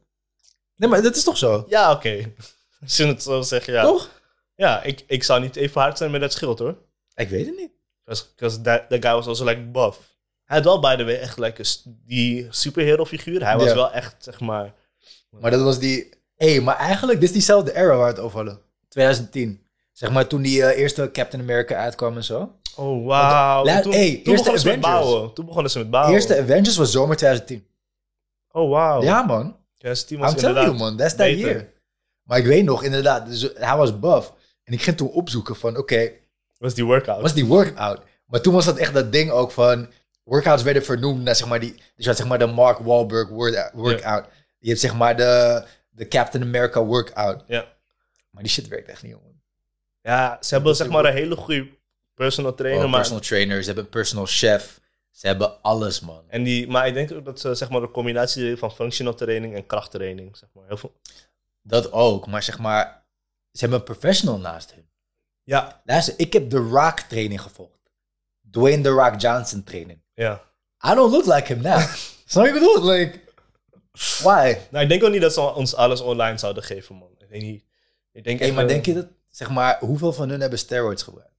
Nee, 0.76 0.88
maar 0.88 1.02
dat 1.02 1.16
is 1.16 1.24
toch 1.24 1.36
zo? 1.38 1.64
Ja, 1.68 1.92
oké. 1.92 2.32
Als 2.82 2.96
je 2.96 3.06
het 3.06 3.22
zo 3.22 3.42
zegt, 3.42 3.66
ja. 3.66 3.82
Toch? 3.82 4.10
Ja, 4.54 4.82
ik, 4.82 5.04
ik 5.06 5.22
zou 5.22 5.40
niet 5.40 5.56
even 5.56 5.80
hard 5.80 5.98
zijn 5.98 6.10
met 6.10 6.20
dat 6.20 6.32
schild, 6.32 6.58
hoor. 6.58 6.76
Ik 7.14 7.28
weet 7.28 7.46
het 7.46 7.56
niet. 7.56 7.70
Because 8.04 8.60
that, 8.60 8.88
that 8.88 9.04
guy 9.04 9.12
was 9.12 9.26
also 9.26 9.44
like 9.44 9.60
buff. 9.60 9.98
Hij 10.44 10.56
had 10.56 10.64
wel, 10.64 10.80
by 10.80 10.96
the 10.96 11.04
way, 11.04 11.14
echt 11.14 11.38
like 11.38 11.64
die 11.84 12.46
superhero 12.50 13.04
figuur. 13.04 13.44
Hij 13.44 13.56
was 13.56 13.66
Ja. 13.66 13.74
wel 13.74 13.92
echt, 13.92 14.14
zeg 14.18 14.40
maar... 14.40 14.74
Maar 15.30 15.50
dat 15.50 15.62
was 15.62 15.78
die... 15.78 16.08
Hé, 16.36 16.50
hey, 16.52 16.60
maar 16.60 16.76
eigenlijk, 16.76 17.20
dit 17.20 17.28
is 17.28 17.34
diezelfde 17.34 17.74
era 17.76 17.86
waar 17.96 17.98
we 17.98 18.04
het 18.12 18.18
over 18.18 18.36
hadden. 18.36 18.60
2010. 18.88 19.61
Zeg 20.02 20.10
maar 20.10 20.26
toen 20.26 20.42
die 20.42 20.64
eh, 20.64 20.78
eerste 20.80 21.10
Captain 21.12 21.42
America 21.42 21.74
uitkwam 21.74 22.16
en 22.16 22.24
zo. 22.24 22.52
Oh, 22.76 23.06
wauw. 23.06 23.64
Toen, 23.64 23.72
hey, 23.72 23.80
toen 23.82 23.92
eerste 23.92 24.22
begonnen 24.32 24.60
ze 24.60 24.66
met 24.68 24.84
Avengers. 24.84 25.04
bouwen. 25.10 25.34
Toen 25.34 25.46
begonnen 25.46 25.70
ze 25.70 25.78
met 25.78 25.90
bouwen. 25.90 26.14
Eerste 26.14 26.38
Avengers 26.40 26.76
was 26.76 26.90
zomer 26.90 27.16
2010. 27.16 27.66
Oh, 28.50 28.70
wauw. 28.70 29.02
Ja, 29.02 29.22
man. 29.22 29.56
Ja, 29.78 29.94
Steam 29.94 30.20
was 30.20 30.30
I'm 30.32 30.38
telling 30.38 30.64
you, 30.64 30.76
man. 30.76 30.96
That's 30.96 31.14
that 31.14 31.26
beter. 31.26 31.48
year. 31.50 31.68
Maar 32.22 32.38
ik 32.38 32.44
weet 32.46 32.64
nog, 32.64 32.82
inderdaad, 32.82 33.26
dus 33.26 33.50
hij 33.54 33.76
was 33.76 33.98
buff. 33.98 34.32
En 34.64 34.72
ik 34.72 34.82
ging 34.82 34.96
toen 34.96 35.08
opzoeken 35.10 35.56
van, 35.56 35.76
oké, 35.76 36.10
was 36.58 36.74
die 36.74 36.84
workout. 36.84 37.20
was 37.22 37.34
die 37.34 37.46
workout? 37.46 38.00
Maar 38.26 38.40
toen 38.40 38.54
was 38.54 38.64
dat 38.64 38.76
echt 38.76 38.94
dat 38.94 39.12
ding 39.12 39.30
ook 39.30 39.50
van, 39.50 39.88
workouts 40.24 40.62
werden 40.62 40.84
vernoemd 40.84 41.22
naar 41.22 41.36
zeg 41.36 41.48
maar 41.48 41.60
die, 41.60 41.72
dus 41.74 41.82
je 41.96 42.06
had 42.06 42.16
zeg 42.16 42.26
maar 42.26 42.38
de 42.38 42.46
Mark 42.46 42.78
Wahlberg 42.78 43.28
word- 43.28 43.70
workout. 43.74 44.26
Je 44.58 44.68
hebt 44.68 44.80
zeg 44.80 44.94
maar 44.94 45.16
de, 45.16 45.64
de 45.90 46.08
Captain 46.08 46.42
America 46.44 46.84
workout. 46.84 47.44
Ja. 47.46 47.66
Maar 48.30 48.42
die 48.42 48.52
shit 48.52 48.68
werkt 48.68 48.88
echt 48.88 49.02
niet, 49.02 49.12
jongen. 49.12 49.31
Ja, 50.02 50.38
ze 50.40 50.54
hebben 50.54 50.76
zeg 50.76 50.88
maar 50.88 51.04
een 51.04 51.12
hele 51.12 51.36
goede 51.36 51.68
personal 52.14 52.54
trainer. 52.54 52.84
Oh, 52.84 52.90
maar, 52.90 52.98
personal 52.98 53.22
trainers, 53.22 53.60
ze 53.60 53.66
hebben 53.66 53.84
een 53.84 53.90
personal 53.90 54.26
chef. 54.26 54.80
Ze 55.10 55.26
hebben 55.26 55.62
alles, 55.62 56.00
man. 56.00 56.24
en 56.28 56.42
die, 56.42 56.68
maar 56.68 56.86
ik 56.86 56.94
denk 56.94 57.12
ook 57.12 57.24
dat 57.24 57.40
ze 57.40 57.54
zeg 57.54 57.70
maar 57.70 57.82
een 57.82 57.90
combinatie 57.90 58.42
deden 58.42 58.58
van 58.58 58.72
functional 58.72 59.14
training 59.14 59.54
en 59.54 59.66
krachttraining. 59.66 60.36
Zeg 60.36 60.48
maar. 60.54 60.66
Heel 60.66 60.76
veel. 60.76 60.92
Dat 61.62 61.92
ook, 61.92 62.26
maar 62.26 62.42
zeg 62.42 62.58
maar, 62.58 63.04
ze 63.52 63.60
hebben 63.60 63.78
een 63.78 63.84
professional 63.84 64.38
naast 64.38 64.74
hun. 64.74 64.88
Ja, 65.42 65.82
Luister, 65.84 66.14
ik 66.16 66.32
heb 66.32 66.50
The 66.50 66.56
Rock 66.56 66.98
training 67.00 67.40
gevolgd. 67.40 67.90
Dwayne 68.50 68.82
The 68.82 68.88
Rock 68.88 69.20
Johnson 69.20 69.64
training. 69.64 70.02
ja. 70.14 70.50
I 70.90 70.94
don't 70.94 71.12
look 71.12 71.26
like 71.26 71.52
him 71.54 71.62
now. 71.62 71.80
Snap 72.26 72.46
je 72.46 72.52
bedoel? 72.52 72.84
Like, 72.84 73.20
why? 74.22 74.56
Nou, 74.70 74.82
ik 74.82 74.88
denk 74.88 75.04
ook 75.04 75.10
niet 75.10 75.20
dat 75.20 75.32
ze 75.32 75.40
ons 75.40 75.74
alles 75.74 76.00
online 76.00 76.38
zouden 76.38 76.62
geven, 76.62 76.94
man. 76.94 77.08
Ik 77.18 77.28
denk 77.28 77.42
niet. 77.42 77.64
Ik 78.12 78.24
denk 78.24 78.38
Hey, 78.38 78.52
maar 78.52 78.68
denk 78.68 78.86
je 78.86 78.94
dat, 78.94 79.06
zeg 79.32 79.50
maar, 79.50 79.78
hoeveel 79.80 80.12
van 80.12 80.28
hun 80.28 80.40
hebben 80.40 80.58
steroids 80.58 81.02
gebruikt? 81.02 81.30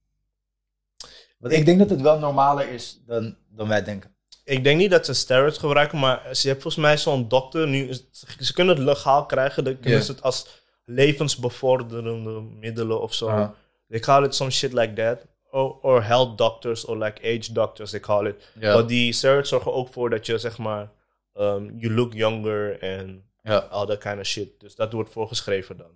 Want 1.38 1.52
ik 1.52 1.64
denk 1.64 1.78
dat 1.78 1.90
het 1.90 2.00
wel 2.00 2.18
normaler 2.18 2.68
is 2.68 3.02
dan, 3.06 3.36
dan 3.48 3.68
wij 3.68 3.84
denken. 3.84 4.14
Ik 4.44 4.64
denk 4.64 4.78
niet 4.78 4.90
dat 4.90 5.06
ze 5.06 5.12
steroids 5.14 5.58
gebruiken, 5.58 5.98
maar 5.98 6.20
ze 6.34 6.46
hebben 6.46 6.62
volgens 6.62 6.84
mij 6.84 6.96
zo'n 6.98 7.28
dokter. 7.28 7.68
Nu, 7.68 7.92
ze 8.38 8.52
kunnen 8.52 8.76
het 8.76 8.84
legaal 8.84 9.26
krijgen. 9.26 9.64
Dan 9.64 9.80
kunnen 9.80 10.02
ze 10.02 10.12
het 10.12 10.22
als 10.22 10.62
levensbevorderende 10.84 12.40
middelen 12.40 13.00
of 13.00 13.14
zo. 13.14 13.28
Aha. 13.28 13.54
They 13.88 14.00
call 14.00 14.24
it 14.24 14.34
some 14.34 14.50
shit 14.50 14.72
like 14.72 14.92
that. 14.92 15.26
Or, 15.50 15.78
or 15.82 16.04
health 16.04 16.38
doctors 16.38 16.84
or 16.84 16.98
like 16.98 17.22
age 17.22 17.52
doctors, 17.52 17.90
they 17.90 18.00
call 18.00 18.26
it. 18.26 18.50
Ja. 18.58 18.74
Maar 18.74 18.86
die 18.86 19.12
steroids 19.12 19.48
zorgen 19.48 19.72
ook 19.72 19.88
voor 19.92 20.10
dat 20.10 20.26
je 20.26 20.38
zeg 20.38 20.58
maar, 20.58 20.90
um, 21.34 21.74
you 21.78 21.94
look 21.94 22.12
younger 22.12 22.78
en 22.80 23.24
Ja. 23.42 23.56
all 23.58 23.86
that 23.86 23.98
kind 23.98 24.18
of 24.18 24.26
shit. 24.26 24.60
Dus 24.60 24.74
dat 24.74 24.92
wordt 24.92 25.10
voorgeschreven 25.10 25.76
dan. 25.76 25.90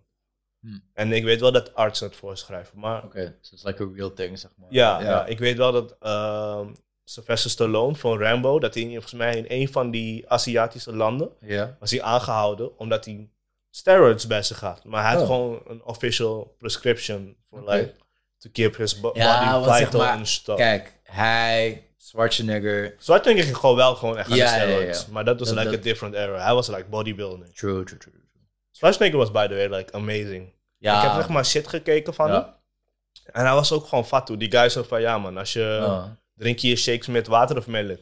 Hm. 0.61 0.79
En 0.95 1.13
ik 1.13 1.25
weet 1.25 1.41
wel 1.41 1.53
dat 1.53 1.75
artsen 1.75 2.07
het 2.07 2.17
voorschrijven, 2.17 2.79
maar 2.79 3.05
Oké, 3.05 3.37
so 3.41 3.55
it's 3.55 3.65
like 3.65 3.83
a 3.83 3.89
real 3.95 4.13
thing, 4.13 4.39
zeg 4.39 4.51
maar. 4.57 4.69
ja, 4.73 5.01
ja. 5.01 5.27
ik 5.27 5.39
weet 5.39 5.57
wel 5.57 5.73
dat 5.73 5.97
um, 6.67 6.77
Sylvester 7.05 7.51
Stallone 7.51 7.95
van 7.95 8.19
Rambo, 8.19 8.59
dat 8.59 8.75
hij 8.75 8.85
volgens 8.85 9.13
mij 9.13 9.37
in 9.37 9.45
een 9.49 9.69
van 9.69 9.91
die 9.91 10.31
Aziatische 10.31 10.95
landen 10.95 11.31
Ja. 11.41 11.77
was 11.81 11.91
hij 11.91 12.03
aangehouden 12.03 12.79
omdat 12.79 13.05
hij 13.05 13.29
steroids 13.71 14.27
bij 14.27 14.43
zich 14.43 14.61
had. 14.61 14.85
Maar 14.85 15.03
hij 15.03 15.13
had 15.13 15.21
Oh. 15.21 15.27
gewoon 15.27 15.61
een 15.67 15.85
official 15.85 16.55
prescription 16.59 17.37
for 17.51 17.71
like 17.71 17.95
to 18.39 18.51
keep 18.53 18.77
his 18.77 19.01
bo- 19.01 19.11
Ja, 19.15 19.53
body 19.61 19.69
zeg 19.79 19.87
vital 19.87 20.01
maar, 20.01 20.13
and 20.17 20.29
stuff. 20.29 20.59
Kijk, 20.59 21.01
hij, 21.03 21.83
Schwarzenegger. 21.97 22.97
Denk 23.23 23.39
ik 23.39 23.55
gewoon 23.55 23.77
wel 23.77 23.95
gewoon 23.95 24.19
echt 24.19 24.31
aan 24.31 24.37
Ja, 24.37 24.45
de 24.45 24.51
ja, 24.61 24.65
ja, 24.67 24.71
steroids. 24.75 25.05
ja. 25.07 25.13
Maar 25.13 25.25
dat 25.25 25.39
was 25.39 25.49
Dat- 25.49 25.57
like 25.59 25.71
dat- 25.71 25.81
a 25.81 25.83
different 25.83 26.15
era. 26.15 26.45
Hij 26.45 26.55
was 26.55 26.69
like 26.69 26.85
bodybuilding. 26.85 27.55
True, 27.55 27.85
true, 27.85 27.99
true. 27.99 28.15
Schwarzenegger 28.79 29.19
was 29.19 29.31
by 29.31 29.47
the 29.47 29.55
way 29.55 29.69
like 29.79 29.93
amazing. 29.93 30.53
Ja. 30.79 30.97
Ik 30.97 31.03
heb 31.03 31.13
zeg 31.13 31.29
maar 31.29 31.45
shit 31.47 31.69
gekeken 31.69 32.15
van 32.15 32.31
hem. 32.31 32.41
Ja. 32.41 32.57
En 33.33 33.45
hij 33.45 33.55
was 33.55 33.73
ook 33.73 33.87
gewoon 33.87 34.07
fatu. 34.07 34.37
Die 34.37 34.51
guy 34.51 34.69
zo 34.69 34.83
van 34.83 35.01
ja 35.01 35.19
man, 35.19 35.37
als 35.37 35.53
je 35.53 36.03
drink 36.35 36.59
je 36.59 36.77
shakes 36.77 37.07
met 37.07 37.27
water 37.27 37.57
of 37.57 37.67
melk. 37.67 37.99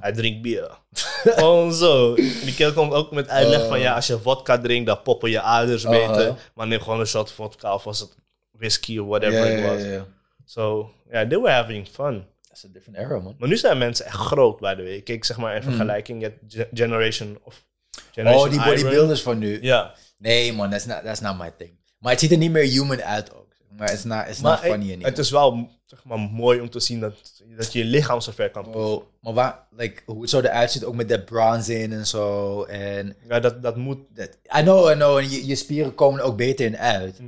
Hij 0.00 0.12
drinkt 0.12 0.42
bier. 0.42 0.70
Gewoon 1.38 1.72
zo. 1.72 2.14
Die 2.14 2.54
kerel 2.54 2.72
komt 2.72 2.92
ook 2.92 3.10
met 3.10 3.28
uitleg 3.28 3.66
van 3.68 3.80
ja, 3.80 3.94
als 3.94 4.06
je 4.06 4.18
vodka 4.18 4.58
drinkt, 4.58 4.86
dan 4.86 5.02
poppen 5.02 5.30
je 5.30 5.40
aders 5.40 5.84
Oh, 5.84 5.90
beter. 5.90 6.26
ja. 6.26 6.36
Maar 6.54 6.66
neem 6.66 6.80
gewoon 6.80 7.00
een 7.00 7.06
shot 7.06 7.32
vodka 7.32 7.74
of 7.74 7.84
was 7.84 8.00
het 8.00 8.14
whisky 8.50 8.98
of 8.98 9.06
whatever 9.08 9.38
Ja, 9.38 9.44
it 9.56 9.58
ja, 9.64 9.72
was. 9.74 9.82
ja, 9.82 9.88
ja. 9.88 10.06
So, 10.44 10.90
yeah, 11.10 11.28
they 11.28 11.38
were 11.38 11.52
having 11.52 11.88
fun. 11.88 12.26
That's 12.48 12.64
a 12.64 12.68
different 12.72 12.98
era, 12.98 13.18
man. 13.18 13.34
Maar 13.38 13.48
nu 13.48 13.56
zijn 13.56 13.78
mensen 13.78 14.06
echt 14.06 14.16
groot, 14.16 14.60
by 14.60 14.74
the 14.74 14.82
way. 14.82 14.92
Ik 14.92 15.04
keek 15.04 15.24
zeg 15.24 15.36
maar 15.36 15.54
in 15.56 15.62
Hmm. 15.62 15.70
vergelijking 15.70 16.20
met 16.20 16.32
Ge- 16.48 16.68
Generation 16.74 17.38
of 17.42 17.64
Generation 18.12 18.44
Oh, 18.46 18.50
die 18.50 18.64
bodybuilders 18.64 19.22
van 19.22 19.38
nu. 19.38 19.62
Ja. 19.62 19.94
Nee, 20.20 20.52
man, 20.52 20.70
that's 20.70 20.84
not, 20.86 21.02
that's 21.02 21.20
not 21.20 21.38
my 21.38 21.50
thing. 21.56 21.78
Maar 21.98 22.10
het 22.12 22.20
ziet 22.20 22.30
er 22.30 22.38
niet 22.38 22.50
meer 22.50 22.62
human 22.68 23.02
uit 23.02 23.34
ook. 23.34 23.48
Maar 23.76 23.92
it's 23.92 24.04
not, 24.04 24.26
it's 24.28 24.40
not 24.40 24.50
Maar 24.50 24.58
funny 24.58 24.84
anymore. 24.84 25.08
het 25.08 25.18
is 25.18 25.30
wel 25.30 25.68
zeg 25.86 26.04
maar, 26.04 26.18
mooi 26.18 26.60
om 26.60 26.70
te 26.70 26.80
zien 26.80 27.00
dat, 27.00 27.42
dat 27.56 27.72
je 27.72 27.78
je 27.78 27.84
lichaam 27.84 28.20
zo 28.20 28.32
ver 28.32 28.50
kan. 28.50 28.74
Oh, 28.74 29.04
maar 29.20 29.32
waar, 29.32 29.66
like, 29.70 30.02
hoe 30.06 30.20
het 30.20 30.30
zo 30.30 30.40
eruit 30.40 30.70
ziet, 30.70 30.84
ook 30.84 30.94
met 30.94 31.08
dat 31.08 31.24
bronze 31.24 31.78
in 31.78 31.92
en 31.92 32.06
zo. 32.06 32.62
En 32.62 33.16
Ja, 33.28 33.40
dat, 33.40 33.62
dat 33.62 33.76
moet. 33.76 33.98
dat, 34.10 34.28
I 34.58 34.62
know, 34.62 34.90
I 34.90 34.94
know. 34.94 35.18
En 35.18 35.30
je, 35.30 35.46
je 35.46 35.54
spieren 35.56 35.94
komen 35.94 36.22
ook 36.22 36.36
beter 36.36 36.66
in 36.66 36.76
uit. 36.78 37.20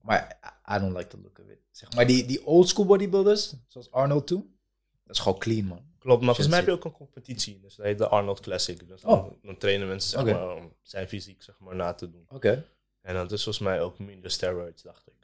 Maar 0.00 0.38
I, 0.68 0.74
I 0.76 0.78
don't 0.78 0.96
like 0.96 1.08
the 1.08 1.18
look 1.22 1.38
of 1.38 1.48
it. 1.50 1.58
Zeg 1.70 1.94
maar 1.94 2.06
die, 2.06 2.26
die 2.26 2.46
old 2.46 2.68
school 2.68 2.86
bodybuilders, 2.86 3.54
zoals 3.68 3.90
Arnold 3.90 4.26
toen. 4.26 4.56
Dat 5.04 5.16
is 5.16 5.22
gewoon 5.22 5.38
clean, 5.38 5.64
man. 5.64 5.90
Klopt, 6.02 6.22
maar 6.22 6.34
volgens 6.34 6.48
mij 6.48 6.58
heb 6.58 6.66
je 6.66 6.72
ook 6.74 6.84
een 6.84 6.92
competitie. 6.92 7.60
Dus 7.60 7.74
dat 7.74 7.86
heet 7.86 7.98
de 7.98 8.08
Arnold 8.08 8.40
Classic. 8.40 8.88
Dus 8.88 9.00
dan, 9.00 9.10
Oh. 9.10 9.32
dan 9.42 9.56
trainen 9.56 9.88
mensen 9.88 10.10
zeg 10.10 10.34
maar, 10.34 10.54
om 10.56 10.72
zijn 10.82 11.08
fysiek 11.08 11.42
zeg 11.42 11.58
maar, 11.58 11.74
na 11.76 11.92
te 11.92 12.10
doen. 12.10 12.26
Oké. 12.28 12.64
En 13.00 13.14
dat 13.14 13.32
is 13.32 13.42
volgens 13.42 13.64
mij 13.64 13.80
ook 13.80 13.98
minder 13.98 14.30
steroids, 14.30 14.82
dacht 14.82 15.06
ik. 15.06 15.14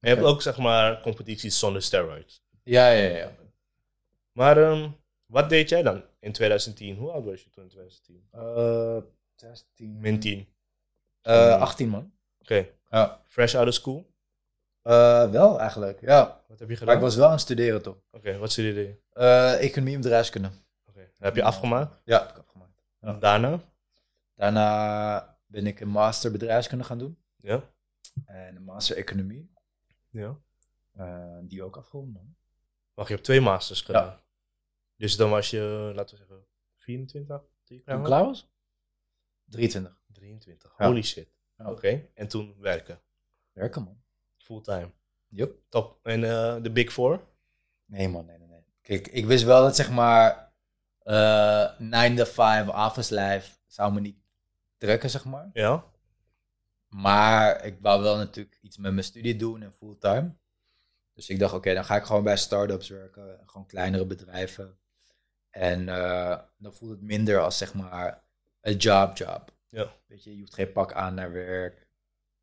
En 0.00 0.08
je 0.08 0.14
hebt 0.14 0.26
ook 0.26 0.42
zeg 0.42 0.58
maar 0.58 1.00
competities 1.00 1.58
zonder 1.58 1.82
steroids. 1.82 2.42
Ja, 2.62 2.90
ja, 2.90 3.16
ja. 3.16 3.32
Maar 4.32 4.56
ehm, 4.62 4.90
wat 5.26 5.48
deed 5.48 5.68
jij 5.68 5.82
dan 5.82 6.02
in 6.20 6.32
2010? 6.32 6.96
Hoe 6.96 7.10
oud 7.10 7.24
was 7.24 7.42
je 7.42 7.50
toen 7.50 7.62
in 7.64 7.68
2010? 7.70 8.28
Uh, 8.34 8.96
16. 9.34 10.00
Min 10.00 10.20
10. 10.20 10.48
Uh, 11.22 11.60
18, 11.60 11.88
man. 11.88 12.12
Oké. 12.40 12.66
Ja. 12.90 13.22
Fresh 13.26 13.54
out 13.54 13.68
of 13.68 13.74
school? 13.74 14.09
Uh, 14.84 15.30
wel, 15.30 15.60
eigenlijk. 15.60 16.00
Ja. 16.00 16.42
Wat 16.48 16.58
heb 16.58 16.68
je 16.68 16.74
gedaan? 16.74 16.86
Maar 16.86 16.96
ik 16.96 17.02
was 17.02 17.16
wel 17.16 17.26
aan 17.26 17.32
het 17.32 17.40
studeren, 17.40 17.82
toch. 17.82 17.96
Oké, 18.10 18.38
wat 18.38 18.52
studeerde 18.52 18.80
je? 18.80 18.96
Uh, 19.14 19.62
economie 19.62 19.94
en 19.94 20.00
bedrijfskunde. 20.00 20.50
Oké. 20.88 21.10
Heb 21.18 21.36
je 21.36 21.42
afgemaakt? 21.42 22.00
Ja, 22.04 22.20
heb 22.20 22.30
ik 22.30 22.38
afgemaakt. 22.38 22.82
Ja. 23.00 23.12
Daarna? 23.12 23.60
Daarna 24.34 25.38
ben 25.46 25.66
ik 25.66 25.80
een 25.80 25.88
master 25.88 26.30
bedrijfskunde 26.30 26.84
gaan 26.84 26.98
doen. 26.98 27.18
Ja. 27.36 27.62
En 28.24 28.56
een 28.56 28.64
master 28.64 28.96
economie. 28.96 29.52
ja. 30.10 30.38
Uh, 30.96 31.38
die 31.42 31.62
ook 31.62 31.76
afgerond, 31.76 32.12
man. 32.12 32.36
Wacht, 32.94 33.08
je 33.08 33.14
hebt 33.14 33.26
twee 33.26 33.40
masters 33.40 33.80
gedaan. 33.80 34.06
Ja. 34.06 34.20
Dus 34.96 35.16
dan 35.16 35.30
was 35.30 35.50
je, 35.50 35.92
laten 35.94 36.16
we 36.16 36.24
zeggen, 36.24 36.46
24? 36.76 37.42
Toen 37.64 37.76
je 37.76 38.02
klaar 38.02 38.24
was? 38.24 38.48
23. 39.44 40.02
23. 40.06 40.74
Ja. 40.78 40.86
Holy 40.86 41.02
shit. 41.02 41.28
Oké. 41.56 42.08
En 42.14 42.28
toen 42.28 42.54
werken. 42.58 43.00
Werken, 43.52 43.82
man. 43.82 44.02
Fulltime. 44.42 44.90
Yup. 45.28 45.58
Top. 45.68 45.98
En 46.02 46.24
eh, 46.24 46.62
de 46.62 46.70
Big 46.70 46.92
Four? 46.92 47.20
Nee, 47.84 48.08
man, 48.08 48.26
nee, 48.26 48.38
nee, 48.38 48.48
nee. 48.48 48.64
Kijk, 48.82 49.08
ik 49.08 49.26
wist 49.26 49.44
wel 49.44 49.62
dat, 49.62 49.76
zeg 49.76 49.90
maar... 49.90 50.52
eh 50.98 51.78
9 51.78 52.16
to 52.16 52.24
5 52.24 52.68
office 52.68 53.14
life 53.14 53.56
zou 53.66 53.92
me 53.92 54.00
niet 54.00 54.18
trekken, 54.76 55.10
zeg 55.10 55.24
maar. 55.24 55.50
Ja? 55.52 55.84
Maar 56.88 57.64
ik 57.64 57.80
wou 57.80 58.02
wel 58.02 58.16
natuurlijk 58.16 58.58
iets 58.62 58.76
met 58.76 58.92
mijn 58.92 59.04
studie 59.04 59.36
doen 59.36 59.62
en 59.62 59.72
fulltime. 59.72 60.34
Dus 61.12 61.28
ik 61.28 61.38
dacht, 61.38 61.54
oké, 61.54 61.74
dan 61.74 61.84
ga 61.84 61.96
ik 61.96 62.04
gewoon 62.04 62.24
bij 62.24 62.36
start-ups 62.36 62.88
werken. 62.88 63.42
Gewoon 63.46 63.66
kleinere 63.66 64.06
bedrijven. 64.06 64.78
En 65.50 65.88
eh, 65.88 66.38
dan 66.56 66.74
voelt 66.74 66.90
het 66.90 67.02
minder 67.02 67.40
als 67.40 67.58
zeg 67.58 67.74
maar 67.74 68.24
een 68.60 68.76
job 68.76 69.16
job. 69.16 69.52
Ja. 69.68 69.92
Weet 70.06 70.24
je, 70.24 70.34
je 70.34 70.40
hoeft 70.40 70.54
geen 70.54 70.72
pak 70.72 70.92
aan 70.92 71.14
naar 71.14 71.32
werk. 71.32 71.88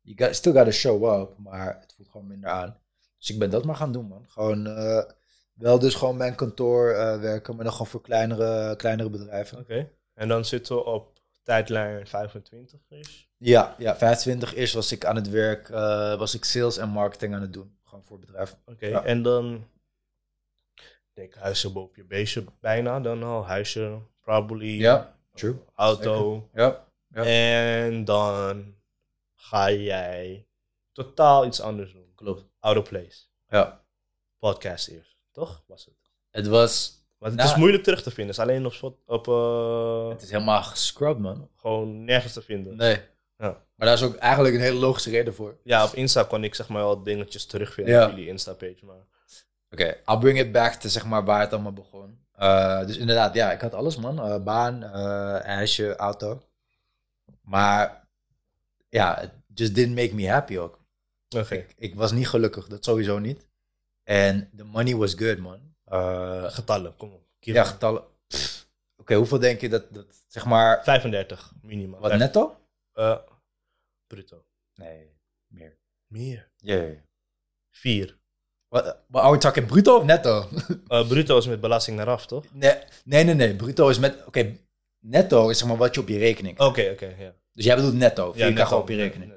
Je 0.00 0.24
got, 0.24 0.34
still 0.34 0.52
gotta 0.52 0.70
show 0.70 1.20
up, 1.20 1.38
maar 1.38 1.78
het 1.80 1.92
voelt 1.96 2.08
gewoon 2.08 2.26
minder 2.26 2.50
aan. 2.50 2.78
Dus 3.18 3.30
ik 3.30 3.38
ben 3.38 3.50
dat 3.50 3.64
maar 3.64 3.76
gaan 3.76 3.92
doen, 3.92 4.06
man. 4.06 4.24
Gewoon 4.28 4.66
eh, 4.66 5.04
wel 5.52 5.78
dus 5.78 5.94
gewoon 5.94 6.16
mijn 6.16 6.34
kantoor 6.34 6.90
eh, 6.90 7.20
werken, 7.20 7.54
maar 7.54 7.64
dan 7.64 7.72
gewoon 7.72 7.86
voor 7.86 8.00
kleinere, 8.00 8.76
kleinere 8.76 9.10
bedrijven. 9.10 9.58
Oké. 9.58 9.90
En 10.14 10.28
dan 10.28 10.44
zitten 10.44 10.76
we 10.76 10.84
op 10.84 11.18
tijdlijn 11.42 12.06
25 12.06 12.80
is. 12.88 13.28
Ja, 13.36 13.74
ja, 13.78 13.96
25 13.96 14.54
is 14.54 14.72
was 14.72 14.92
ik 14.92 15.04
aan 15.04 15.16
het 15.16 15.28
werk, 15.28 15.68
eh, 15.68 16.18
was 16.18 16.34
ik 16.34 16.44
sales 16.44 16.76
en 16.76 16.88
marketing 16.88 17.34
aan 17.34 17.40
het 17.40 17.52
doen. 17.52 17.76
Gewoon 17.84 18.04
voor 18.04 18.18
bedrijven. 18.18 18.58
Oké. 18.66 18.86
Ja. 18.86 19.04
En 19.04 19.22
dan... 19.22 19.66
Ik 20.74 21.24
denk 21.24 21.34
huisje 21.34 21.72
boven 21.72 21.92
je 21.96 22.04
beestje 22.04 22.44
bijna 22.60 23.00
dan 23.00 23.22
al. 23.22 23.46
Huisje, 23.46 23.98
probably. 24.20 24.80
Ja, 24.80 25.14
true. 25.34 25.56
Auto. 25.74 26.48
Ja, 26.54 26.84
Ja. 27.14 27.24
En 27.24 28.04
dan 28.04 28.74
ga 29.40 29.70
jij 29.70 30.46
totaal 30.92 31.46
iets 31.46 31.60
anders 31.60 31.92
doen. 31.92 32.12
klopt. 32.14 32.44
Out 32.60 32.76
of 32.76 32.88
place. 32.88 33.18
Ja. 33.48 33.80
Podcast 34.38 34.88
eerst, 34.88 35.16
toch? 35.32 35.62
Was 35.66 35.84
het. 35.84 35.94
Het 36.30 36.46
was, 36.46 36.96
Want 37.18 37.32
het 37.32 37.40
Nou, 37.42 37.52
is 37.54 37.58
moeilijk 37.60 37.82
terug 37.82 38.02
te 38.02 38.10
vinden. 38.10 38.34
Het 38.34 38.44
is 38.44 38.50
alleen 38.50 38.66
op, 38.66 38.72
spot- 38.72 39.02
op 39.06 39.28
eh, 39.28 40.08
het 40.08 40.22
is 40.22 40.30
helemaal 40.30 40.62
gescrubbed, 40.62 41.22
man. 41.22 41.48
gewoon 41.56 42.04
nergens 42.04 42.32
te 42.32 42.42
vinden. 42.42 42.76
Nee. 42.76 43.00
Ja. 43.38 43.62
Maar 43.74 43.86
daar 43.86 43.92
is 43.96 44.02
ook 44.02 44.16
eigenlijk 44.16 44.54
een 44.54 44.60
hele 44.60 44.78
logische 44.78 45.10
reden 45.10 45.34
voor. 45.34 45.48
Oké, 45.50 45.58
Ja, 45.62 45.84
op 45.84 45.92
Insta 45.94 46.22
kon 46.24 46.44
ik 46.44 46.54
zeg 46.54 46.68
maar 46.68 46.82
wel 46.82 47.02
dingetjes 47.02 47.46
terugvinden 47.46 47.94
Ja. 47.94 48.04
op 48.04 48.10
jullie 48.10 48.26
Insta-page. 48.28 48.84
Maar 48.84 48.96
I'll 50.06 50.18
bring 50.18 50.38
it 50.38 50.52
back 50.52 50.72
to 50.72 50.88
zeg 50.88 51.04
maar 51.06 51.24
waar 51.24 51.40
het 51.40 51.52
allemaal 51.52 51.72
begon. 51.72 52.18
Eh, 52.32 52.86
dus 52.86 52.96
inderdaad, 52.96 53.34
ja, 53.34 53.52
ik 53.52 53.60
had 53.60 53.74
alles, 53.74 53.96
man. 53.96 54.20
Eh, 54.20 54.42
baan, 54.42 54.82
eh 54.82 55.40
huisje, 55.44 55.96
auto. 55.96 56.42
Maar 57.42 58.07
ja, 58.88 59.22
it 59.22 59.30
just 59.54 59.74
didn't 59.74 59.94
make 59.94 60.14
me 60.14 60.28
happy 60.28 60.58
ook. 60.58 60.80
oké. 61.36 61.54
Ik, 61.54 61.74
ik 61.76 61.94
was 61.94 62.12
niet 62.12 62.28
gelukkig, 62.28 62.66
dat 62.66 62.84
sowieso 62.84 63.18
niet. 63.18 63.48
En 64.02 64.50
the 64.56 64.64
money 64.64 64.96
was 64.96 65.14
good, 65.14 65.38
man. 65.38 65.74
Eh, 65.84 66.44
Getallen, 66.50 66.96
kom 66.96 67.12
op. 67.12 67.26
Ja, 67.40 67.64
getallen. 67.64 68.04
Oké, 68.96 69.14
hoeveel 69.14 69.38
denk 69.38 69.60
je 69.60 69.68
dat, 69.68 69.94
dat, 69.94 70.24
zeg 70.26 70.44
maar, 70.44 70.84
35 70.84 71.52
minimaal. 71.62 72.00
wat 72.00 72.16
netto? 72.16 72.60
Eh, 72.92 73.18
bruto. 74.06 74.44
Nee, 74.74 75.16
meer. 75.46 75.78
Meer. 76.06 76.50
Ja. 76.56 76.94
4. 77.70 78.18
Wat, 78.68 78.98
maar 79.08 79.22
are 79.22 79.32
we 79.32 79.38
talking 79.38 79.66
bruto 79.66 79.96
of 79.96 80.04
netto? 80.04 80.48
Eh, 80.88 81.08
bruto 81.08 81.38
is 81.38 81.46
met 81.46 81.60
belasting 81.60 82.00
eraf, 82.00 82.26
toch? 82.26 82.44
nee, 82.52 82.78
nee, 83.04 83.24
nee, 83.24 83.34
nee. 83.34 83.56
Bruto 83.56 83.88
is 83.88 83.98
met, 83.98 84.26
oké, 84.26 84.56
netto 84.98 85.48
is 85.48 85.58
zeg 85.58 85.68
maar 85.68 85.76
wat 85.76 85.94
je 85.94 86.00
op 86.00 86.08
je 86.08 86.18
rekening. 86.18 86.60
Oké, 86.60 86.90
oké, 86.90 87.06
ja. 87.06 87.34
Dus 87.58 87.66
jij 87.66 87.76
bedoelt 87.76 87.94
netto, 87.94 88.26
Ja, 88.26 88.32
vier 88.32 88.44
net 88.44 88.54
krijg 88.54 88.72
al, 88.72 88.80
op 88.80 88.88
je 88.88 88.96
rekening. 88.96 89.32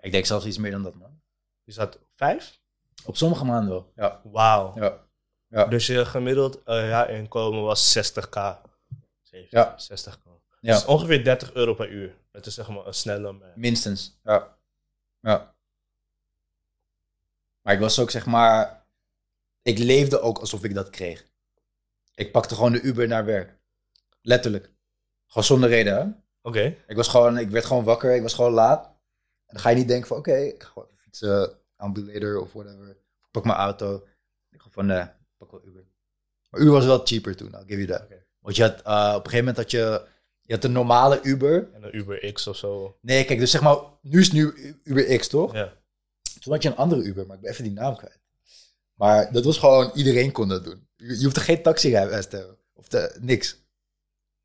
Ik 0.00 0.12
denk 0.12 0.26
zelfs 0.26 0.46
iets 0.46 0.58
meer 0.58 0.70
dan 0.70 0.82
dat, 0.82 0.94
man. 0.94 1.20
Is 1.64 1.74
dat 1.74 1.98
5? 2.10 2.60
Op 3.04 3.16
sommige 3.16 3.44
maanden 3.44 3.70
wel. 3.70 3.92
Ja, 3.96 4.20
Wauw. 4.24 4.72
ja. 4.74 5.06
Ja. 5.48 5.64
Dus 5.64 5.86
je 5.86 6.04
gemiddeld 6.04 6.62
eh, 6.64 6.88
ja, 6.88 7.06
inkomen 7.06 7.62
was 7.62 7.98
60k. 7.98 8.38
70, 9.22 9.50
Ja. 9.50 9.76
60k. 9.92 10.22
Ja. 10.60 10.74
Dus 10.74 10.84
ongeveer 10.84 11.24
30 11.24 11.52
euro 11.52 11.74
per 11.74 11.88
uur. 11.88 12.14
Dat 12.30 12.46
is 12.46 12.54
zeg 12.54 12.68
maar 12.68 12.86
een 12.86 12.94
snelle 12.94 13.32
man. 13.32 13.52
Minstens, 13.54 14.18
ja. 14.24 14.56
Ja. 15.20 15.54
Maar 17.62 17.74
ik 17.74 17.80
was 17.80 17.98
ook, 17.98 18.10
zeg 18.10 18.26
maar... 18.26 18.84
Ik 19.62 19.78
leefde 19.78 20.20
ook 20.20 20.38
alsof 20.38 20.64
ik 20.64 20.74
dat 20.74 20.90
kreeg. 20.90 21.26
Ik 22.14 22.32
pakte 22.32 22.54
gewoon 22.54 22.72
de 22.72 22.80
Uber 22.80 23.08
naar 23.08 23.24
werk. 23.24 23.58
Letterlijk. 24.22 24.70
Gewoon 25.26 25.44
zonder 25.44 25.68
reden, 25.68 25.96
hè? 25.96 26.21
Oké. 26.42 26.76
Ik, 26.86 26.96
was 26.96 27.08
gewoon, 27.08 27.38
ik 27.38 27.50
werd 27.50 27.64
gewoon 27.64 27.84
wakker, 27.84 28.14
ik 28.14 28.22
was 28.22 28.34
gewoon 28.34 28.52
laat. 28.52 28.84
En 29.46 29.54
dan 29.54 29.60
ga 29.60 29.68
je 29.68 29.76
niet 29.76 29.88
denken 29.88 30.08
van, 30.08 30.16
oké, 30.16 30.36
ik 30.36 30.62
ga 30.62 30.68
gewoon 30.68 30.88
fietsen, 30.96 31.58
ambulator 31.76 32.40
of 32.40 32.52
whatever. 32.52 32.88
Ik 32.90 33.30
pak 33.30 33.44
mijn 33.44 33.56
auto. 33.56 34.06
Ik 34.50 34.62
ga 34.62 34.68
van, 34.70 34.86
nee, 34.86 35.02
ik 35.02 35.36
pak 35.36 35.50
wel 35.50 35.64
Uber. 35.64 35.84
Maar 36.50 36.60
Uber 36.60 36.72
was 36.72 36.84
wel 36.84 37.00
cheaper 37.04 37.36
toen, 37.36 37.52
I'll 37.52 37.64
give 37.66 37.84
you 37.84 37.86
that. 37.86 38.02
Want 38.38 38.56
je 38.56 38.62
had, 38.62 38.82
eh, 38.82 39.12
op 39.16 39.24
een 39.24 39.30
gegeven 39.30 39.38
moment 39.38 39.56
had 39.56 39.70
je, 39.70 40.06
je 40.40 40.54
had 40.54 40.64
een 40.64 40.72
normale 40.72 41.22
Uber. 41.22 41.70
En 41.72 41.82
een 41.82 41.96
Uber 41.96 42.32
X 42.32 42.46
of 42.46 42.56
zo. 42.56 42.98
Nee, 43.00 43.24
kijk, 43.24 43.38
dus 43.38 43.50
zeg 43.50 43.62
maar, 43.62 43.78
nu 44.00 44.20
is 44.20 44.32
nu 44.32 44.76
Uber 44.84 45.18
X, 45.18 45.28
toch? 45.28 45.54
Ja. 45.54 45.72
Toen 46.40 46.52
had 46.52 46.62
je 46.62 46.68
een 46.68 46.76
andere 46.76 47.02
Uber, 47.02 47.26
maar 47.26 47.36
ik 47.36 47.42
ben 47.42 47.50
even 47.50 47.64
die 47.64 47.72
naam 47.72 47.96
kwijt. 47.96 48.20
Maar 48.94 49.32
dat 49.32 49.44
was 49.44 49.58
gewoon, 49.58 49.90
iedereen 49.94 50.32
kon 50.32 50.48
dat 50.48 50.64
doen. 50.64 50.88
Je, 50.96 51.18
je 51.18 51.24
hoeft 51.24 51.36
er 51.36 51.42
geen 51.42 51.62
taxirijbewijs 51.62 52.26
te 52.26 52.36
hebben. 52.36 52.56
Of 52.72 52.88
te, 52.88 53.16
niks. 53.20 53.61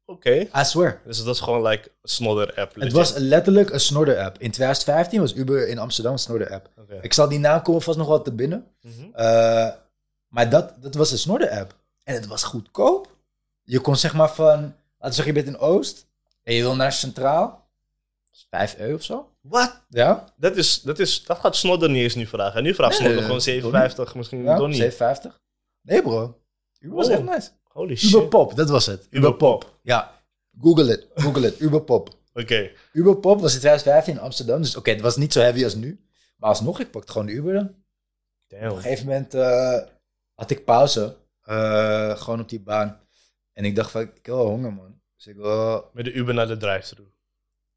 Oké. 0.09 0.31
I 0.31 0.63
swear. 0.63 1.01
Dus 1.05 1.23
dat 1.23 1.35
is 1.35 1.41
gewoon 1.41 1.67
like 1.67 1.91
een 2.01 2.09
snodder 2.09 2.53
app. 2.55 2.75
Het 2.75 2.91
was 2.91 3.13
letterlijk 3.13 3.69
een 3.69 3.79
snorder-app. 3.79 4.37
In 4.37 4.51
2015 4.51 5.19
was 5.19 5.35
Uber 5.35 5.67
in 5.67 5.77
Amsterdam 5.77 6.13
een 6.13 6.19
snorder-app. 6.19 6.69
Oké. 6.77 6.99
Ik 7.01 7.13
zal 7.13 7.29
die 7.29 7.39
naam 7.39 7.61
komen 7.61 7.81
vast 7.81 7.97
nog 7.97 8.07
wel 8.07 8.21
te 8.21 8.31
binnen. 8.31 8.67
Mhm. 8.81 9.13
Eh, 9.13 9.69
maar 10.27 10.49
dat, 10.49 10.73
dat 10.81 10.95
was 10.95 11.11
een 11.11 11.17
snorder-app. 11.17 11.75
En 12.03 12.13
het 12.13 12.27
was 12.27 12.43
goedkoop. 12.43 13.15
Je 13.63 13.79
kon 13.79 13.95
zeg 13.95 14.13
maar 14.13 14.29
van... 14.29 14.59
Laten 14.59 14.73
we 14.97 15.13
zeggen, 15.13 15.25
je 15.25 15.43
bent 15.43 15.55
in 15.55 15.57
Oost. 15.57 16.07
En 16.43 16.53
je 16.53 16.61
wil 16.61 16.75
naar 16.75 16.91
Centraal. 16.91 17.49
Dat 18.25 18.33
is 18.33 18.47
5 18.49 18.77
euro 18.77 18.95
of 18.95 19.03
zo. 19.03 19.29
Wat? 19.41 19.81
Ja? 19.89 20.33
Dat, 20.35 20.57
is, 20.57 20.81
dat, 20.81 20.99
is, 20.99 21.23
dat 21.23 21.39
gaat 21.39 21.55
Snodder 21.55 21.89
niet 21.89 22.03
eens 22.03 22.15
nu 22.15 22.25
vragen. 22.27 22.57
En 22.57 22.63
nu 22.63 22.73
vraagt 22.73 22.91
Nee, 22.91 22.99
Snodder 22.99 23.21
gewoon 23.21 23.41
nee, 23.45 23.61
57, 23.61 24.15
misschien 24.15 24.43
ja 24.43 24.57
nog 24.57 24.67
niet. 24.67 24.75
750. 24.75 25.41
Nee 25.81 26.01
bro. 26.01 26.37
Uber 26.79 26.95
was 26.95 27.07
echt 27.07 27.23
nice. 27.23 27.49
Holy 27.77 27.95
shit. 27.95 28.13
Uberpop, 28.13 28.55
dat 28.55 28.69
was 28.69 28.85
het. 28.85 29.07
Uberpop. 29.09 29.79
Ja. 29.81 30.21
Google 30.61 30.91
it. 30.91 31.07
Google 31.15 31.47
it. 31.47 31.59
Uberpop. 31.59 32.09
Oké. 32.33 32.71
Uberpop 32.93 33.41
was 33.41 33.53
in 33.53 33.59
2015 33.59 34.13
in 34.13 34.19
Amsterdam. 34.19 34.61
Dus 34.61 34.75
oké, 34.75 34.89
het 34.91 35.01
was 35.01 35.15
niet 35.17 35.33
zo 35.33 35.39
heavy 35.39 35.63
als 35.63 35.75
nu. 35.75 35.99
Maar 36.37 36.49
alsnog, 36.49 36.79
ik 36.79 36.91
pakte 36.91 37.11
gewoon 37.11 37.27
de 37.27 37.33
Uber 37.33 37.53
dan. 37.53 37.63
Op 37.65 37.73
een 38.47 38.59
Damn. 38.59 38.75
gegeven 38.75 39.05
moment 39.05 39.33
eh, 39.33 39.77
had 40.33 40.49
ik 40.51 40.65
pauze. 40.65 41.15
eh, 41.41 42.17
gewoon 42.17 42.39
op 42.39 42.49
die 42.49 42.59
baan. 42.61 42.99
En 43.53 43.65
ik 43.65 43.75
dacht 43.75 43.91
van, 43.91 44.01
ik 44.01 44.09
heb 44.13 44.25
wel 44.25 44.45
honger, 44.47 44.73
man. 44.73 44.99
Dus 45.15 45.27
ik 45.27 45.35
wil 45.35 45.89
Met 45.93 46.05
de 46.05 46.11
Uber 46.11 46.33
naar 46.33 46.47
de 46.47 46.57
drive-thru. 46.57 47.03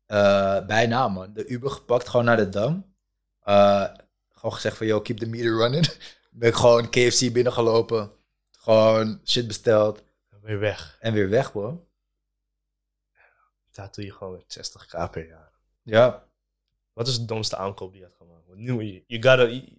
eh, 0.06 0.66
bijna, 0.66 1.08
man. 1.08 1.32
De 1.32 1.46
Uber 1.46 1.70
gepakt, 1.70 2.08
gewoon 2.08 2.24
naar 2.26 2.36
de 2.36 2.48
Dam. 2.48 2.94
Gewoon 3.42 4.52
gezegd 4.54 4.76
van, 4.76 4.86
yo, 4.86 5.00
keep 5.00 5.18
the 5.18 5.26
meter 5.26 5.56
running. 5.56 5.86
ben 6.30 6.48
ik 6.48 6.54
gewoon 6.54 6.90
KFC 6.90 7.32
binnengelopen. 7.32 8.10
Gewoon 8.70 9.20
shit 9.24 9.46
besteld. 9.46 10.02
Weer 10.42 10.58
weg. 10.58 10.96
En 11.00 11.12
weer 11.12 11.28
weg, 11.28 11.52
bro. 11.52 11.86
Daar 13.70 13.88
doe 13.92 14.04
je 14.04 14.12
gewoon 14.12 14.32
met 14.32 14.58
60k 14.58 15.10
per 15.10 15.26
jaar. 15.26 15.52
Ja. 15.82 16.28
Wat 16.92 17.08
is 17.08 17.18
de 17.18 17.24
domste 17.24 17.56
aankoop 17.56 17.92
die 17.92 18.00
je 18.00 18.06
had 18.06 18.16
gemaakt? 18.16 18.44
You, 18.54 19.04
you 19.06 19.22
gotta, 19.22 19.46
you 19.46 19.78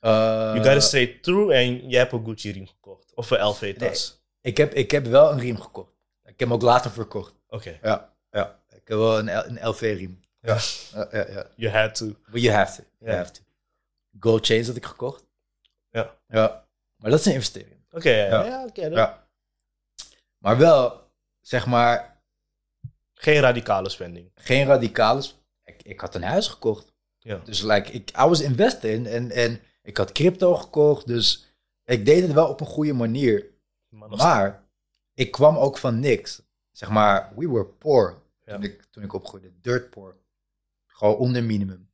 Eh, 0.00 0.54
gotta 0.54 0.80
stay 0.80 1.06
true 1.06 1.54
en 1.54 1.88
je 1.88 1.96
hebt 1.96 2.12
een 2.12 2.24
Gucci 2.24 2.52
riem 2.52 2.66
gekocht. 2.66 3.14
Of 3.14 3.30
een 3.30 3.44
LV-tas. 3.44 4.22
ik, 4.40 4.56
heb, 4.56 4.72
ik 4.72 4.90
heb 4.90 5.06
wel 5.06 5.32
een 5.32 5.38
riem 5.38 5.60
gekocht. 5.60 5.92
Ik 6.24 6.38
heb 6.38 6.38
hem 6.38 6.52
ook 6.52 6.62
later 6.62 6.90
verkocht. 6.90 7.34
Oké. 7.48 7.78
Ja, 7.82 8.14
ja. 8.30 8.62
Ik 8.68 8.88
heb 8.88 8.98
wel 8.98 9.18
een, 9.18 9.28
een 9.28 9.68
LV-riem. 9.68 10.20
Ja. 10.40 10.58
Ja, 10.92 11.08
ja, 11.12 11.28
ja. 11.30 11.46
You 11.56 11.74
had 11.76 11.94
to. 11.94 12.06
But 12.30 12.40
you 12.42 12.54
have 12.54 12.82
to. 12.82 12.88
You 12.98 13.16
have 13.16 13.32
to. 13.32 13.40
Gold 14.20 14.46
chains 14.46 14.66
had 14.66 14.76
ik 14.76 14.84
gekocht. 14.84 15.24
Ja. 15.90 16.18
Ja. 16.28 16.66
Maar 16.96 17.10
dat 17.10 17.20
is 17.20 17.26
een 17.26 17.32
investering. 17.32 17.81
Oké, 17.92 18.10
ja, 18.10 18.26
Ja. 18.26 18.44
ja, 18.44 18.64
oké. 18.64 18.86
Ja. 18.86 19.26
Maar 20.38 20.58
wel, 20.58 21.10
zeg 21.40 21.66
maar, 21.66 22.22
Geen 23.14 23.40
radicale 23.40 23.88
spending. 23.88 24.30
geen 24.34 24.66
radicales. 24.66 25.40
Ik, 25.64 25.82
ik 25.82 26.00
had 26.00 26.14
een 26.14 26.22
huis 26.22 26.48
gekocht. 26.48 26.92
Ja. 27.18 27.36
Dus 27.44 27.62
like, 27.62 27.92
ik 27.92 28.10
I 28.10 28.24
was 28.24 28.40
investing 28.40 29.06
en, 29.06 29.30
en 29.30 29.60
ik 29.82 29.96
had 29.96 30.12
crypto 30.12 30.54
gekocht. 30.54 31.06
Dus 31.06 31.46
ik 31.84 32.04
deed 32.06 32.22
het 32.22 32.32
wel 32.32 32.48
op 32.48 32.60
een 32.60 32.66
goede 32.66 32.92
manier. 32.92 33.46
Maar 33.88 34.64
ik 35.14 35.30
kwam 35.30 35.56
ook 35.56 35.78
van 35.78 36.00
niks. 36.00 36.42
Zeg 36.70 36.88
maar, 36.90 37.32
we 37.36 37.48
were 37.48 37.64
poor 37.66 38.22
Ja. 38.44 38.52
toen, 38.54 38.62
ik, 38.62 38.84
toen 38.90 39.02
ik 39.02 39.12
opgroeide. 39.12 39.52
Dirt 39.60 39.90
poor. 39.90 40.16
Gewoon 40.86 41.16
onder 41.16 41.44
minimum. 41.44 41.90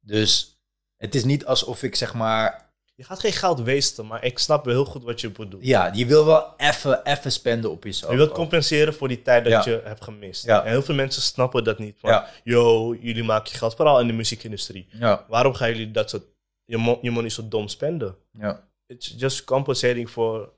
Dus 0.00 0.60
het 0.96 1.14
is 1.14 1.24
niet 1.24 1.44
alsof 1.46 1.82
ik 1.82 1.94
zeg 1.96 2.14
maar... 2.14 2.69
Je 3.00 3.06
gaat 3.06 3.20
geen 3.20 3.32
geld 3.32 3.60
wasten, 3.60 4.06
maar 4.06 4.24
ik 4.24 4.38
snap 4.38 4.64
wel 4.64 4.74
heel 4.74 4.84
goed 4.84 5.02
wat 5.04 5.20
je 5.20 5.30
bedoelt. 5.30 5.64
Ja, 5.64 5.90
je 5.92 6.06
wil 6.06 6.24
wel 6.26 6.54
even 6.56 7.04
even 7.04 7.32
spenden 7.32 7.70
op 7.70 7.84
jezelf. 7.84 8.10
Je 8.10 8.16
wilt 8.16 8.32
compenseren 8.32 8.94
voor 8.94 9.08
die 9.08 9.22
tijd 9.22 9.44
dat 9.44 9.64
Ja. 9.64 9.70
je 9.72 9.80
hebt 9.84 10.04
gemist. 10.04 10.44
Ja. 10.44 10.64
En 10.64 10.70
heel 10.70 10.82
veel 10.82 10.94
mensen 10.94 11.22
snappen 11.22 11.64
dat 11.64 11.78
niet. 11.78 11.98
Van, 11.98 12.10
Ja. 12.10 12.28
yo, 12.44 12.94
jullie 12.94 13.24
maken 13.24 13.50
je 13.52 13.58
geld, 13.58 13.74
vooral 13.74 14.00
in 14.00 14.06
de 14.06 14.12
muziekindustrie. 14.12 14.88
Ja, 14.90 15.24
Waarom 15.28 15.54
gaan 15.54 15.68
jullie 15.68 15.90
dat 15.90 16.10
soort, 16.10 16.22
je, 16.64 16.76
mo- 16.76 16.98
je 17.02 17.10
money 17.10 17.30
zo 17.30 17.48
dom 17.48 17.68
spenden? 17.68 18.16
ja. 18.32 18.68
It's 18.86 19.14
just 19.16 19.44
compensating 19.44 20.08
for 20.10 20.52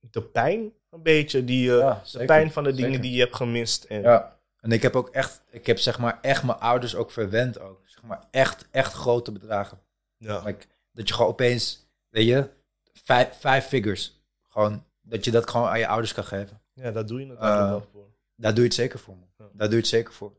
de 0.00 0.22
pijn 0.22 0.72
een 0.90 1.02
beetje, 1.02 1.44
die, 1.44 1.70
Ja, 1.70 2.02
de 2.12 2.24
pijn 2.24 2.52
van 2.52 2.64
de 2.64 2.70
dingen 2.70 2.86
zeker. 2.90 3.02
die 3.02 3.12
je 3.12 3.20
hebt 3.20 3.36
gemist. 3.36 3.84
En, 3.84 4.00
Ja. 4.00 4.38
En 4.60 4.72
ik 4.72 4.82
heb 4.82 4.96
ook 4.96 5.08
echt, 5.08 5.42
ik 5.50 5.66
heb 5.66 5.78
zeg 5.78 5.98
maar 5.98 6.18
echt 6.22 6.42
mijn 6.42 6.58
ouders 6.58 6.94
ook 6.94 7.10
verwend 7.10 7.60
ook. 7.60 7.80
Zeg 7.84 8.02
maar 8.02 8.24
echt, 8.30 8.66
echt 8.70 8.92
grote 8.92 9.32
bedragen. 9.32 9.78
ja. 10.18 10.42
Like, 10.44 10.66
dat 10.96 11.08
je 11.08 11.14
gewoon 11.14 11.30
opeens, 11.30 11.86
weet 12.08 12.26
je, 12.26 12.48
vijf, 12.92 13.36
vijf 13.38 13.66
figures. 13.66 14.20
Gewoon, 14.48 14.84
dat 15.00 15.24
je 15.24 15.30
dat 15.30 15.50
gewoon 15.50 15.68
aan 15.68 15.78
je 15.78 15.86
ouders 15.86 16.12
kan 16.14 16.24
geven. 16.24 16.60
Ja, 16.72 16.90
daar 16.90 17.06
doe 17.06 17.20
je 17.20 17.26
natuurlijk 17.26 17.60
Eh, 17.60 17.68
wel 17.68 17.88
voor. 17.92 18.06
Daar 18.36 18.52
doe 18.52 18.60
je 18.60 18.66
het 18.68 18.74
zeker 18.78 18.98
voor, 18.98 19.16
man. 19.16 19.28
Ja. 19.38 19.44
Daar 19.52 19.66
doe 19.66 19.76
je 19.76 19.82
het 19.82 19.86
zeker 19.86 20.12
voor. 20.12 20.32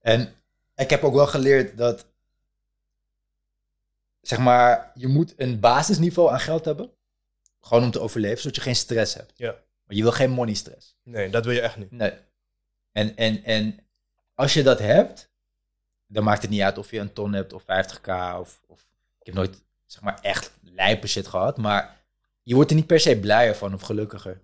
En 0.00 0.34
ik 0.76 0.90
heb 0.90 1.04
ook 1.04 1.14
wel 1.14 1.26
geleerd 1.26 1.76
dat, 1.76 2.06
zeg 4.20 4.38
maar, 4.38 4.90
je 4.94 5.06
moet 5.08 5.34
een 5.36 5.60
basisniveau 5.60 6.30
aan 6.30 6.40
geld 6.40 6.64
hebben. 6.64 6.90
Gewoon 7.60 7.82
om 7.82 7.90
te 7.90 8.00
overleven, 8.00 8.38
zodat 8.38 8.56
je 8.56 8.62
geen 8.62 8.76
stress 8.76 9.14
hebt. 9.14 9.32
Ja. 9.36 9.50
Maar 9.84 9.96
je 9.96 10.02
wil 10.02 10.12
geen 10.12 10.30
money 10.30 10.54
stress. 10.54 10.96
Nee, 11.02 11.30
dat 11.30 11.44
wil 11.44 11.54
je 11.54 11.60
echt 11.60 11.76
niet. 11.76 11.90
Nee. 11.90 12.12
En, 12.92 13.16
en, 13.16 13.44
en 13.44 13.78
als 14.34 14.54
je 14.54 14.62
dat 14.62 14.78
hebt, 14.78 15.30
dan 16.06 16.24
maakt 16.24 16.42
het 16.42 16.50
niet 16.50 16.60
uit 16.60 16.78
of 16.78 16.90
je 16.90 16.98
een 16.98 17.12
ton 17.12 17.32
hebt 17.32 17.52
of 17.52 17.62
50k 17.62 18.38
of, 18.38 18.62
of 18.66 18.80
ik 19.20 19.26
heb 19.26 19.34
nooit 19.34 19.62
zeg 19.92 20.02
maar 20.02 20.18
echt 20.20 20.52
lijpe 20.62 21.06
shit 21.06 21.26
gehad, 21.26 21.56
maar 21.56 21.96
je 22.42 22.54
wordt 22.54 22.70
er 22.70 22.76
niet 22.76 22.86
per 22.86 23.00
se 23.00 23.18
blijer 23.20 23.54
van 23.56 23.74
of 23.74 23.82
gelukkiger. 23.82 24.40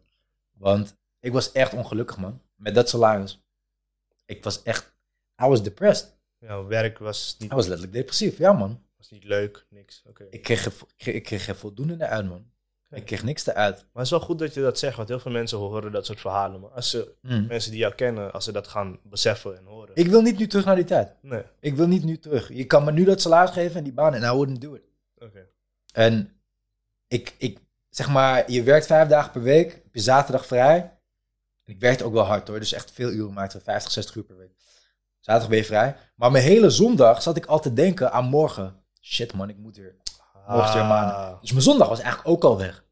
Want 0.53 0.97
ik 1.20 1.32
was 1.32 1.53
echt 1.53 1.72
ongelukkig 1.72 2.16
man, 2.16 2.40
met 2.55 2.74
dat 2.74 2.88
salaris. 2.88 3.40
Ik 4.24 4.44
was 4.44 4.62
echt, 4.62 4.94
I 5.42 5.47
was 5.47 5.62
depressed. 5.62 6.14
Ja, 6.38 6.64
werk 6.64 6.99
was 6.99 7.36
niet, 7.38 7.53
I 7.53 7.55
was 7.55 7.66
letterlijk 7.66 7.97
depressief, 7.97 8.38
ja 8.38 8.53
man. 8.53 8.82
was 8.97 9.11
niet 9.11 9.24
leuk, 9.24 9.66
niks. 9.70 10.03
Oké. 10.09 10.26
Ik 10.30 10.42
kreeg, 10.42 10.66
ik 10.66 10.72
kreeg, 10.97 11.14
ik 11.14 11.22
kreeg 11.22 11.44
geen 11.44 11.55
voldoende 11.55 11.94
eruit 11.99 12.28
man. 12.28 12.47
Ik 12.90 13.05
kreeg 13.05 13.22
niks 13.22 13.47
eruit. 13.47 13.76
Maar 13.76 13.86
het 13.92 14.05
is 14.05 14.11
wel 14.11 14.20
goed 14.20 14.38
dat 14.38 14.55
je 14.55 14.61
dat 14.61 14.78
zegt, 14.78 14.97
want 14.97 15.09
heel 15.09 15.18
veel 15.18 15.30
mensen 15.32 15.59
horen 15.59 15.92
dat 15.92 16.07
soort 16.07 16.20
verhalen. 16.20 16.61
Maar 16.61 16.70
als 16.70 16.90
ze, 16.90 17.14
Mm. 17.22 17.47
mensen 17.47 17.70
die 17.70 17.80
jou 17.80 17.94
kennen, 17.94 18.32
als 18.32 18.44
ze 18.44 18.53
dat 18.53 18.68
gaan 18.68 18.99
beseffen 19.03 19.57
en 19.59 19.64
horen. 19.64 19.90
Ik 19.97 20.07
wil 20.07 20.22
niet 20.22 20.38
nu 20.38 20.47
terug 20.47 20.64
naar 20.64 20.74
die 20.74 20.84
tijd. 20.84 21.14
Nee, 21.22 21.42
Ik 21.61 21.74
wil 21.76 21.86
niet 21.86 22.05
nu 22.05 22.18
terug. 22.18 22.49
Je 22.53 22.64
kan 22.64 22.84
me 22.84 22.92
nu 22.92 23.05
dat 23.05 23.20
salaris 23.20 23.51
geven 23.51 23.76
en 23.76 23.84
die 23.84 23.92
baan 23.92 24.14
en 24.14 24.22
I 24.22 24.34
wouldn't 24.36 24.61
do 24.61 24.74
it. 24.74 24.82
En 25.92 26.40
ik, 27.08 27.34
ik 27.38 27.58
zeg 27.88 28.08
maar, 28.08 28.50
je 28.50 28.62
werkt 28.62 28.86
vijf 28.86 29.08
dagen 29.08 29.32
per 29.32 29.42
week, 29.42 29.72
heb 29.72 29.94
je 29.94 30.00
zaterdag 30.00 30.46
vrij. 30.46 30.76
En 31.64 31.72
ik 31.72 31.80
werkte 31.80 32.04
ook 32.04 32.12
wel 32.12 32.24
hard 32.24 32.48
hoor, 32.48 32.58
dus 32.58 32.72
echt 32.72 32.90
veel 32.90 33.10
uren 33.10 33.32
maakte, 33.32 33.60
50, 33.60 33.92
60 33.92 34.14
uur 34.14 34.24
per 34.24 34.36
week. 34.36 34.54
Zaterdag 35.20 35.48
ben 35.50 35.58
je 35.58 35.64
vrij. 35.64 35.96
Maar 36.14 36.30
mijn 36.30 36.44
hele 36.44 36.70
zondag 36.70 37.22
zat 37.22 37.36
ik 37.36 37.46
al 37.46 37.60
te 37.60 37.72
denken 37.72 38.12
aan 38.12 38.24
morgen. 38.24 38.84
Shit 39.00 39.32
man, 39.32 39.48
ik 39.48 39.56
moet 39.56 39.76
weer. 39.76 39.96
Morgen 40.46 40.74
weer 40.74 40.84
maandag. 40.84 41.40
Dus 41.40 41.50
mijn 41.50 41.62
zondag 41.62 41.88
was 41.88 42.00
eigenlijk 42.00 42.28
ook 42.28 42.44
al 42.44 42.58
weg. 42.58 42.84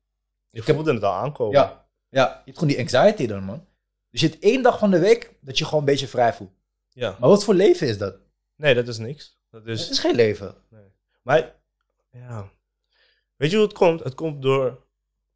Je 0.51 0.63
voelde 0.63 0.95
het 0.95 1.03
al 1.03 1.13
aankomen. 1.13 1.61
Ja, 1.61 1.87
ja, 2.09 2.27
je 2.29 2.43
hebt 2.45 2.59
gewoon 2.59 2.75
die 2.75 2.79
anxiety 2.79 3.27
dan 3.27 3.43
man. 3.45 3.67
Dus 4.11 4.21
je 4.21 4.29
hebt 4.29 4.43
één 4.43 4.63
dag 4.63 4.79
van 4.79 4.91
de 4.91 4.99
week 4.99 5.35
dat 5.41 5.59
je 5.59 5.65
gewoon 5.65 5.81
een 5.81 5.87
beetje 5.87 6.09
vrij 6.09 6.33
voelt. 6.33 6.53
ja. 6.89 7.17
Maar 7.21 7.29
wat 7.29 7.45
voor 7.45 7.55
leven 7.55 7.89
is 7.89 7.99
dat? 7.99 8.17
Nee, 8.57 8.75
dat 8.75 8.89
is 8.89 8.99
niks. 8.99 9.39
Dat 9.51 9.67
is, 9.67 9.81
Het 9.81 9.91
is 9.91 9.99
geen 9.99 10.15
leven. 10.15 10.55
Maar 11.23 11.55
ja. 12.15 12.51
Weet 13.37 13.51
je 13.51 13.57
hoe 13.57 13.67
het 13.67 13.75
komt? 13.75 14.05
Het 14.05 14.15
komt 14.15 14.43
door. 14.43 14.83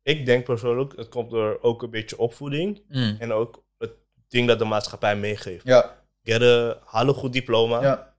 Ik 0.03 0.27
denk 0.27 0.45
persoonlijk, 0.45 0.97
het 0.97 1.09
komt 1.09 1.31
door 1.31 1.59
ook 1.63 1.83
een 1.83 1.91
beetje 1.91 2.19
opvoeding. 2.19 2.83
En 3.19 3.33
ook 3.33 3.65
het 3.79 3.91
ding 4.29 4.49
dat 4.49 4.59
de 4.59 4.65
maatschappij 4.65 5.17
meegeeft. 5.17 5.65
Ja, 5.65 5.97
Get 6.23 6.43
a, 6.43 6.79
haal 6.85 7.09
een 7.09 7.15
goed 7.15 7.33
diploma. 7.33 7.83
ja, 7.83 8.15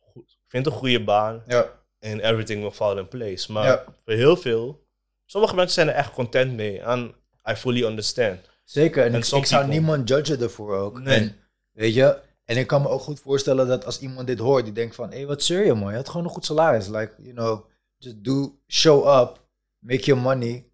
goed- 0.00 0.38
vind 0.46 0.66
een 0.66 0.72
goede 0.72 1.04
baan. 1.04 1.42
ja, 1.46 1.70
En 1.98 2.20
everything 2.20 2.60
will 2.60 2.70
fall 2.70 2.96
in 2.98 3.08
place. 3.08 3.52
Maar 3.52 3.64
Ja. 3.64 3.84
voor 4.04 4.12
heel 4.12 4.36
veel. 4.36 4.86
Sommige 5.24 5.54
mensen 5.54 5.74
zijn 5.74 5.88
er 5.88 5.94
echt 5.94 6.12
content 6.12 6.52
mee. 6.54 6.80
En 6.80 7.14
I 7.50 7.54
fully 7.54 7.84
understand. 7.84 8.40
Zeker, 8.64 9.04
en, 9.04 9.12
En 9.12 9.18
ik, 9.18 9.24
zou 9.24 9.42
people- 9.42 9.66
niemand 9.68 10.08
judgen 10.08 10.40
ervoor 10.40 10.76
ook. 10.76 11.00
Nee. 11.00 11.18
En, 11.18 11.36
weet 11.72 11.94
je, 11.94 12.18
en 12.44 12.56
ik 12.56 12.66
kan 12.66 12.82
me 12.82 12.88
ook 12.88 13.00
goed 13.00 13.20
voorstellen 13.20 13.66
dat 13.66 13.84
als 13.84 14.00
iemand 14.00 14.26
dit 14.26 14.38
hoort, 14.38 14.64
die 14.64 14.72
denkt 14.72 14.94
van, 14.94 15.10
hé, 15.10 15.16
hey, 15.16 15.26
wat 15.26 15.42
zeur 15.42 15.64
je 15.64 15.74
man, 15.74 15.90
je 15.90 15.96
had 15.96 16.08
gewoon 16.08 16.24
een 16.26 16.32
goed 16.32 16.44
salaris. 16.44 16.86
Like, 16.88 17.12
you 17.18 17.32
know, 17.34 17.64
just 17.98 18.24
do, 18.24 18.60
show 18.66 19.20
up, 19.20 19.48
make 19.78 20.04
your 20.04 20.22
money. 20.22 20.70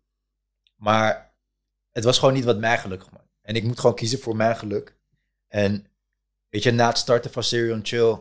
Maar 0.75 1.35
het 1.91 2.05
was 2.05 2.19
gewoon 2.19 2.35
niet 2.35 2.45
wat 2.45 2.59
mij 2.59 2.79
gelukkig 2.79 3.11
maakt. 3.11 3.39
En 3.41 3.57
ik 3.57 3.65
moet 3.65 3.81
gewoon 3.81 3.97
kiezen 3.97 4.19
voor 4.19 4.37
mijn 4.37 4.57
geluk. 4.57 4.97
En 5.49 5.87
weet 6.49 6.63
je, 6.63 6.71
na 6.71 6.87
het 6.87 6.99
starten 6.99 7.31
van 7.31 7.43
Serial 7.43 7.81
Chill, 7.83 8.19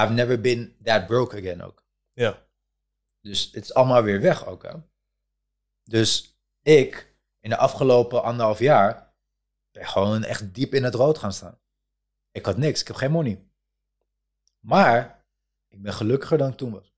I've 0.00 0.12
never 0.12 0.40
been 0.40 0.76
that 0.82 1.06
broke 1.06 1.36
again 1.36 1.62
ook. 1.62 1.84
Ja. 2.12 2.46
Dus 3.20 3.44
het 3.52 3.64
is 3.64 3.74
allemaal 3.74 4.02
weer 4.02 4.20
weg 4.20 4.46
ook. 4.46 4.62
Hè? 4.62 4.72
Dus 5.84 6.38
ik, 6.62 7.14
in 7.40 7.50
de 7.50 7.56
afgelopen 7.56 8.22
anderhalf 8.22 8.58
jaar, 8.58 9.14
ben 9.70 9.86
gewoon 9.86 10.24
echt 10.24 10.54
diep 10.54 10.74
in 10.74 10.84
het 10.84 10.94
rood 10.94 11.18
gaan 11.18 11.32
staan. 11.32 11.60
Ik 12.30 12.44
had 12.44 12.56
niks, 12.56 12.80
ik 12.80 12.86
heb 12.86 12.96
geen 12.96 13.10
money. 13.10 13.46
Maar 14.58 15.24
ik 15.68 15.82
ben 15.82 15.92
gelukkiger 15.92 16.38
dan 16.38 16.50
ik 16.50 16.56
toen 16.56 16.72
was. 16.72 16.91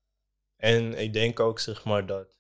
En 0.65 0.99
ik 0.99 1.12
denk 1.12 1.41
ook, 1.41 1.59
zeg 1.61 1.85
maar, 1.85 2.07
dat. 2.07 2.37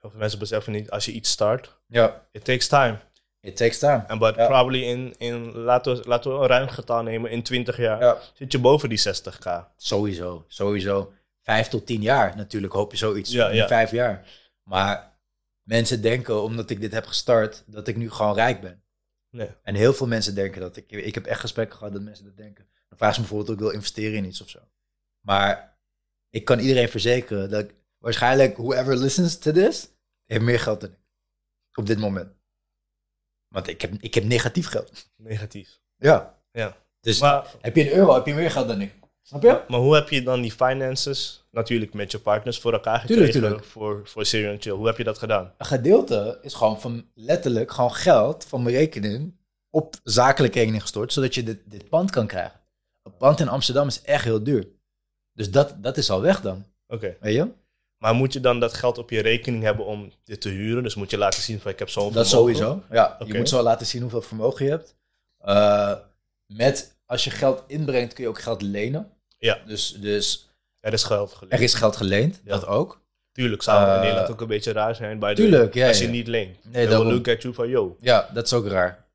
Heel 0.00 0.10
veel 0.10 0.18
mensen 0.18 0.38
beseffen 0.38 0.72
niet, 0.72 0.90
als 0.90 1.04
je 1.04 1.12
iets 1.12 1.30
start, 1.30 1.76
Ja, 1.86 2.26
it 2.32 2.44
takes 2.44 2.66
time. 2.68 2.98
it 3.40 3.56
takes 3.56 3.78
time. 3.78 4.04
En 4.06 4.18
but 4.18 4.34
Ja. 4.34 4.46
probably 4.46 4.82
in, 4.82 5.14
in 5.18 5.56
laten, 5.56 5.96
we, 5.96 6.08
laten 6.08 6.32
we 6.34 6.38
een 6.40 6.46
ruim 6.46 6.68
getal 6.68 7.02
nemen, 7.02 7.30
in 7.30 7.42
20 7.42 7.76
jaar 7.76 8.00
Ja, 8.00 8.18
zit 8.34 8.52
je 8.52 8.58
boven 8.58 8.88
die 8.88 8.98
60k. 8.98 9.48
sowieso, 9.76 10.44
sowieso. 10.48 11.12
Vijf 11.42 11.68
tot 11.68 11.86
tien 11.86 12.00
jaar 12.00 12.36
natuurlijk 12.36 12.72
hoop 12.72 12.90
je 12.90 12.96
zoiets. 12.96 13.30
Ja, 13.30 13.48
in 13.48 13.66
vijf 13.66 13.90
jaar. 13.90 14.26
Maar 14.62 15.18
mensen 15.62 16.02
denken, 16.02 16.42
omdat 16.42 16.70
ik 16.70 16.80
dit 16.80 16.92
heb 16.92 17.06
gestart, 17.06 17.64
dat 17.66 17.88
ik 17.88 17.96
nu 17.96 18.10
gewoon 18.10 18.34
rijk 18.34 18.60
ben. 18.60 18.82
Nee. 19.30 19.48
En 19.62 19.74
heel 19.74 19.92
veel 19.92 20.06
mensen 20.06 20.34
denken 20.34 20.60
dat. 20.60 20.76
Ik, 20.76 20.90
ik 20.92 21.14
heb 21.14 21.26
echt 21.26 21.40
gesprekken 21.40 21.76
gehad 21.78 21.92
dat 21.92 22.02
mensen 22.02 22.24
dat 22.24 22.36
denken. 22.36 22.68
Dan 22.88 22.98
vragen 22.98 23.14
ze 23.14 23.20
me 23.20 23.26
bijvoorbeeld 23.26 23.48
of 23.58 23.64
ik 23.64 23.68
wil 23.70 23.78
investeren 23.80 24.16
in 24.16 24.24
iets 24.24 24.40
of 24.42 24.48
zo. 24.48 24.58
Maar 25.20 25.77
ik 26.30 26.44
kan 26.44 26.58
iedereen 26.58 26.88
verzekeren 26.88 27.50
dat 27.50 27.64
ik, 27.64 27.74
waarschijnlijk 27.98 28.56
whoever 28.56 28.96
listens 28.96 29.38
to 29.38 29.52
this, 29.52 29.88
heeft 30.24 30.42
meer 30.42 30.60
geld 30.60 30.80
dan 30.80 30.90
ik. 30.90 30.98
Op 31.74 31.86
dit 31.86 31.98
moment. 31.98 32.32
Want 33.48 33.68
ik 33.68 33.80
heb, 33.80 33.92
ik 34.00 34.14
heb 34.14 34.24
negatief 34.24 34.66
geld. 34.68 35.10
Negatief. 35.16 35.80
Ja. 35.96 36.38
Ja. 36.52 36.76
Dus 37.00 37.20
Maar, 37.20 37.46
heb 37.60 37.76
je 37.76 37.90
een 37.90 37.96
euro, 37.96 38.14
heb 38.14 38.26
je 38.26 38.34
meer 38.34 38.50
geld 38.50 38.68
dan 38.68 38.80
ik. 38.80 38.92
Snap 39.22 39.42
je? 39.42 39.62
maar 39.68 39.80
hoe 39.80 39.94
heb 39.94 40.08
je 40.08 40.22
dan 40.22 40.40
die 40.40 40.52
finances, 40.52 41.44
natuurlijk 41.50 41.94
met 41.94 42.12
je 42.12 42.18
partners, 42.18 42.58
voor 42.58 42.72
elkaar 42.72 43.06
Tuurlijk, 43.06 43.32
gekregen 43.32 43.48
tuurlijk. 43.48 43.64
voor, 43.64 44.00
voor 44.04 44.26
Serial 44.26 44.56
Chill? 44.58 44.72
Hoe 44.72 44.86
heb 44.86 44.96
je 44.96 45.04
dat 45.04 45.18
gedaan? 45.18 45.54
Een 45.58 45.66
gedeelte 45.66 46.38
is 46.42 46.54
gewoon 46.54 46.80
van 46.80 47.10
letterlijk 47.14 47.70
gewoon 47.72 47.94
geld 47.94 48.44
van 48.44 48.62
mijn 48.62 48.74
rekening 48.74 49.36
op 49.70 49.94
zakelijke 50.02 50.58
rekening 50.58 50.82
gestort, 50.82 51.12
zodat 51.12 51.34
je 51.34 51.42
dit, 51.42 51.58
dit 51.64 51.88
pand 51.88 52.10
kan 52.10 52.26
krijgen. 52.26 52.60
Een 53.02 53.16
pand 53.16 53.40
in 53.40 53.48
Amsterdam 53.48 53.86
is 53.86 54.02
echt 54.02 54.24
heel 54.24 54.42
duur. 54.42 54.68
Dus 55.38 55.50
dat, 55.50 55.74
dat 55.82 55.96
is 55.96 56.10
al 56.10 56.20
weg 56.20 56.40
dan. 56.40 56.64
Oké. 56.88 57.16
Weet 57.20 57.34
je? 57.34 57.48
Maar 57.98 58.14
moet 58.14 58.32
je 58.32 58.40
dan 58.40 58.60
dat 58.60 58.74
geld 58.74 58.98
op 58.98 59.10
je 59.10 59.20
rekening 59.20 59.62
hebben 59.62 59.84
om 59.86 60.12
dit 60.24 60.40
te 60.40 60.48
huren? 60.48 60.82
Dus 60.82 60.94
moet 60.94 61.10
je 61.10 61.18
laten 61.18 61.42
zien 61.42 61.60
van 61.60 61.70
ik 61.70 61.78
heb 61.78 61.88
zo'n 61.88 62.12
Dat 62.12 62.28
vermogen? 62.28 62.54
sowieso. 62.56 62.82
Ja, 62.90 63.16
je 63.26 63.34
moet 63.34 63.48
zo 63.48 63.62
laten 63.62 63.86
zien 63.86 64.00
hoeveel 64.02 64.22
vermogen 64.22 64.64
je 64.64 64.70
hebt. 64.70 64.94
Eh, 65.38 65.94
met, 66.46 66.96
als 67.06 67.24
je 67.24 67.30
geld 67.30 67.62
inbrengt, 67.66 68.12
kun 68.12 68.22
je 68.24 68.28
ook 68.30 68.40
geld 68.40 68.62
lenen. 68.62 69.10
Ja. 69.38 69.58
Dus, 69.66 69.96
dus 70.00 70.48
Er 70.80 70.92
is 70.92 71.04
geld 71.04 71.32
geleend. 71.34 71.52
er 71.52 71.60
is 71.62 71.74
geld 71.74 71.96
geleend, 71.96 72.40
Ja. 72.44 72.50
dat 72.50 72.66
ook. 72.66 73.00
Tuurlijk 73.32 73.62
zou 73.62 73.78
het 73.80 73.88
in 73.88 73.94
Eh, 73.94 74.00
Nederland 74.00 74.30
ook 74.30 74.40
een 74.40 74.46
beetje 74.46 74.72
raar 74.72 74.94
zijn. 74.94 75.18
Bij 75.18 75.34
de, 75.34 75.42
tuurlijk, 75.42 75.74
ja, 75.74 75.88
Als 75.88 75.98
je 75.98 76.04
ja. 76.04 76.10
niet 76.10 76.26
leent. 76.26 76.56
Nee, 76.64 76.86
daarom. 76.88 77.08
look 77.08 77.28
at 77.28 77.42
you 77.42 77.54
van 77.54 77.68
yo. 77.68 77.96
Ja, 78.00 78.30
dat 78.34 78.44
is 78.46 78.52
ook 78.52 78.66
raar. 78.66 79.06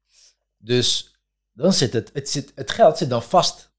Dus 0.57 1.15
dan 1.51 1.73
zit 1.73 1.93
het, 1.93 2.09
het, 2.13 2.29
zit, 2.29 2.51
het 2.55 2.71
geld 2.71 2.97
zit 2.97 3.09
dan 3.09 3.23
vast. 3.23 3.71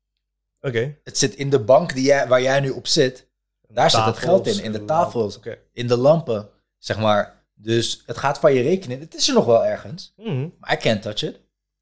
Oké. 0.64 0.96
Het 1.04 1.18
zit 1.18 1.34
in 1.34 1.50
de 1.50 1.60
bank 1.60 1.94
die 1.94 2.04
jij, 2.04 2.28
waar 2.28 2.42
jij 2.42 2.60
nu 2.60 2.70
op 2.70 2.86
zit. 2.86 3.28
Daar 3.68 3.90
zit 3.90 4.04
het 4.04 4.16
geld 4.16 4.46
in, 4.46 4.62
in 4.62 4.72
de 4.72 4.84
tafels. 4.84 5.36
Oké. 5.36 5.58
In 5.72 5.86
de 5.86 5.96
lampen, 5.96 6.50
zeg 6.78 6.98
maar. 6.98 7.44
Dus 7.54 8.02
het 8.06 8.16
gaat 8.16 8.38
van 8.38 8.54
je 8.54 8.62
rekening. 8.62 9.00
Het 9.00 9.14
is 9.14 9.28
er 9.28 9.34
nog 9.34 9.44
wel 9.44 9.64
ergens. 9.64 10.12
Mhm. 10.16 10.48
Maar 10.58 10.72
I 10.72 10.76
can't 10.76 11.02
touch 11.02 11.22
it. 11.22 11.34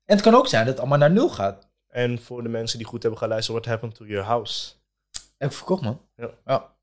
En 0.04 0.14
het 0.14 0.20
kan 0.20 0.34
ook 0.34 0.48
zijn 0.48 0.64
dat 0.64 0.72
het 0.72 0.80
allemaal 0.80 0.98
naar 0.98 1.10
nul 1.10 1.28
gaat. 1.28 1.68
En 1.86 2.18
voor 2.18 2.42
de 2.42 2.48
mensen 2.48 2.78
die 2.78 2.86
goed 2.86 3.02
hebben 3.02 3.20
geluisterd, 3.20 3.56
what 3.56 3.70
happened 3.70 3.94
to 3.94 4.04
your 4.04 4.24
house? 4.24 4.72
Heb 5.36 5.50
ik 5.50 5.56
verkocht, 5.56 5.82
man. 5.82 6.00
Ja. 6.16 6.30
ja. 6.46 6.74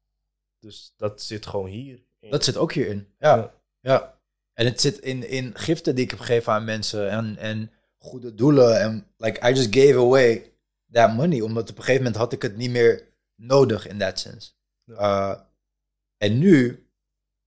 Dus 0.59 0.93
dat 0.97 1.21
zit 1.21 1.45
gewoon 1.45 1.67
hier. 1.67 2.03
in. 2.19 2.29
Dat 2.29 2.43
zit 2.43 2.57
ook 2.57 2.73
hierin. 2.73 3.07
Ja. 3.17 3.35
Ja. 3.35 3.51
ja. 3.79 4.19
En 4.53 4.65
het 4.65 4.81
zit 4.81 4.99
in, 4.99 5.29
in 5.29 5.51
giften 5.57 5.95
die 5.95 6.03
ik 6.03 6.09
heb 6.09 6.19
gegeven 6.19 6.53
aan 6.53 6.63
mensen. 6.63 7.09
En, 7.09 7.37
en 7.37 7.71
goede 7.97 8.35
doelen. 8.35 8.79
En 8.79 9.07
like, 9.17 9.49
I 9.49 9.53
just 9.53 9.75
gave 9.75 9.97
away 9.97 10.48
that 10.91 11.13
money. 11.13 11.41
Omdat 11.41 11.69
op 11.69 11.77
een 11.77 11.83
gegeven 11.83 12.03
moment 12.03 12.21
had 12.21 12.33
ik 12.33 12.41
het 12.41 12.57
niet 12.57 12.71
meer 12.71 13.07
nodig 13.35 13.87
in 13.87 13.97
that 13.97 14.19
sense. 14.19 14.51
Uh, 14.85 15.39
en 16.17 16.37
nu, 16.37 16.87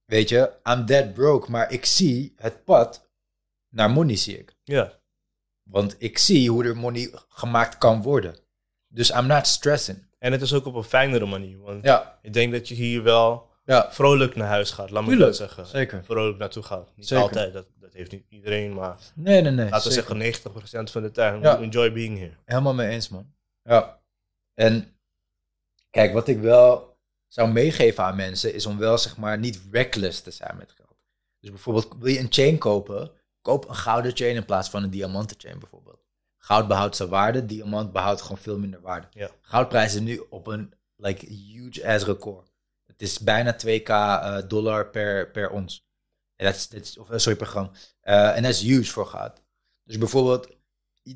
weet 0.04 0.28
je, 0.28 0.52
I'm 0.64 0.86
dead 0.86 1.14
broke. 1.14 1.50
Maar 1.50 1.72
ik 1.72 1.84
zie 1.84 2.32
het 2.36 2.64
pad 2.64 3.10
naar 3.68 3.90
money, 3.90 4.16
zie 4.16 4.38
ik. 4.38 4.56
Ja. 4.64 5.00
Want 5.70 5.96
ik 5.98 6.18
zie 6.18 6.50
hoe 6.50 6.64
er 6.64 6.76
money 6.76 7.10
gemaakt 7.28 7.78
kan 7.78 8.02
worden. 8.02 8.36
Dus 8.88 9.10
I'm 9.10 9.26
not 9.26 9.46
stressing. 9.46 10.10
En 10.18 10.32
het 10.32 10.42
is 10.42 10.54
ook 10.54 10.66
op 10.66 10.74
een 10.74 10.84
fijnere 10.84 11.26
manier. 11.26 11.58
Want 11.58 11.84
Ja, 11.84 12.18
ik 12.22 12.32
denk 12.32 12.52
dat 12.52 12.68
je 12.68 12.74
hier 12.74 13.02
wel 13.02 13.51
Ja, 13.64 13.92
vrolijk 13.92 14.36
naar 14.36 14.48
huis 14.48 14.70
gaat, 14.70 14.90
laat 14.90 15.06
me 15.06 15.16
dat 15.16 15.36
zeggen. 15.36 15.66
zeker. 15.66 16.04
Vrolijk 16.04 16.38
naartoe 16.38 16.62
gaat. 16.62 16.92
Niet 16.96 17.06
Zeker. 17.06 17.24
altijd, 17.24 17.52
dat, 17.52 17.66
dat 17.80 17.92
heeft 17.92 18.10
niet 18.10 18.24
iedereen, 18.28 18.74
maar 18.74 18.96
Nee, 19.14 19.42
nee, 19.42 19.52
nee. 19.52 19.68
laten 19.70 19.88
we 19.88 19.94
zeggen 19.94 20.88
90% 20.88 20.90
van 20.90 21.02
de 21.02 21.10
tijd. 21.10 21.42
Ja. 21.42 21.58
Enjoy 21.58 21.92
being 21.92 22.18
here. 22.18 22.36
Helemaal 22.44 22.74
mee 22.74 22.88
eens, 22.88 23.08
man. 23.08 23.34
Ja. 23.62 24.00
En 24.54 24.96
kijk, 25.90 26.12
wat 26.12 26.28
ik 26.28 26.40
wel 26.40 26.96
zou 27.28 27.52
meegeven 27.52 28.04
aan 28.04 28.16
mensen 28.16 28.54
is 28.54 28.66
om 28.66 28.78
wel, 28.78 28.98
zeg 28.98 29.16
maar, 29.16 29.38
niet 29.38 29.60
reckless 29.70 30.20
te 30.20 30.30
zijn 30.30 30.56
met 30.56 30.72
geld. 30.72 30.96
Dus 31.40 31.50
bijvoorbeeld, 31.50 31.96
wil 31.98 32.12
je 32.12 32.18
een 32.18 32.32
chain 32.32 32.58
kopen? 32.58 33.10
Koop 33.42 33.68
een 33.68 33.74
gouden 33.74 34.16
chain 34.16 34.34
in 34.36 34.44
plaats 34.44 34.70
van 34.70 34.82
een 34.82 34.90
diamanten 34.90 35.36
chain, 35.40 35.58
bijvoorbeeld. 35.58 36.04
Goud 36.38 36.68
behoudt 36.68 36.96
zijn 36.96 37.08
waarde, 37.08 37.46
diamant 37.46 37.92
behoudt 37.92 38.22
gewoon 38.22 38.38
veel 38.38 38.58
minder 38.58 38.80
waarde. 38.80 39.06
Ja. 39.10 39.30
Goudprijs 39.40 39.94
is 39.94 40.00
nu 40.00 40.22
op 40.30 40.46
een 40.46 40.74
like, 40.96 41.26
huge 41.26 41.86
ass 41.88 42.04
record. 42.04 42.51
Het 43.02 43.10
is 43.10 43.18
bijna 43.18 43.56
2k 43.66 43.82
eh, 43.88 44.36
dollar 44.48 44.86
per, 44.90 45.30
per 45.30 45.50
ons. 45.50 45.84
En 46.36 46.46
dat 46.46 46.54
is, 46.54 46.68
dat 46.68 46.80
is, 46.82 46.98
of, 46.98 47.10
eh, 47.10 47.18
sorry, 47.18 47.38
per 47.38 47.46
gram. 47.46 47.70
Eh, 48.00 48.36
en 48.36 48.42
dat 48.42 48.50
is 48.52 48.60
huge 48.60 48.90
voor 48.92 49.06
goud. 49.06 49.42
Dus 49.84 49.98
bijvoorbeeld, 49.98 50.48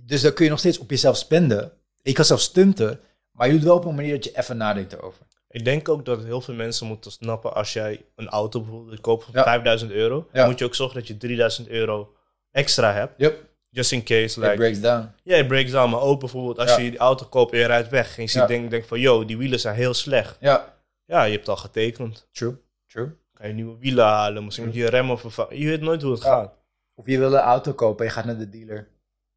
dus 0.01 0.21
dan 0.23 0.33
kun 0.33 0.45
je 0.45 0.51
nog 0.51 0.59
steeds 0.59 0.79
op 0.79 0.91
jezelf 0.91 1.17
spenden. 1.17 1.73
Je 2.03 2.13
kan 2.13 2.25
zelf 2.25 2.41
stunten, 2.41 3.01
maar 3.33 3.47
je 3.47 3.53
doet 3.53 3.63
wel 3.63 3.77
op 3.77 3.85
een 3.85 3.95
manier 3.95 4.15
dat 4.15 4.25
je 4.25 4.39
even 4.39 4.57
nadenkt 4.57 4.93
erover. 4.93 5.27
Ik 5.49 5.65
denk 5.65 5.89
ook 5.89 6.05
dat 6.05 6.23
heel 6.23 6.41
veel 6.41 6.55
mensen 6.55 6.87
moeten 6.87 7.11
snappen 7.11 7.55
als 7.55 7.73
jij 7.73 8.05
een 8.17 8.29
auto 8.29 8.61
bijvoorbeeld 8.61 9.01
koopt 9.01 9.25
voor 9.25 9.35
Ja. 9.35 9.43
5000 9.43 9.91
euro, 9.91 10.29
Ja. 10.33 10.47
moet 10.47 10.59
je 10.59 10.65
ook 10.65 10.75
zorgen 10.75 10.99
dat 10.99 11.07
je 11.09 11.17
3000 11.17 11.69
euro 11.69 12.15
extra 12.51 12.93
hebt. 12.93 13.15
Yep, 13.17 13.45
Just 13.71 13.93
in 13.93 14.05
case, 14.05 14.23
it 14.25 14.37
like, 14.37 14.55
breaks 14.55 14.81
down. 14.81 15.13
ja, 15.23 15.37
je 15.37 15.47
breaks 15.47 15.71
down, 15.71 15.91
maar 15.91 16.01
ook 16.01 16.21
bijvoorbeeld 16.21 16.59
als 16.59 16.71
Ja. 16.71 16.79
je 16.79 16.91
die 16.91 16.99
auto 16.99 17.27
koopt 17.27 17.53
en 17.53 17.59
je 17.59 17.67
rijdt 17.67 17.89
weg 17.89 18.17
en 18.17 18.23
je 18.23 18.29
ziet, 18.29 18.49
denk, 18.49 18.71
denk 18.71 18.85
van, 18.85 19.01
yo, 19.01 19.25
die 19.25 19.37
wielen 19.37 19.61
zijn 19.61 19.75
heel 19.75 19.95
slecht. 19.95 20.37
Ja, 20.41 20.76
Ja, 21.07 21.25
je 21.25 21.33
hebt 21.37 21.49
al 21.49 21.57
getekend. 21.57 22.29
true, 22.33 22.57
true. 22.87 23.17
Kan 23.33 23.49
je 23.49 23.55
nieuwe 23.55 23.79
wielen 23.79 24.05
halen, 24.05 24.45
misschien 24.45 24.65
moet 24.67 24.75
je 24.75 24.89
remmen 24.89 25.19
vervangen. 25.19 25.59
Je 25.59 25.67
weet 25.67 25.81
nooit 25.81 26.03
hoe 26.03 26.13
het 26.13 26.23
Ja. 26.23 26.29
gaat. 26.29 26.55
Of 26.95 27.07
je 27.07 27.19
wil 27.19 27.33
een 27.33 27.39
auto 27.41 27.73
kopen 27.73 27.99
en 27.99 28.05
je 28.07 28.17
gaat 28.17 28.25
naar 28.25 28.39
de 28.39 28.49
dealer. 28.49 28.89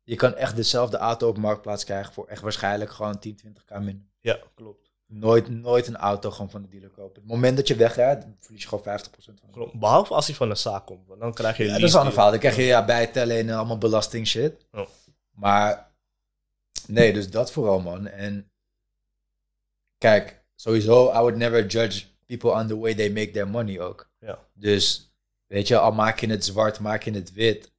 Je 0.04 0.16
kan 0.16 0.36
echt 0.36 0.56
dezelfde 0.56 0.98
auto 0.98 1.28
op 1.28 1.38
marktplaats 1.38 1.84
krijgen 1.84 2.14
voor 2.14 2.28
echt 2.28 2.42
waarschijnlijk 2.42 2.92
gewoon 2.92 3.20
10, 3.20 3.36
20k 3.36 3.80
minder. 3.80 4.06
Ja, 4.20 4.40
klopt. 4.56 4.92
Nooit, 5.06 5.50
nooit 5.50 5.88
een 5.88 5.98
auto 5.98 6.32
gewoon 6.32 6.50
van 6.50 6.62
de 6.62 6.68
dealer 6.70 6.90
kopen. 6.90 7.22
Het 7.22 7.32
moment 7.32 7.58
dat 7.58 7.68
je 7.68 7.76
wegrijdt, 7.76 8.26
verlies 8.40 8.62
je 8.62 8.68
gewoon 8.68 8.84
50% 8.84 9.40
van. 9.40 9.50
klopt. 9.52 9.80
Behalve 9.80 10.14
als 10.14 10.28
hij 10.28 10.36
van 10.36 10.50
de 10.50 10.56
zaak 10.56 10.86
komt, 10.86 11.08
want 11.08 11.20
dan 11.20 11.34
krijg 11.34 11.58
je 11.58 11.64
Ja, 11.64 11.74
een 11.74 11.80
dat 11.80 11.88
is 11.90 11.94
een 11.94 12.00
ander 12.00 12.16
lease 12.16 12.30
verhaal. 12.30 12.32
Dan 12.32 12.40
krijg 12.40 12.56
je 12.56 12.64
ja, 12.64 12.86
bijtellen 12.86 13.38
en 13.38 13.50
allemaal 13.50 13.78
belasting 13.78 14.28
shit. 14.28 14.66
Oh. 14.72 14.88
Maar 15.32 15.92
nee, 16.88 17.14
dus 17.14 17.30
dat 17.32 17.52
vooral 17.52 17.80
man. 17.80 18.08
En 18.08 18.52
kijk, 19.98 20.39
sowieso, 20.60 21.10
I 21.14 21.20
would 21.20 21.38
never 21.38 21.62
judge 21.68 22.06
people 22.26 22.50
on 22.52 22.68
the 22.68 22.78
way 22.80 22.94
they 22.96 23.10
make 23.10 23.32
their 23.32 23.48
money 23.48 23.80
ook. 23.80 24.10
Ja. 24.20 24.40
Dus 24.54 25.14
weet 25.48 25.68
je, 25.68 25.78
al 25.78 25.92
maak 25.92 26.20
je 26.20 26.28
het 26.30 26.46
zwart, 26.46 26.80
maak 26.80 27.04
je 27.04 27.12
het 27.12 27.34
wit. 27.34 27.72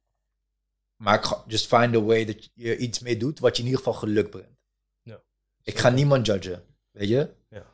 Maak, 0.95 1.25
gewoon- 1.25 1.43
just 1.47 1.67
find 1.67 1.95
a 1.95 2.01
way 2.01 2.25
dat 2.25 2.49
je 2.53 2.77
iets 2.77 2.99
mee 2.99 3.17
doet 3.17 3.39
wat 3.39 3.55
je 3.55 3.61
in 3.63 3.67
ieder 3.69 3.83
geval 3.83 3.99
geluk 3.99 4.29
brengt. 4.29 4.59
Ja. 5.03 5.21
Ik 5.63 5.77
ga 5.79 5.89
niemand 5.89 6.25
judgen, 6.25 6.63
weet 6.91 7.07
je? 7.09 7.29
Ja. 7.49 7.65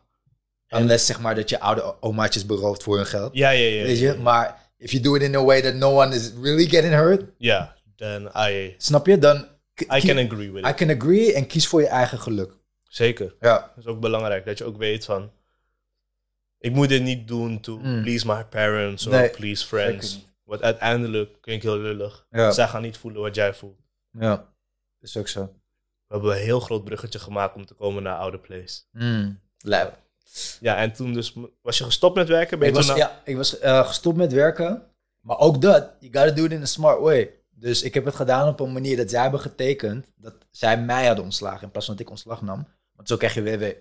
Unless 0.80 1.06
zeg 1.06 1.20
maar 1.20 1.36
dat 1.36 1.50
je 1.50 1.60
oude 1.60 2.02
omaatjes 2.02 2.46
berooft 2.46 2.84
voor 2.84 2.96
hun 2.96 3.06
geld. 3.06 3.34
Ja, 3.36 3.50
ja, 3.50 3.68
ja. 3.70 3.84
Weet 3.84 4.00
je, 4.00 4.14
maar 4.14 4.72
if 4.78 4.92
you 4.92 5.04
do 5.04 5.16
it 5.16 5.22
in 5.22 5.36
a 5.36 5.44
way 5.44 5.62
that 5.62 5.74
no 5.76 6.02
one 6.02 6.16
is 6.16 6.32
really 6.42 6.66
getting 6.68 6.94
hurt, 6.94 7.24
Ja, 7.38 7.76
then 7.96 8.30
I, 8.36 8.76
snap 8.78 9.06
je? 9.06 9.18
Dan 9.18 9.48
I 9.96 10.00
can 10.00 10.18
agree 10.18 10.52
with 10.52 10.66
I 10.66 10.70
it. 10.70 10.76
can 10.76 10.90
agree 10.90 11.34
en 11.34 11.48
kies 11.48 11.68
voor 11.68 11.82
je 11.82 11.88
eigen 11.88 12.20
geluk. 12.20 12.54
Zeker. 12.88 13.36
Ja, 13.40 13.58
Dat 13.76 13.78
is 13.78 13.86
ook 13.86 14.00
belangrijk, 14.00 14.46
dat 14.46 14.58
je 14.58 14.64
ook 14.64 14.78
weet 14.78 15.06
van... 15.06 15.32
Ik 16.60 16.72
moet 16.72 16.90
dit 16.90 17.02
niet 17.04 17.28
doen 17.28 17.60
to 17.62 17.78
Mm. 17.78 18.02
please 18.02 18.28
my 18.28 18.46
parents 18.46 19.08
or 19.08 19.14
Nee, 19.14 19.30
please 19.30 19.66
friends. 19.66 20.26
Want 20.44 20.62
uiteindelijk 20.62 21.42
klinkt 21.42 21.64
heel 21.64 21.78
lullig. 21.78 22.26
Ja. 22.30 22.52
Zij 22.52 22.68
gaan 22.68 22.82
niet 22.82 22.98
voelen 22.98 23.22
wat 23.22 23.36
jij 23.36 23.54
voelt. 23.54 23.80
ja. 24.12 24.56
Is 25.00 25.18
ook 25.18 25.28
zo. 25.28 25.44
We 26.08 26.14
hebben 26.14 26.32
een 26.36 26.42
heel 26.42 26.60
groot 26.60 26.84
bruggetje 26.84 27.20
gemaakt 27.20 27.56
om 27.56 27.66
te 27.66 27.74
komen 27.74 28.04
naar 28.04 28.18
Oude 28.18 28.40
Place. 28.40 28.82
Mm. 28.92 29.40
Lijp. 29.58 29.98
Ja, 30.60 30.76
en 30.78 30.94
toen 30.94 31.14
dus... 31.14 31.34
Was 31.62 31.78
je 31.78 31.84
gestopt 31.84 32.16
met 32.16 32.28
werken? 32.28 32.60
Ben 32.60 32.68
Ik 32.68 32.76
je 32.76 32.86
was, 32.86 32.98
ja, 32.98 33.22
ik 33.26 33.36
was 33.36 33.60
eh, 33.60 33.88
gestopt 33.88 34.18
met 34.18 34.32
werken. 34.34 34.84
Maar 35.22 35.38
ook 35.38 35.62
dat, 35.62 35.92
you 36.00 36.14
gotta 36.14 36.32
do 36.32 36.44
it 36.46 36.52
in 36.52 36.62
a 36.62 36.66
smart 36.66 37.00
way. 37.00 37.34
Dus 37.50 37.82
ik 37.82 37.94
heb 37.94 38.06
het 38.06 38.16
gedaan 38.16 38.48
op 38.48 38.60
een 38.60 38.74
manier 38.74 38.98
dat 38.98 39.10
zij 39.10 39.22
hebben 39.22 39.40
getekend 39.40 40.12
dat 40.16 40.34
zij 40.52 40.82
mij 40.82 41.06
hadden 41.08 41.24
ontslagen 41.24 41.62
in 41.64 41.72
plaats 41.72 41.86
van 41.86 41.96
dat 41.96 42.06
ik 42.06 42.10
ontslag 42.12 42.42
nam. 42.42 42.68
Want 42.98 43.08
zo 43.08 43.18
krijg 43.18 43.34
je 43.34 43.44
WW. 43.44 43.72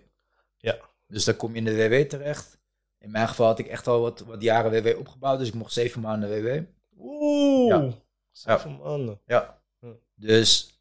Ja. 0.57 0.79
Dus 1.07 1.25
dan 1.25 1.37
kom 1.37 1.51
je 1.51 1.57
in 1.57 1.65
de 1.65 1.89
WW 1.89 2.09
terecht. 2.09 2.59
In 2.99 3.11
mijn 3.11 3.29
geval 3.29 3.47
had 3.47 3.59
ik 3.59 3.67
echt 3.67 3.87
al 3.87 4.01
wat, 4.01 4.21
wat 4.21 4.43
jaren 4.43 4.71
WW 4.83 4.99
opgebouwd, 4.99 5.39
dus 5.39 5.49
ik 5.49 5.55
mocht 5.55 5.73
zeven 5.73 6.01
maanden 6.01 6.29
WW. 6.29 6.63
Oeh. 6.99 7.69
Ja. 7.69 7.91
Zeven 8.31 8.77
maanden. 8.77 9.21
Ja. 9.27 9.63
Hm. 9.79 9.93
Dus, 10.15 10.81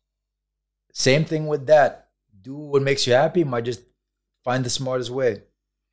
same 0.87 1.23
thing 1.23 1.49
with 1.49 1.65
that. 1.65 2.03
Do 2.25 2.67
what 2.69 2.81
makes 2.81 3.03
you 3.03 3.17
happy, 3.17 3.43
maar 3.43 3.61
just 3.61 3.83
find 4.41 4.63
the 4.63 4.69
smartest 4.69 5.09
way. 5.09 5.45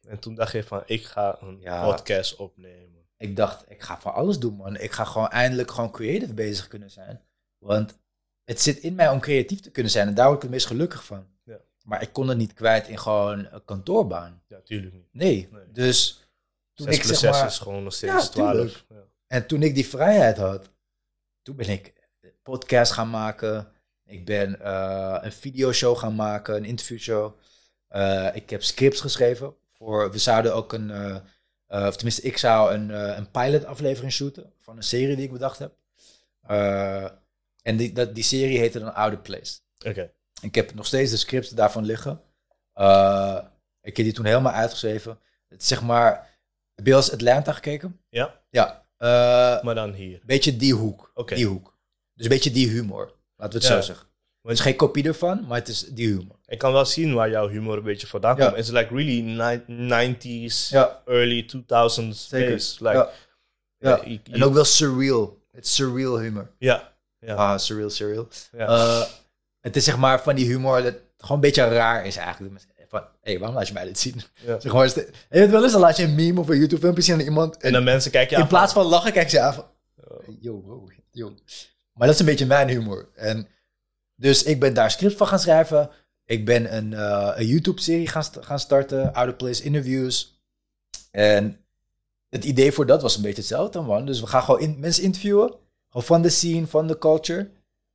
En 0.09 0.19
toen 0.19 0.35
dacht 0.35 0.53
je 0.53 0.65
van, 0.65 0.83
ik 0.87 1.05
ga 1.05 1.39
een 1.41 1.61
Ja. 1.61 1.85
podcast 1.85 2.37
opnemen. 2.37 3.07
Ik 3.17 3.37
dacht, 3.37 3.71
ik 3.71 3.83
ga 3.83 4.01
van 4.01 4.13
alles 4.15 4.39
doen, 4.39 4.55
man. 4.55 4.77
Ik 4.77 4.93
ga 4.93 5.05
gewoon 5.05 5.29
eindelijk 5.29 5.71
gewoon 5.71 5.91
creative 5.91 6.35
bezig 6.35 6.69
kunnen 6.69 6.91
zijn. 6.91 7.23
Want 7.59 7.99
het 8.45 8.61
zit 8.61 8.79
in 8.79 8.95
mij 8.95 9.09
om 9.11 9.21
creatief 9.21 9.61
te 9.61 9.71
kunnen 9.71 9.93
zijn 9.93 10.09
en 10.09 10.15
daar 10.15 10.25
word 10.27 10.37
ik 10.37 10.43
het 10.43 10.51
meest 10.51 10.67
gelukkig 10.67 11.05
van. 11.05 11.27
Maar 11.85 12.03
ik 12.03 12.13
kon 12.13 12.29
het 12.29 12.39
niet 12.39 12.55
kwijt 12.55 12.89
in 12.89 12.99
gewoon 12.99 13.47
een 13.51 13.65
kantoorbaan. 13.65 14.43
Ja, 14.47 14.61
tuurlijk 14.65 14.95
niet. 14.95 15.09
Nee. 15.13 15.49
Nee. 15.51 15.73
Dus 15.73 16.27
toen 16.75 16.87
6 16.87 16.97
ik 16.97 17.03
zeg 17.03 17.17
6 17.17 17.31
maar, 17.31 17.47
is 17.47 17.59
gewoon 17.59 17.83
nog 17.83 17.93
steeds 17.93 18.13
Ja, 18.13 18.29
12. 18.29 18.53
tuurlijk. 18.53 18.85
Ja. 18.89 19.05
En 19.27 19.47
toen 19.47 19.63
ik 19.63 19.75
die 19.75 19.87
vrijheid 19.87 20.37
had, 20.37 20.71
toen 21.43 21.57
ben 21.57 21.69
ik 21.69 21.93
podcast 22.43 22.93
gaan 22.93 23.11
maken. 23.11 23.73
Ik 24.05 24.25
ben 24.25 24.61
eh, 24.61 25.19
een 25.21 25.33
videoshow 25.33 25.97
gaan 25.97 26.15
maken, 26.15 26.57
een 26.57 26.65
interviewshow. 26.65 27.39
Eh, 27.89 28.29
ik 28.33 28.51
heb 28.51 28.63
scripts 28.63 29.01
geschreven. 29.01 29.55
Voor, 29.73 30.11
we 30.11 30.19
zouden 30.19 30.55
ook 30.55 30.73
een, 30.73 30.91
eh, 30.91 31.87
of 31.87 31.95
tenminste, 31.97 32.23
ik 32.23 32.39
zou 32.39 32.75
een, 32.75 32.89
een 33.19 33.31
pilot 33.31 33.65
aflevering 33.65 34.13
shooten 34.13 34.53
van 34.59 34.77
een 34.77 34.83
serie 34.83 35.17
die 35.17 35.25
ik 35.25 35.33
bedacht 35.33 35.59
heb. 35.59 35.75
En 37.63 37.77
die, 37.77 37.93
dat, 37.93 38.15
die 38.15 38.25
serie 38.25 38.59
heette 38.59 38.79
dan 38.79 38.95
Outer 38.95 39.21
Place. 39.21 39.59
Oké. 39.87 40.13
Ik 40.43 40.55
heb 40.55 40.75
nog 40.75 40.87
steeds 40.87 41.11
de 41.11 41.17
scripts 41.17 41.51
daarvan 41.51 41.85
liggen. 41.85 42.21
Eh, 42.73 43.39
ik 43.81 43.97
heb 43.97 44.07
die 44.07 44.15
toen 44.15 44.25
helemaal 44.25 44.53
uitgeschreven. 44.53 45.19
Het 45.49 45.61
is 45.63 45.69
zeg 45.69 45.83
maar, 45.83 46.13
heb 46.75 46.85
je 46.85 46.91
wel 46.91 47.01
eens 47.01 47.13
Atlanta 47.13 47.53
gekeken? 47.53 48.01
Ja, 48.09 48.41
Ja. 48.51 48.81
Eh, 48.97 49.63
maar 49.63 49.75
dan 49.75 49.93
hier. 49.93 50.21
beetje 50.25 50.57
die 50.57 50.75
hoek. 50.75 51.13
Die 51.27 51.47
hoek. 51.47 51.77
Dus 52.15 52.25
een 52.25 52.33
beetje 52.33 52.51
die 52.51 52.69
humor. 52.69 53.15
Laten 53.37 53.59
we 53.59 53.65
het 53.65 53.75
Ja. 53.75 53.81
zo 53.81 53.87
zeggen. 53.87 54.07
Het 54.43 54.53
is 54.53 54.61
geen 54.61 54.77
kopie 54.77 55.05
ervan, 55.05 55.47
maar 55.47 55.59
het 55.59 55.69
is 55.69 55.81
die 55.81 56.07
humor. 56.09 56.37
Ik 56.47 56.59
kan 56.59 56.73
wel 56.73 56.85
zien 56.87 57.15
waar 57.15 57.31
jouw 57.31 57.49
humor 57.49 57.77
een 57.77 57.83
beetje 57.83 58.07
vandaan 58.07 58.37
Ja. 58.37 58.45
komt. 58.47 58.59
It's 58.59 58.71
like 58.71 58.95
really 58.95 59.21
ni- 59.21 59.63
90s, 59.87 60.69
Ja. 60.69 61.03
early 61.07 61.43
2000s 61.43 62.29
Zeker. 62.29 62.61
space. 62.61 62.85
Like, 62.89 63.09
ja. 63.79 64.03
En 64.33 64.45
ook 64.45 64.55
wel 64.55 64.65
surreal. 64.65 65.41
Het 65.51 65.65
is 65.65 65.75
surreal 65.75 66.19
humor. 66.19 66.51
ja, 66.59 66.93
ja, 67.19 67.35
Ah, 67.35 67.59
surreal, 67.59 67.91
surreal. 67.91 68.29
ja. 68.53 68.67
Eh, 68.67 69.03
het 69.63 69.77
is 69.77 69.85
zeg 69.85 69.97
maar 69.99 70.23
van 70.23 70.35
die 70.35 70.47
humor 70.47 70.83
dat 70.83 70.95
gewoon 71.19 71.37
een 71.37 71.43
beetje 71.43 71.69
raar 71.69 72.07
is 72.07 72.17
eigenlijk. 72.17 72.55
Van, 72.89 73.01
hé, 73.01 73.09
hey, 73.23 73.39
waarom 73.39 73.57
laat 73.57 73.67
je 73.69 73.73
mij 73.73 73.85
dit 73.85 73.99
zien? 73.99 74.23
Ja. 74.47 74.61
Zeg 74.61 74.73
maar, 74.73 74.85
is 74.85 74.95
het- 74.95 75.07
heb 75.07 75.15
je 75.31 75.39
het 75.39 75.51
wel 75.51 75.63
eens, 75.63 75.73
dan 75.73 75.81
laat 75.81 75.97
je 75.97 76.03
een 76.05 76.15
meme 76.15 76.41
of 76.41 76.49
een 76.49 76.59
YouTube 76.59 76.81
filmpje 76.81 77.03
zien 77.03 77.15
aan 77.15 77.21
iemand. 77.21 77.55
En, 77.57 77.61
en 77.63 77.73
dan 77.73 77.85
mensen 77.85 78.11
kijken 78.11 78.37
je 78.37 78.43
in 78.43 78.49
plaats 78.49 78.73
van 78.73 78.87
lachen, 78.87 79.13
kijk 79.13 79.31
ze 79.31 79.41
aan 79.41 79.55
van, 79.55 79.65
Oh. 80.09 80.37
yo, 80.41 80.57
bro, 80.59 80.89
yo. 81.11 81.35
Maar 81.93 82.07
dat 82.07 82.15
is 82.15 82.21
een 82.21 82.27
beetje 82.27 82.47
mijn 82.47 82.69
humor. 82.69 83.09
En 83.15 83.49
dus 84.15 84.43
ik 84.43 84.61
ben 84.61 84.75
daar 84.75 84.91
script 84.91 85.17
van 85.17 85.27
gaan 85.27 85.39
schrijven. 85.39 85.91
Ik 86.25 86.45
ben 86.45 86.77
een, 86.77 86.93
eh, 86.95 87.33
een 87.35 87.47
YouTube-serie 87.47 88.09
gaan, 88.09 88.25
st- 88.25 88.39
gaan 88.41 88.59
starten. 88.59 89.13
Out 89.15 89.29
of 89.29 89.37
Place 89.37 89.63
interviews. 89.63 90.41
En 91.11 91.59
het 92.29 92.45
idee 92.45 92.73
voor 92.73 92.87
dat 92.87 93.03
was 93.03 93.17
een 93.17 93.23
beetje 93.23 93.37
hetzelfde, 93.41 93.81
man. 93.81 94.07
Dus 94.07 94.21
we 94.21 94.27
gaan 94.27 94.43
gewoon 94.43 94.61
in, 94.61 94.77
mensen 94.81 95.03
interviewen. 95.03 95.49
Gewoon 95.89 96.07
van 96.07 96.23
de 96.23 96.29
scene, 96.29 96.67
van 96.67 96.87
de 96.87 96.99
culture. 96.99 97.51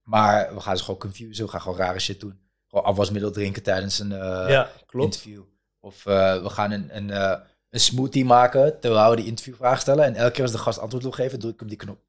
Maar 0.07 0.53
we 0.53 0.59
gaan 0.59 0.77
ze 0.77 0.83
gewoon 0.83 0.99
confusen. 0.99 1.45
We 1.45 1.51
gaan 1.51 1.61
gewoon 1.61 1.77
rare 1.77 1.99
shit 1.99 2.19
doen. 2.19 2.39
Gewoon 2.67 2.85
afwasmiddel 2.85 3.31
drinken 3.31 3.63
tijdens 3.63 3.99
een 3.99 4.11
eh, 4.11 4.49
ja, 4.49 4.71
klopt. 4.85 5.05
interview. 5.15 5.41
Of 5.79 6.05
eh, 6.05 6.41
we 6.41 6.49
gaan 6.49 6.71
een, 6.71 6.95
een, 6.95 7.09
eh, 7.09 7.39
een 7.69 7.79
smoothie 7.79 8.25
maken 8.25 8.79
terwijl 8.79 9.09
we 9.09 9.15
die 9.15 9.25
interviewvraag 9.25 9.79
stellen. 9.79 10.05
En 10.05 10.15
elke 10.15 10.31
keer 10.31 10.43
als 10.43 10.51
de 10.51 10.57
gast 10.57 10.79
antwoord 10.79 11.03
wil 11.03 11.11
geven, 11.11 11.39
druk 11.39 11.53
ik 11.53 11.61
op 11.61 11.67
die 11.67 11.77
knop. 11.77 11.99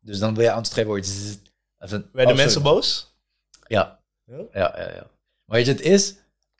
Dus 0.00 0.18
dan 0.18 0.34
wil 0.34 0.44
je 0.44 0.52
antwoord 0.52 0.78
geven, 0.78 0.96
je. 0.96 1.36
Even, 1.78 2.08
Werden 2.12 2.34
oh, 2.34 2.40
mensen 2.40 2.62
boos? 2.62 3.14
Ja. 3.66 4.00
Ja? 4.24 4.36
ja, 4.52 4.74
ja, 4.76 4.90
ja. 4.94 5.06
Maar 5.44 5.56
weet 5.56 5.66
je, 5.66 5.72
het 5.72 5.80
is... 5.80 6.14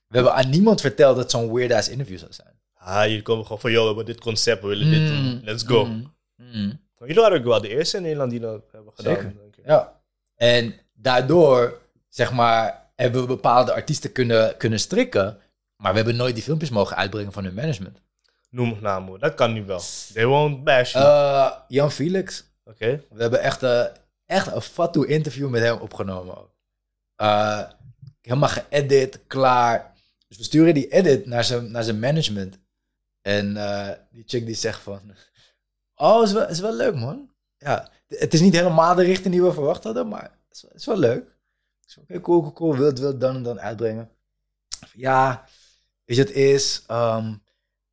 We 0.09 0.17
hebben 0.21 0.35
aan 0.35 0.51
niemand 0.51 0.81
verteld 0.81 1.15
dat 1.15 1.23
het 1.25 1.33
zo'n 1.33 1.53
weird-ass 1.55 1.89
interview 1.89 2.19
zou 2.19 2.33
zijn. 2.33 2.61
Ah, 2.75 3.07
jullie 3.07 3.23
komen 3.23 3.43
gewoon 3.45 3.61
van, 3.61 3.71
yo, 3.71 3.81
we 3.81 3.87
hebben 3.87 4.07
dit 4.07 4.21
concept, 4.21 4.63
we 4.63 4.69
willen 4.69 4.91
dit 4.91 5.01
Mm, 5.01 5.09
doen. 5.09 5.41
Let's 5.45 5.63
go. 5.63 5.85
mm, 5.85 6.15
mm. 6.37 6.81
Jullie 6.99 7.15
waren 7.15 7.39
ook 7.39 7.45
wel 7.45 7.61
de 7.61 7.69
eerste 7.69 7.97
in 7.97 8.03
Nederland 8.03 8.31
die 8.31 8.41
dat 8.41 8.63
hebben 8.73 8.93
gedaan. 8.95 9.15
Zeker. 9.15 9.35
denk 9.37 9.57
ik. 9.57 9.67
Ja. 9.67 10.03
En 10.37 10.75
daardoor, 10.93 11.81
zeg 12.09 12.33
maar, 12.33 12.91
hebben 12.95 13.21
we 13.21 13.27
bepaalde 13.27 13.73
artiesten 13.73 14.13
kunnen, 14.13 14.57
kunnen 14.57 14.81
strikken. 14.81 15.39
Maar 15.77 15.91
we 15.91 15.97
hebben 15.99 16.17
nooit 16.17 16.35
die 16.35 16.45
filmpjes 16.45 16.71
mogen 16.71 16.97
uitbrengen 16.97 17.33
van 17.33 17.45
hun 17.45 17.55
management. 17.55 18.01
Noem 18.51 18.79
namen. 18.81 19.21
Dat 19.21 19.35
kan 19.35 19.53
nu 19.53 19.65
wel. 19.65 19.81
They 20.13 20.27
won't 20.27 20.65
bash 20.65 20.93
you. 20.93 21.05
Eh, 21.05 21.53
Jan 21.69 21.91
Felix. 21.91 22.45
Oké. 22.65 23.03
We 23.11 23.23
hebben 23.23 23.41
echt, 23.41 23.63
eh, 23.63 23.85
echt 24.27 24.47
een 24.47 24.61
fatu 24.61 25.07
interview 25.07 25.49
met 25.49 25.63
hem 25.63 25.79
opgenomen. 25.79 26.39
ook. 26.39 26.53
Eh, 27.17 27.63
helemaal 28.21 28.49
geëdit, 28.49 29.21
klaar. 29.27 29.93
Dus 30.29 30.37
we 30.37 30.43
sturen 30.45 30.75
die 30.75 30.89
edit 30.89 31.27
naar 31.27 31.45
zijn, 31.45 31.71
naar 31.71 31.83
zijn 31.83 31.99
management. 31.99 32.59
En 33.21 33.55
die 34.11 34.25
chick 34.27 34.47
die 34.47 34.55
zegt 34.55 34.81
van... 34.81 35.01
Oh, 35.97 36.23
is 36.23 36.33
wel, 36.33 36.49
is 36.49 36.61
wel 36.61 36.75
leuk, 36.75 36.95
man. 36.95 37.31
Ja, 37.59 37.91
het 38.19 38.35
is 38.35 38.41
niet 38.41 38.55
helemaal 38.55 38.95
de 38.95 39.03
richting 39.03 39.33
die 39.35 39.43
we 39.43 39.53
verwacht 39.53 39.85
hadden, 39.85 40.09
maar 40.09 40.23
het 40.23 40.57
is, 40.57 40.63
wel- 40.63 40.71
het 40.71 40.81
is 40.81 40.87
wel 40.87 40.99
leuk. 40.99 41.37
Oké, 42.01 42.21
cool, 42.21 42.41
cool, 42.41 42.53
cool. 42.53 42.77
Wil 42.77 42.87
het, 42.87 42.99
wil 42.99 43.19
dan 43.19 43.37
en 43.37 43.43
dan 43.43 43.61
uitbrengen? 43.61 44.11
Ja, 44.93 45.49
weet 46.05 46.17
je, 46.17 46.23
het 46.23 46.33
is... 46.33 46.85
ehm, 46.87 47.35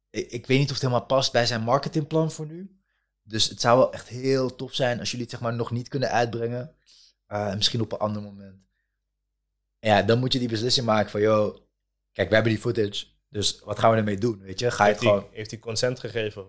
ik, 0.09 0.31
ik 0.31 0.45
weet 0.47 0.57
niet 0.57 0.67
of 0.67 0.73
het 0.73 0.81
helemaal 0.81 1.05
past 1.05 1.31
bij 1.31 1.45
zijn 1.45 1.61
marketingplan 1.61 2.31
voor 2.31 2.45
nu. 2.45 2.79
Dus 3.23 3.49
het 3.49 3.61
zou 3.61 3.77
wel 3.77 3.93
echt 3.93 4.07
heel 4.07 4.55
tof 4.55 4.73
zijn 4.73 4.99
als 4.99 5.09
jullie 5.11 5.25
het 5.25 5.33
zeg 5.35 5.43
maar 5.43 5.53
nog 5.53 5.71
niet 5.71 5.87
kunnen 5.87 6.09
uitbrengen. 6.11 6.75
Eh, 7.25 7.55
misschien 7.55 7.81
op 7.81 7.91
een 7.91 7.97
ander 7.99 8.21
moment. 8.21 8.59
Ja, 9.79 10.01
dan 10.01 10.19
moet 10.19 10.33
je 10.33 10.39
die 10.39 10.47
beslissing 10.49 10.85
maken 10.85 11.11
van, 11.11 11.21
joh, 11.21 11.57
kijk, 12.11 12.27
we 12.29 12.33
hebben 12.33 12.51
die 12.53 12.61
footage. 12.61 13.05
Dus 13.29 13.59
wat 13.59 13.79
gaan 13.79 13.91
we 13.91 13.97
ermee 13.97 14.17
doen, 14.17 14.39
weet 14.39 14.59
je? 14.59 14.71
Ga 14.71 14.83
je 14.85 14.89
Heeft 14.89 15.03
het 15.03 15.09
gewoon... 15.09 15.27
heeft 15.31 15.51
hij 15.51 15.59
consent 15.59 15.99
gegeven? 15.99 16.45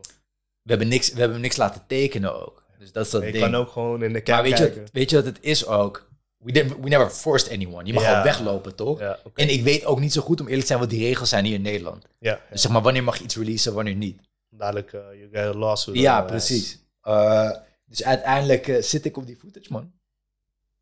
We 0.62 0.70
hebben, 0.70 0.88
niks, 0.88 1.12
we 1.12 1.20
hebben 1.20 1.40
niks 1.40 1.56
laten 1.56 1.86
tekenen 1.86 2.42
ook. 2.46 2.61
Dus 2.82 2.92
dat 2.92 3.04
is 3.04 3.10
dat 3.10 3.22
Je 3.22 3.32
ding. 3.32 3.44
kan 3.44 3.54
ook 3.54 3.68
gewoon 3.68 3.94
in 3.94 4.06
de 4.06 4.12
maar 4.12 4.20
kaart 4.22 4.42
weet 4.42 4.58
je, 4.58 4.64
kijken. 4.64 4.80
wat- 4.80 4.90
weet 4.92 5.10
je 5.10 5.16
wat 5.16 5.24
het 5.24 5.38
is 5.40 5.66
ook? 5.66 6.10
We, 6.36 6.52
we 6.80 6.88
never 6.88 7.10
forced 7.10 7.52
anyone. 7.52 7.84
Je 7.86 7.92
mag 7.92 8.04
gewoon 8.06 8.22
weglopen, 8.22 8.74
toch? 8.74 9.00
En 9.34 9.48
ik 9.52 9.62
weet 9.62 9.84
ook 9.84 10.00
niet 10.00 10.12
zo 10.12 10.22
goed, 10.22 10.40
om 10.40 10.44
eerlijk 10.46 10.60
te 10.62 10.66
zijn, 10.66 10.78
wat 10.78 10.90
die 10.90 11.00
regels 11.04 11.28
zijn 11.28 11.44
hier 11.44 11.54
in 11.54 11.62
Nederland. 11.62 12.06
ja, 12.18 12.40
Dus 12.50 12.62
zeg 12.62 12.72
maar, 12.72 12.82
wanneer 12.82 13.04
mag 13.04 13.16
je 13.18 13.24
iets 13.24 13.36
releasen, 13.36 13.74
wanneer 13.74 13.94
niet. 13.94 14.20
dadelijk, 14.50 14.92
eh 14.92 15.00
you 15.00 15.28
get 15.32 15.54
lawsuit. 15.54 15.96
Ja, 15.98 16.22
precies. 16.22 16.78
Eh, 17.00 17.50
dus 17.86 18.04
uiteindelijk 18.04 18.68
eh, 18.68 18.82
zit 18.82 19.04
ik 19.04 19.16
op 19.16 19.26
die 19.26 19.36
footage, 19.36 19.72
man. 19.72 19.92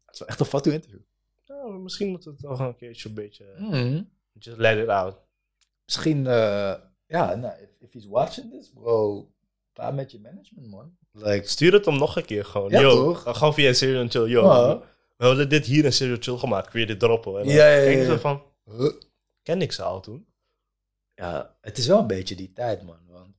Het 0.05 0.15
is 0.15 0.19
wel 0.19 0.29
echt 0.29 0.41
een 0.41 0.47
fatu 0.47 0.73
interview. 0.73 1.01
Nou, 1.47 1.79
misschien 1.79 2.09
moeten 2.09 2.31
we 2.31 2.37
het 2.41 2.49
nog 2.51 2.59
een 2.69 2.77
keertje 2.77 3.09
een 3.09 3.15
beetje... 3.15 3.45
Mhm. 3.59 4.03
Just 4.39 4.57
let 4.59 4.79
it 4.79 4.89
out. 4.89 5.17
Misschien, 5.85 6.25
ja, 7.07 7.35
nou, 7.35 7.53
if, 7.63 7.69
if 7.81 7.93
he's 7.93 8.07
watching 8.07 8.51
this, 8.53 8.71
bro, 8.75 9.29
praat 9.73 9.95
met 9.95 10.11
je 10.11 10.21
management, 10.21 10.67
man. 10.71 10.97
Like, 11.13 11.49
Stuur 11.49 11.73
het 11.73 11.85
hem 11.85 11.99
nog 11.99 12.17
een 12.17 12.25
keer 12.25 12.45
gewoon. 12.45 12.71
Ja, 12.71 12.81
yo, 12.81 12.95
toch? 13.05 13.37
Gewoon 13.37 13.55
via 13.55 13.73
Serial 13.73 14.09
Chill. 14.09 14.27
Yo, 14.29 14.45
Ja. 14.45 14.83
we 15.17 15.25
hadden 15.27 15.49
dit 15.49 15.67
hier 15.67 15.85
in 15.85 15.93
Serial 15.93 16.17
Chill 16.21 16.37
gemaakt. 16.37 16.71
Kun 16.71 16.81
je 16.81 16.87
dit 16.87 16.99
droppen? 17.01 17.39
En 17.39 17.45
dan 17.47 17.55
Ja, 17.55 17.67
ja, 17.69 17.91
ja, 17.91 18.19
van, 18.19 18.43
huh? 18.65 18.93
ken 19.43 19.63
ik 19.63 19.73
ze 19.73 19.83
al 19.83 20.01
toen? 20.01 20.29
ja, 21.15 21.57
het 21.61 21.79
is 21.79 21.87
wel 21.87 21.99
een 21.99 22.07
beetje 22.07 22.35
die 22.37 22.53
tijd, 22.53 22.83
man. 22.83 22.99
Want 23.09 23.35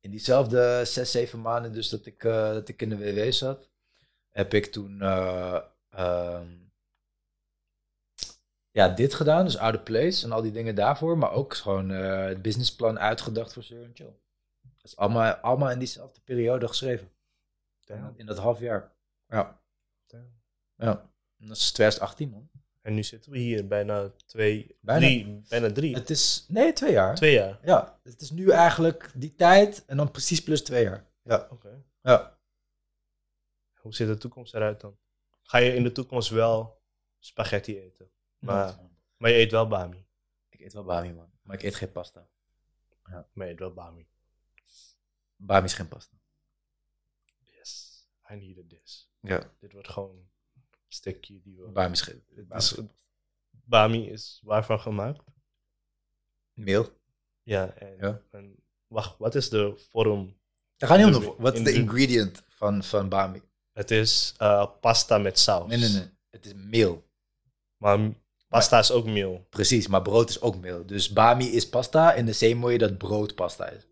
in 0.00 0.10
diezelfde 0.10 0.82
zes, 0.84 1.10
zeven 1.10 1.40
maanden 1.40 1.72
dus 1.72 1.88
dat 1.88 2.06
ik, 2.06 2.24
eh, 2.24 2.52
dat 2.52 2.68
ik 2.68 2.82
in 2.82 2.88
de 2.88 2.96
WW 2.98 3.32
zat, 3.32 3.70
heb 4.30 4.54
ik 4.54 4.66
toen 4.66 5.00
eh, 5.02 5.60
ehm, 5.90 6.48
ja, 8.70 8.88
dit 8.88 9.14
gedaan, 9.14 9.44
dus 9.44 9.56
Outer 9.58 9.80
Place 9.80 10.24
en 10.24 10.32
al 10.32 10.42
die 10.42 10.52
dingen 10.52 10.74
daarvoor, 10.74 11.18
maar 11.18 11.32
ook 11.32 11.54
gewoon 11.54 11.90
eh, 11.90 12.24
het 12.24 12.42
businessplan 12.42 12.98
uitgedacht 12.98 13.52
voor 13.52 13.62
Sir 13.62 13.90
Chill. 13.94 14.14
Dat 14.80 14.90
is 14.90 14.96
allemaal, 14.96 15.34
allemaal 15.34 15.70
in 15.70 15.78
diezelfde 15.78 16.20
periode 16.20 16.68
geschreven. 16.68 17.10
Damn. 17.84 18.14
In 18.16 18.26
dat 18.26 18.38
half 18.38 18.60
jaar. 18.60 18.92
Ja. 19.26 19.60
Damn. 20.06 20.40
Ja. 20.76 21.10
En 21.38 21.46
Dat 21.46 21.56
is 21.56 21.72
2018, 21.72 22.30
man. 22.30 22.50
En 22.80 22.94
nu 22.94 23.02
zitten 23.02 23.32
we 23.32 23.38
hier 23.38 23.66
bijna 23.66 24.10
twee, 24.26 24.76
Bijna. 24.80 25.00
drie, 25.06 25.42
bijna 25.48 25.72
drie, 25.72 25.94
Het 25.94 26.10
is, 26.10 26.44
nee, 26.48 26.72
twee 26.72 26.92
jaar. 26.92 27.14
twee 27.14 27.32
jaar. 27.32 27.58
Ja, 27.62 27.98
het 28.02 28.20
is 28.20 28.30
nu 28.30 28.50
eigenlijk 28.50 29.10
die 29.14 29.34
tijd 29.34 29.84
en 29.86 29.96
dan 29.96 30.10
precies 30.10 30.42
plus 30.42 30.62
twee 30.62 30.82
jaar. 30.84 31.06
Ja. 31.22 31.46
Oké. 31.50 31.84
Ja. 32.02 32.38
Hoe 33.80 33.94
ziet 33.94 34.06
de 34.06 34.16
toekomst 34.18 34.54
eruit 34.54 34.80
dan? 34.80 34.98
Ga 35.42 35.58
je 35.58 35.74
in 35.74 35.82
de 35.82 35.92
toekomst 35.92 36.28
wel 36.30 36.82
spaghetti 37.18 37.80
eten? 37.80 38.10
Maar, 38.38 38.78
maar 39.16 39.30
je 39.30 39.36
eet 39.36 39.50
wel 39.50 39.66
bami. 39.68 40.06
Ik 40.48 40.60
eet 40.60 40.72
wel 40.72 40.84
bami, 40.84 41.12
man. 41.12 41.30
Maar 41.42 41.56
ik 41.56 41.62
eet 41.62 41.74
geen 41.74 41.92
pasta. 41.92 42.28
Maar 43.32 43.46
je 43.46 43.52
eet 43.52 43.58
wel 43.58 43.72
bami. 43.72 44.08
Bami 45.42 45.64
is 45.64 45.74
geen 45.74 45.88
pasta. 45.88 46.16
Yes. 47.38 48.04
I 48.30 48.34
needed 48.34 48.68
this. 48.68 49.10
Ja. 49.20 49.52
Dit 49.58 49.72
wordt 49.72 49.88
gewoon 49.88 50.16
een 50.16 50.62
stukje 50.88 51.40
die 51.40 51.56
we... 51.56 51.68
Bami 51.68 51.92
is 51.92 52.00
geen 52.00 52.24
bami 53.50 54.10
is 54.10 54.40
waarvan 54.44 54.80
gemaakt? 54.80 55.24
Meel. 56.52 56.98
Ja, 57.42 57.74
en, 57.74 57.96
Ja. 57.96 58.22
en 58.30 58.64
wacht, 58.86 59.18
wat 59.18 59.34
is 59.34 59.48
de 59.48 59.72
vorm? 59.76 60.38
Het 60.76 60.88
gaat 60.88 60.98
niet 60.98 61.14
om 61.14 61.20
de... 61.20 61.34
Wat 61.38 61.54
is 61.54 61.64
de 61.64 61.72
ingredient 61.72 62.42
van, 62.48 62.84
van 62.84 63.08
bami? 63.08 63.42
Het 63.72 63.90
is 63.90 64.34
eh, 64.38 64.66
pasta 64.80 65.18
met 65.18 65.38
saus. 65.38 65.68
Nee, 65.68 65.78
nee, 65.78 65.88
nee. 65.88 66.10
Het 66.30 66.46
is 66.46 66.52
meel. 66.54 67.08
Maar 67.76 68.12
pasta 68.48 68.78
is 68.78 68.90
ook 68.90 69.06
meel. 69.06 69.46
Precies, 69.50 69.86
maar 69.86 70.02
brood 70.02 70.28
is 70.28 70.40
ook 70.40 70.56
meel. 70.56 70.86
Dus 70.86 71.12
bami 71.12 71.46
is 71.46 71.68
pasta 71.68 72.12
in 72.12 72.26
de 72.26 72.32
same 72.32 72.60
way 72.60 72.78
dat 72.78 72.98
brood 72.98 73.34
pasta 73.34 73.68
is. 73.68 73.86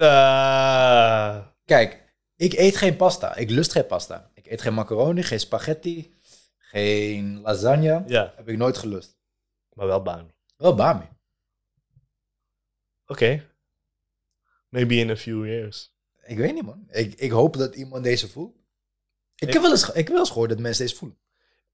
Ah, 0.00 1.46
Kijk, 1.64 2.14
ik 2.36 2.52
eet 2.52 2.76
geen 2.76 2.96
pasta. 2.96 3.36
Ik 3.36 3.50
lust 3.50 3.72
geen 3.72 3.86
pasta. 3.86 4.30
Ik 4.34 4.46
eet 4.46 4.60
geen 4.62 4.74
macaroni, 4.74 5.22
geen 5.22 5.40
spaghetti, 5.40 6.18
geen 6.58 7.40
lasagne. 7.40 8.02
ja, 8.06 8.32
Heb 8.36 8.48
ik 8.48 8.56
nooit 8.56 8.76
gelust. 8.78 9.18
maar 9.72 9.86
wel 9.86 10.02
bami. 10.02 10.30
Wel 10.56 10.74
bami. 10.74 11.08
Oké. 13.06 13.46
Maybe 14.68 14.94
in 14.94 15.10
a 15.10 15.16
few 15.16 15.44
years. 15.46 15.94
Ik 16.22 16.36
weet 16.36 16.54
niet, 16.54 16.62
man. 16.64 16.84
Ik, 16.90 17.14
ik 17.14 17.30
hoop 17.30 17.56
dat 17.56 17.74
iemand 17.74 18.04
deze 18.04 18.28
voelt. 18.28 18.56
Ik, 19.34 19.48
Ik- 19.48 19.52
heb 19.52 19.62
wel 19.62 19.70
eens, 19.70 19.88
ik 19.88 19.94
heb 19.94 20.08
wel 20.08 20.18
eens 20.18 20.28
gehoord 20.30 20.48
dat 20.50 20.58
mensen 20.58 20.84
deze 20.84 20.96
voelen. 20.96 21.18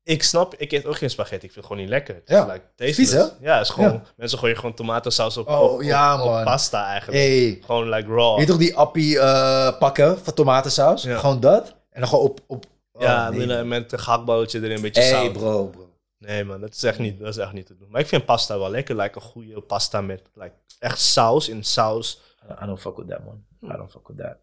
Ik 0.06 0.22
snap, 0.22 0.54
ik 0.54 0.72
eet 0.72 0.86
ook 0.86 0.96
geen 0.96 1.10
spaghetti. 1.10 1.46
Ik 1.46 1.52
vind 1.52 1.54
het 1.54 1.64
gewoon 1.64 1.80
niet 1.82 1.88
lekker. 1.90 2.14
Het 2.14 2.28
Ja. 2.28 2.46
is 2.46 2.52
like. 2.76 2.94
Vies, 2.94 3.10
hè? 3.10 3.22
Ja, 3.40 3.56
het 3.58 3.66
is 3.66 3.70
gewoon, 3.72 3.92
Ja. 3.92 4.02
mensen 4.16 4.38
gooien 4.38 4.56
gewoon 4.56 4.74
tomatensaus 4.74 5.36
op, 5.36 5.48
Oh, 5.48 5.72
op, 5.72 5.82
ja, 5.82 6.22
op 6.24 6.30
man. 6.30 6.44
pasta 6.44 6.86
eigenlijk. 6.86 7.22
Hey, 7.22 7.58
Gewoon 7.64 7.88
like 7.88 8.08
raw. 8.08 8.30
weet 8.36 8.46
je 8.46 8.50
toch 8.52 8.60
die 8.60 8.76
appie 8.76 9.18
eh, 9.18 9.78
pakken 9.78 10.18
van 10.18 10.34
tomatensaus? 10.34 11.02
Ja. 11.02 11.18
Gewoon 11.18 11.40
dat. 11.40 11.74
En 11.90 12.00
dan 12.00 12.08
gewoon 12.08 12.24
op... 12.24 12.40
op 12.46 12.64
ja, 12.98 13.24
oh, 13.28 13.36
nee, 13.36 13.46
met, 13.46 13.56
man. 13.56 13.68
met 13.68 13.92
een 13.92 13.98
gehaktballetje 13.98 14.58
erin, 14.58 14.70
een 14.76 14.80
beetje 14.82 15.00
Hey, 15.00 15.10
zout. 15.10 15.32
bro, 15.32 15.66
bro. 15.66 15.88
Nee 16.18 16.44
man, 16.44 16.60
dat 16.60 16.74
is, 16.74 16.82
echt 16.82 16.98
niet, 16.98 17.18
dat 17.18 17.28
is 17.28 17.36
echt 17.36 17.52
niet 17.52 17.66
te 17.66 17.76
doen. 17.76 17.90
Maar 17.90 18.00
ik 18.00 18.06
vind 18.06 18.24
pasta 18.24 18.58
wel 18.58 18.70
lekker. 18.70 18.96
Like 18.96 19.16
een 19.16 19.22
goede 19.24 19.60
pasta 19.60 20.00
met 20.00 20.22
like, 20.34 20.52
echt 20.78 21.00
saus 21.00 21.48
in 21.48 21.64
saus. 21.64 22.20
I 22.62 22.66
don't 22.66 22.80
fuck 22.80 22.96
with 22.96 23.08
that, 23.08 23.24
man. 23.24 23.44
I 23.72 23.76
don't 23.76 23.90
fuck 23.90 24.08
with 24.08 24.18
that. 24.18 24.36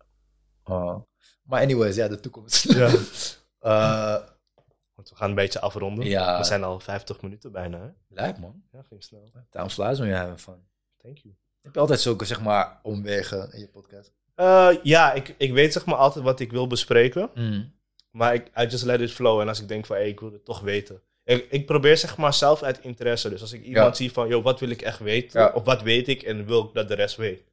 Oh. 0.63 0.95
Maar 1.43 1.61
anyways, 1.61 1.95
ja, 1.95 2.07
de 2.07 2.19
toekomst. 2.19 2.63
Ja. 2.73 2.89
Eh, 3.59 4.15
Want 5.01 5.13
we 5.13 5.19
gaan 5.19 5.29
een 5.29 5.35
beetje 5.35 5.59
afronden. 5.59 6.05
Ja. 6.05 6.37
We 6.37 6.43
zijn 6.43 6.63
al 6.63 6.79
50 6.79 7.21
minuten 7.21 7.51
bijna. 7.51 7.93
Lijp, 8.09 8.37
man. 8.37 8.63
Ja, 8.71 8.81
ging 8.81 9.03
snel. 9.03 9.31
Time 9.49 9.69
flies 9.69 9.97
when 9.97 10.07
you're 10.09 10.15
having 10.23 10.39
fun. 10.39 10.63
Thank 11.01 11.17
you. 11.17 11.33
Heb 11.61 11.73
je 11.73 11.79
altijd 11.79 11.99
zulke, 11.99 12.25
zeg 12.25 12.41
maar, 12.41 12.79
omwegen 12.83 13.51
in 13.53 13.59
je 13.59 13.67
podcast? 13.67 14.11
Eh, 14.35 14.69
ja, 14.83 15.13
ik, 15.13 15.35
ik 15.37 15.53
weet 15.53 15.73
zeg 15.73 15.85
maar 15.85 15.95
altijd 15.95 16.25
wat 16.25 16.39
ik 16.39 16.51
wil 16.51 16.67
bespreken. 16.67 17.29
Mm. 17.35 17.73
Maar 18.11 18.33
ik, 18.33 18.47
I 18.59 18.65
just 18.65 18.83
let 18.83 18.99
it 18.99 19.11
flow. 19.11 19.39
En 19.39 19.47
als 19.47 19.61
ik 19.61 19.67
denk 19.67 19.85
van, 19.85 19.95
hey, 19.95 20.07
ik 20.07 20.19
wil 20.19 20.31
het 20.31 20.45
toch 20.45 20.59
weten. 20.59 21.01
Ik, 21.23 21.47
ik 21.49 21.65
probeer 21.65 21.97
zeg 21.97 22.17
maar 22.17 22.33
zelf 22.33 22.63
uit 22.63 22.79
interesse. 22.81 23.29
Dus 23.29 23.41
als 23.41 23.51
ik 23.53 23.63
iemand 23.63 23.87
Ja. 23.87 23.93
zie 23.93 24.11
van, 24.11 24.27
joh, 24.27 24.43
wat 24.43 24.59
wil 24.59 24.69
ik 24.69 24.81
echt 24.81 24.99
weten? 24.99 25.41
Ja. 25.41 25.51
Of 25.53 25.63
wat 25.63 25.81
weet 25.81 26.07
ik 26.07 26.21
en 26.23 26.45
wil 26.45 26.63
ik 26.63 26.73
dat 26.73 26.87
de 26.87 26.93
rest 26.95 27.15
weet. 27.15 27.43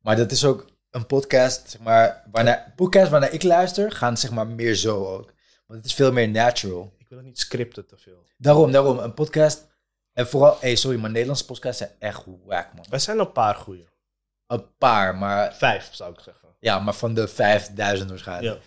Maar 0.00 0.16
dat 0.16 0.30
is 0.30 0.44
ook 0.44 0.66
een 0.90 1.06
podcast, 1.06 1.70
zeg 1.70 1.80
maar, 1.80 2.24
waarna, 2.32 2.72
podcast 2.76 3.10
waarnaar 3.10 3.32
ik 3.32 3.42
luister, 3.42 3.92
gaan 3.92 4.16
zeg 4.16 4.30
maar 4.30 4.46
meer 4.46 4.74
zo 4.74 5.04
ook. 5.06 5.32
Want 5.66 5.78
het 5.78 5.88
is 5.88 5.94
veel 5.94 6.12
meer 6.12 6.28
natural. 6.28 6.94
Ik 6.98 7.08
wil 7.08 7.18
het 7.18 7.26
niet 7.26 7.38
scripten 7.38 7.86
te 7.86 7.96
veel. 7.96 8.24
Daarom, 8.36 8.72
daarom, 8.72 8.98
een 8.98 9.14
podcast. 9.14 9.66
En 10.12 10.28
vooral, 10.28 10.56
hey, 10.60 10.76
sorry, 10.76 11.00
maar 11.00 11.10
Nederlandse 11.10 11.44
podcasts 11.44 11.78
zijn 11.78 11.90
echt 11.98 12.22
wack, 12.44 12.74
man. 12.74 12.84
Er 12.90 13.00
zijn 13.00 13.18
een 13.18 13.32
paar 13.32 13.54
goede. 13.54 13.84
Een 14.46 14.76
paar, 14.78 15.16
maar 15.16 15.54
Vijf, 15.54 15.94
zou 15.94 16.12
ik 16.12 16.20
zeggen. 16.20 16.48
ja, 16.58 16.78
maar 16.78 16.94
van 16.94 17.14
de 17.14 17.28
5000 17.28 18.08
waarschijnlijk. 18.10 18.60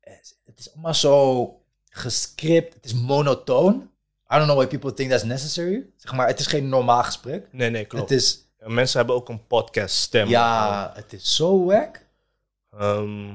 Ja. 0.00 0.10
Het 0.44 0.58
is 0.58 0.72
allemaal 0.72 0.94
zo 0.94 1.62
gescript, 1.88 2.74
het 2.74 2.84
is 2.84 2.94
monotoon. 2.94 3.90
I 4.32 4.34
don't 4.36 4.44
know 4.44 4.56
why 4.56 4.66
people 4.66 4.92
think 4.92 5.10
that's 5.10 5.22
necessary. 5.22 5.86
Zeg 5.96 6.12
maar, 6.12 6.26
het 6.26 6.40
is 6.40 6.46
geen 6.46 6.68
normaal 6.68 7.02
gesprek. 7.02 7.48
Nee, 7.52 7.70
nee, 7.70 7.84
klopt. 7.84 8.10
Het 8.10 8.18
is, 8.18 8.44
En 8.58 8.74
Mensen 8.74 8.98
hebben 8.98 9.16
ook 9.16 9.28
een 9.28 9.46
podcast 9.46 9.94
stem. 9.96 10.28
ja, 10.28 10.92
het 10.94 11.12
is 11.12 11.34
zo 11.36 11.64
wack. 11.64 12.04
Ehm, 12.70 13.28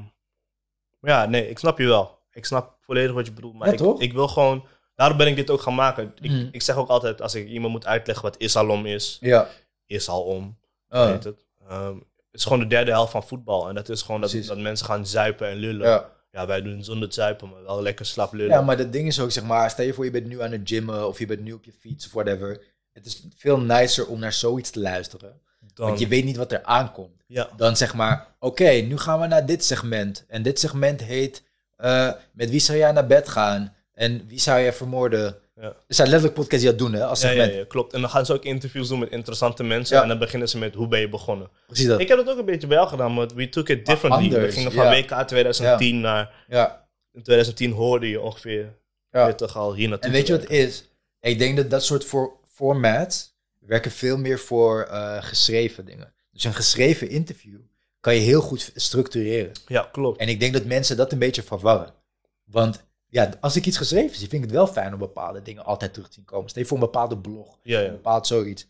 ja, 1.01 1.25
nee, 1.25 1.49
ik 1.49 1.59
snap 1.59 1.77
je 1.77 1.85
wel. 1.85 2.19
Ik 2.31 2.45
snap 2.45 2.74
volledig 2.86 3.13
wat 3.13 3.25
je 3.25 3.31
bedoelt. 3.33 3.53
Maar 3.55 3.67
Ja, 3.67 3.73
ik, 3.73 3.79
toch? 3.79 4.01
ik 4.01 4.13
wil 4.13 4.27
gewoon... 4.27 4.65
Daarom 4.95 5.17
ben 5.17 5.27
ik 5.27 5.36
dit 5.36 5.49
ook 5.49 5.61
gaan 5.61 5.75
maken. 5.75 6.13
Ik, 6.21 6.31
Mhm. 6.31 6.47
ik 6.51 6.61
zeg 6.61 6.75
ook 6.75 6.89
altijd, 6.89 7.21
als 7.21 7.36
ik 7.36 7.47
iemand 7.47 7.73
moet 7.73 7.86
uitleggen 7.86 8.23
wat 8.25 8.36
Isalom 8.38 8.86
is, 8.86 9.17
Ja. 9.21 9.47
is 9.86 10.07
al 10.09 10.23
om. 10.23 10.57
Oh. 10.89 11.05
Weet 11.05 11.23
het. 11.23 11.45
Ehm, 11.69 11.95
het 11.95 12.03
is 12.31 12.43
gewoon 12.43 12.59
de 12.59 12.67
derde 12.67 12.91
helft 12.91 13.11
van 13.11 13.23
voetbal. 13.23 13.69
En 13.69 13.75
dat 13.75 13.89
is 13.89 14.01
gewoon 14.01 14.21
dat, 14.21 14.29
Precies. 14.29 14.47
dat 14.47 14.57
mensen 14.57 14.86
gaan 14.86 15.07
zuipen 15.07 15.47
en 15.47 15.55
lullen. 15.57 15.88
Ja. 15.88 16.09
ja. 16.31 16.45
wij 16.47 16.61
doen 16.61 16.83
zonder 16.83 17.13
zuipen, 17.13 17.49
maar 17.49 17.63
wel 17.63 17.81
lekker 17.81 18.05
slap 18.05 18.33
lullen. 18.33 18.51
Ja, 18.55 18.61
maar 18.61 18.77
dat 18.77 18.91
ding 18.91 19.07
is 19.07 19.19
ook, 19.19 19.31
zeg 19.31 19.43
maar, 19.43 19.69
stel 19.69 19.86
je 19.86 19.93
voor 19.93 20.05
je 20.05 20.11
bent 20.11 20.25
nu 20.27 20.41
aan 20.41 20.51
het 20.51 20.61
gymmen 20.63 21.07
of 21.07 21.19
je 21.19 21.25
bent 21.25 21.41
nu 21.41 21.51
op 21.53 21.65
je 21.65 21.71
fiets 21.79 22.05
of 22.05 22.11
whatever. 22.13 22.61
het 22.93 23.05
is 23.05 23.23
veel 23.38 23.59
nicer 23.59 24.07
om 24.07 24.19
naar 24.19 24.33
zoiets 24.33 24.69
te 24.69 24.79
luisteren. 24.79 25.41
Dan, 25.73 25.88
Want 25.88 25.99
je 25.99 26.07
weet 26.07 26.23
niet 26.25 26.38
wat 26.38 26.51
er 26.51 26.63
aankomt. 26.63 27.23
ja, 27.27 27.49
Dan 27.57 27.77
zeg 27.77 27.93
maar, 27.93 28.36
oké, 28.39 28.69
nu 28.71 28.97
gaan 28.97 29.19
we 29.19 29.27
naar 29.27 29.45
dit 29.45 29.65
segment. 29.65 30.25
En 30.27 30.41
dit 30.43 30.59
segment 30.59 31.01
heet, 31.03 31.43
eh, 31.76 32.11
met 32.34 32.49
wie 32.49 32.59
zou 32.59 32.78
jij 32.78 32.91
naar 32.91 33.07
bed 33.07 33.30
gaan? 33.30 33.76
En 33.93 34.28
wie 34.28 34.39
zou 34.39 34.61
jij 34.61 34.73
vermoorden? 34.73 35.38
Ja. 35.55 35.61
Er 35.63 35.76
zijn 35.88 36.07
letterlijk 36.07 36.39
podcasts 36.39 36.63
die 36.63 36.69
dat 36.76 36.80
doen, 36.80 36.93
hè, 36.93 37.05
als 37.05 37.21
ja, 37.21 37.32
ja, 37.32 37.65
klopt. 37.67 37.93
En 37.93 38.01
dan 38.01 38.09
gaan 38.09 38.26
ze 38.26 38.34
ook 38.34 38.43
interviews 38.43 38.88
doen 38.88 38.99
met 38.99 39.11
interessante 39.11 39.63
mensen. 39.63 39.95
Ja. 39.95 40.01
En 40.01 40.07
dan 40.07 40.19
beginnen 40.19 40.49
ze 40.49 40.57
met 40.57 40.73
hoe 40.73 40.88
ben 40.88 40.99
je 40.99 41.09
begonnen. 41.09 41.49
Precies 41.67 41.88
dat. 41.88 41.99
Ik 41.99 42.07
heb 42.07 42.17
dat 42.17 42.30
ook 42.30 42.38
een 42.38 42.45
beetje 42.45 42.67
bij 42.67 42.78
jou 42.78 42.89
gedaan, 42.89 43.13
maar 43.13 43.28
we 43.28 43.49
took 43.49 43.69
it 43.69 43.86
differently. 43.86 44.30
we 44.39 44.51
gingen 44.51 44.71
van. 44.71 44.89
WK 44.89 45.28
2010 45.28 45.99
naar... 45.99 46.45
Ja. 46.47 46.88
In 47.13 47.23
2010 47.23 47.71
hoorde 47.71 48.09
je 48.09 48.21
ongeveer 48.21 48.73
Ja. 49.11 49.34
toch 49.34 49.57
al 49.57 49.73
hier 49.73 49.89
naartoe. 49.89 50.07
En 50.07 50.15
weet 50.15 50.28
je 50.28 50.34
wat 50.34 50.41
het 50.41 50.51
is? 50.51 50.89
Ik 51.19 51.39
denk 51.39 51.57
dat 51.57 51.69
dat 51.69 51.84
soort 51.84 52.05
voor, 52.05 52.34
formats 52.53 53.34
werken 53.59 53.91
veel 53.91 54.17
meer 54.17 54.39
voor 54.39 54.82
eh, 54.82 55.23
geschreven 55.23 55.86
dingen. 55.86 56.13
Dus 56.32 56.43
een 56.43 56.53
geschreven 56.53 57.09
interview 57.09 57.59
kan 58.05 58.15
je 58.15 58.21
heel 58.21 58.41
goed 58.41 58.71
structureren. 58.75 59.51
Ja, 59.67 59.89
klopt. 59.91 60.19
En 60.19 60.27
ik 60.27 60.39
denk 60.39 60.53
dat 60.53 60.65
mensen 60.65 60.97
dat 60.97 61.11
een 61.11 61.19
beetje 61.19 61.43
verwarren. 61.43 61.93
Want 62.43 62.85
ja, 63.05 63.33
als 63.41 63.55
ik 63.55 63.65
iets 63.65 63.77
geschreven 63.77 64.17
zie, 64.17 64.29
vind 64.29 64.43
ik 64.43 64.49
het 64.49 64.57
wel 64.57 64.67
fijn 64.67 64.93
om 64.93 64.99
bepaalde 64.99 65.41
dingen 65.41 65.65
altijd 65.65 65.93
terug 65.93 66.07
te 66.07 66.13
zien 66.13 66.25
komen. 66.25 66.49
Stel 66.49 66.61
je 66.61 66.67
voor 66.67 66.77
een 66.77 66.83
bepaalde 66.83 67.17
blog, 67.17 67.59
Ja, 67.63 67.79
een 67.79 67.85
ja. 67.85 67.91
bepaald 67.91 68.27
zoiets. 68.27 68.67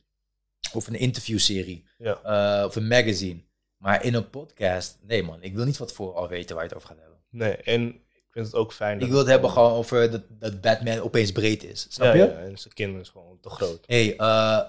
Of 0.74 0.88
een 0.88 0.96
interviewserie, 0.96 1.86
Ja. 1.98 2.20
eh, 2.24 2.66
of 2.66 2.76
een 2.76 2.88
magazine. 2.88 3.40
Maar 3.78 4.04
in 4.04 4.14
een 4.14 4.30
podcast, 4.30 4.98
nee 5.02 5.24
man, 5.24 5.44
ik 5.44 5.56
wil 5.56 5.66
niet 5.66 5.78
wat 5.78 5.94
voor 5.94 6.14
al 6.14 6.28
weten 6.28 6.56
waar 6.56 6.64
je 6.64 6.70
het 6.70 6.78
over 6.78 6.90
gaat 6.90 7.00
hebben. 7.00 7.20
Nee, 7.30 7.56
en 7.56 7.88
ik 8.12 8.28
vind 8.32 8.46
het 8.46 8.56
ook 8.56 8.74
fijn. 8.74 9.00
Ik 9.00 9.10
wil 9.10 9.18
het 9.18 9.28
hebben 9.28 9.50
gewoon 9.50 9.72
over 9.72 10.12
dat, 10.12 10.24
dat 10.30 10.62
Batman 10.62 11.00
opeens 11.00 11.32
breed 11.32 11.64
is. 11.64 11.86
Snap 11.90 12.14
ja, 12.16 12.24
je? 12.24 12.32
Ja, 12.32 12.38
en 12.38 12.58
zijn 12.58 12.74
kin 12.74 13.00
is 13.00 13.10
gewoon 13.10 13.40
te 13.42 13.50
groot. 13.50 13.84
Hey, 13.86 14.18
eh, 14.18 14.60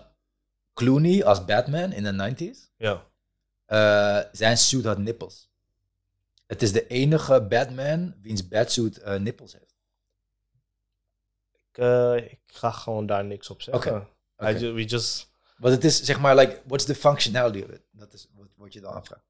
Clooney 0.74 1.24
als 1.24 1.44
Batman 1.44 1.92
in 1.92 2.02
de 2.02 2.12
90s. 2.12 2.70
Ja. 2.76 3.06
Eh, 3.66 4.18
zijn 4.32 4.58
suit 4.58 4.84
had 4.84 4.98
nippels. 4.98 5.48
Het 6.46 6.62
is 6.62 6.72
de 6.72 6.86
enige 6.86 7.40
Batman 7.42 8.14
wiens 8.20 8.48
batsuit 8.48 8.98
eh 8.98 9.14
nippels 9.18 9.52
heeft. 9.52 9.74
Ik, 11.52 11.78
eh, 11.78 12.16
ik 12.16 12.40
ga 12.46 12.70
gewoon 12.70 13.06
daar 13.06 13.24
niks 13.24 13.50
op 13.50 13.62
zeggen. 13.62 14.08
Oké, 14.36 14.48
ju- 14.58 14.72
we 14.72 14.84
just... 14.84 15.34
Want 15.58 15.74
het 15.74 15.84
is 15.84 16.02
zeg 16.02 16.20
maar, 16.20 16.36
like, 16.36 16.62
what's 16.66 16.84
the 16.84 16.94
functionality 16.94 17.62
of 17.62 17.70
it? 17.70 17.82
Dat 17.90 18.12
is 18.12 18.28
wat, 18.34 18.46
wat 18.56 18.72
je 18.72 18.80
dan 18.80 18.92
afvraagt. 18.94 19.24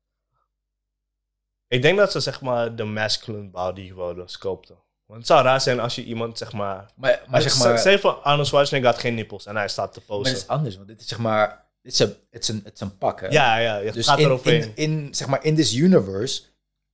Ik 1.69 1.83
denk 1.83 1.99
dat 1.99 2.13
ze 2.13 2.21
zeg 2.21 2.41
maar 2.41 2.77
de 2.77 2.85
masculine 2.85 3.49
body 3.51 3.95
wilden 3.95 4.29
sculpten. 4.29 4.77
Want 5.07 5.19
het 5.19 5.29
zou 5.29 5.45
raar 5.45 5.61
zijn 5.61 5.81
als 5.81 5.95
je 5.95 6.05
iemand 6.05 6.39
zeg 6.39 6.53
maar... 6.53 6.91
Maar, 6.97 7.23
maar 7.29 7.43
zeg 7.43 7.59
maar, 7.59 7.79
Stel 7.79 7.93
je 7.93 7.99
voor 7.99 8.13
Arnold 8.13 8.47
Schwarzenegger 8.47 8.91
had 8.91 9.01
geen 9.01 9.15
nippels 9.15 9.47
en 9.47 9.57
hij 9.57 9.69
staat 9.69 9.93
te 9.93 9.99
maar 9.99 10.09
posen. 10.09 10.33
het 10.33 10.43
is 10.43 10.49
anders, 10.49 10.77
want 10.77 10.89
dit 10.89 11.01
is 11.01 11.09
zeg 11.09 11.19
maar, 11.19 11.66
het 11.87 11.95
is 11.95 11.99
een, 11.99 12.17
het 12.31 12.43
is 12.43 12.49
een, 12.49 12.65
een 12.79 12.99
pak, 12.99 13.21
hè? 13.21 13.27
Ja, 13.27 13.57
ja, 13.57 13.81
het 13.81 13.95
Dus 13.95 14.07
gaat 14.07 14.19
in, 14.19 14.41
in, 14.43 14.73
in, 14.75 15.15
zeg 15.15 15.29
maar, 15.29 15.45
in 15.45 15.55
this 15.55 15.75
universe, 15.75 16.43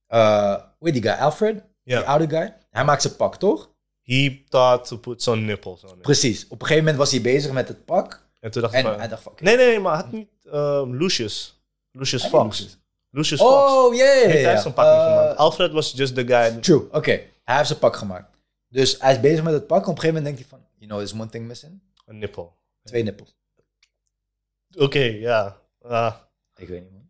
uh, 0.09 0.55
hoe 0.77 0.91
die 0.91 1.01
guy, 1.01 1.11
Alfred? 1.11 1.63
Ja. 1.83 1.97
Die 1.97 2.07
oude 2.07 2.29
guy? 2.29 2.55
Hij 2.69 2.83
maakt 2.83 3.01
zijn 3.01 3.15
pak, 3.15 3.35
toch? 3.35 3.71
He 4.01 4.43
thought 4.49 4.87
to 4.87 4.97
put 4.97 5.21
some 5.21 5.41
nipples 5.41 5.83
on 5.83 5.89
it. 5.89 6.01
Precies. 6.01 6.43
Op 6.43 6.51
een 6.51 6.67
gegeven 6.67 6.83
moment 6.83 6.97
was 6.97 7.11
hij 7.11 7.21
bezig 7.21 7.51
met 7.51 7.67
het 7.67 7.85
pak. 7.85 8.25
En 8.39 8.51
toen 8.51 8.61
dacht 8.61 8.73
En 8.73 8.79
ik 8.79 8.85
van... 8.85 8.99
hij 8.99 9.07
dacht, 9.07 9.21
fuck. 9.21 9.41
Nee, 9.41 9.55
nee, 9.55 9.67
nee, 9.67 9.79
maar 9.79 9.95
had 9.95 10.11
niet 10.11 10.29
ehm, 10.51 10.95
Lucius. 10.95 11.63
Lucius 11.91 12.21
Hij 12.21 12.29
Fox. 12.29 12.77
Lucius 13.09 13.39
Fox. 13.39 13.71
Oh, 13.71 13.95
yeah, 13.95 14.07
yeah, 14.07 14.21
Heeft 14.21 14.33
hij 14.33 14.41
yeah. 14.41 14.61
zijn 14.61 14.73
pak 14.73 14.85
niet 14.85 14.95
Uh, 14.95 15.17
gemaakt. 15.17 15.37
Alfred 15.37 15.71
was 15.71 15.91
just 15.91 16.15
the 16.15 16.25
guy. 16.25 16.61
True, 16.61 16.87
oké. 16.91 17.21
Hij 17.43 17.55
heeft 17.55 17.67
zijn 17.67 17.79
pak 17.79 17.95
gemaakt. 17.95 18.37
Dus 18.67 18.99
hij 18.99 19.11
is 19.11 19.19
bezig 19.19 19.43
met 19.43 19.53
het 19.53 19.67
pak. 19.67 19.81
Op 19.81 19.87
een 19.87 19.99
gegeven 19.99 20.15
moment 20.15 20.35
denkt 20.35 20.49
hij 20.49 20.59
van, 20.59 20.67
you 20.77 20.87
know, 20.87 20.97
there's 20.97 21.21
one 21.21 21.29
thing 21.29 21.47
missing. 21.47 21.81
Een 22.05 22.17
nippel. 22.17 22.55
Twee 22.83 23.03
nippels. 23.03 23.35
Oké, 24.77 24.99
ja. 25.03 25.61
Ah, 25.81 26.21
Ik 26.55 26.67
weet 26.67 26.81
niet, 26.81 26.91
man. 26.91 27.09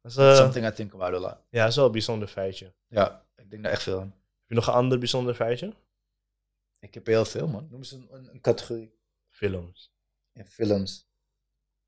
dat 0.00 0.10
is, 0.10 0.16
eh, 0.18 0.36
Something 0.36 0.66
I 0.66 0.70
think 0.72 0.94
about 0.94 1.14
a 1.14 1.18
lot. 1.18 1.38
ja, 1.50 1.60
dat 1.60 1.68
is 1.68 1.76
wel 1.76 1.86
een 1.86 1.92
bijzonder 1.92 2.28
feitje. 2.28 2.64
Heb 2.64 2.74
Ja, 2.88 3.26
ik 3.36 3.50
denk 3.50 3.62
daar 3.62 3.72
echt 3.72 3.82
veel 3.82 4.00
aan. 4.00 4.14
je 4.46 4.54
nog 4.54 4.66
een 4.66 4.72
ander 4.72 4.98
bijzonder 4.98 5.34
feitje? 5.34 5.74
Ik 6.80 6.94
heb 6.94 7.06
heel 7.06 7.24
veel, 7.24 7.48
man. 7.48 7.68
Noem 7.70 7.78
eens 7.78 7.92
een, 7.92 8.08
een, 8.14 8.28
een 8.30 8.40
categorie. 8.40 8.98
Films. 9.28 9.92
In 10.32 10.46
films. 10.46 11.08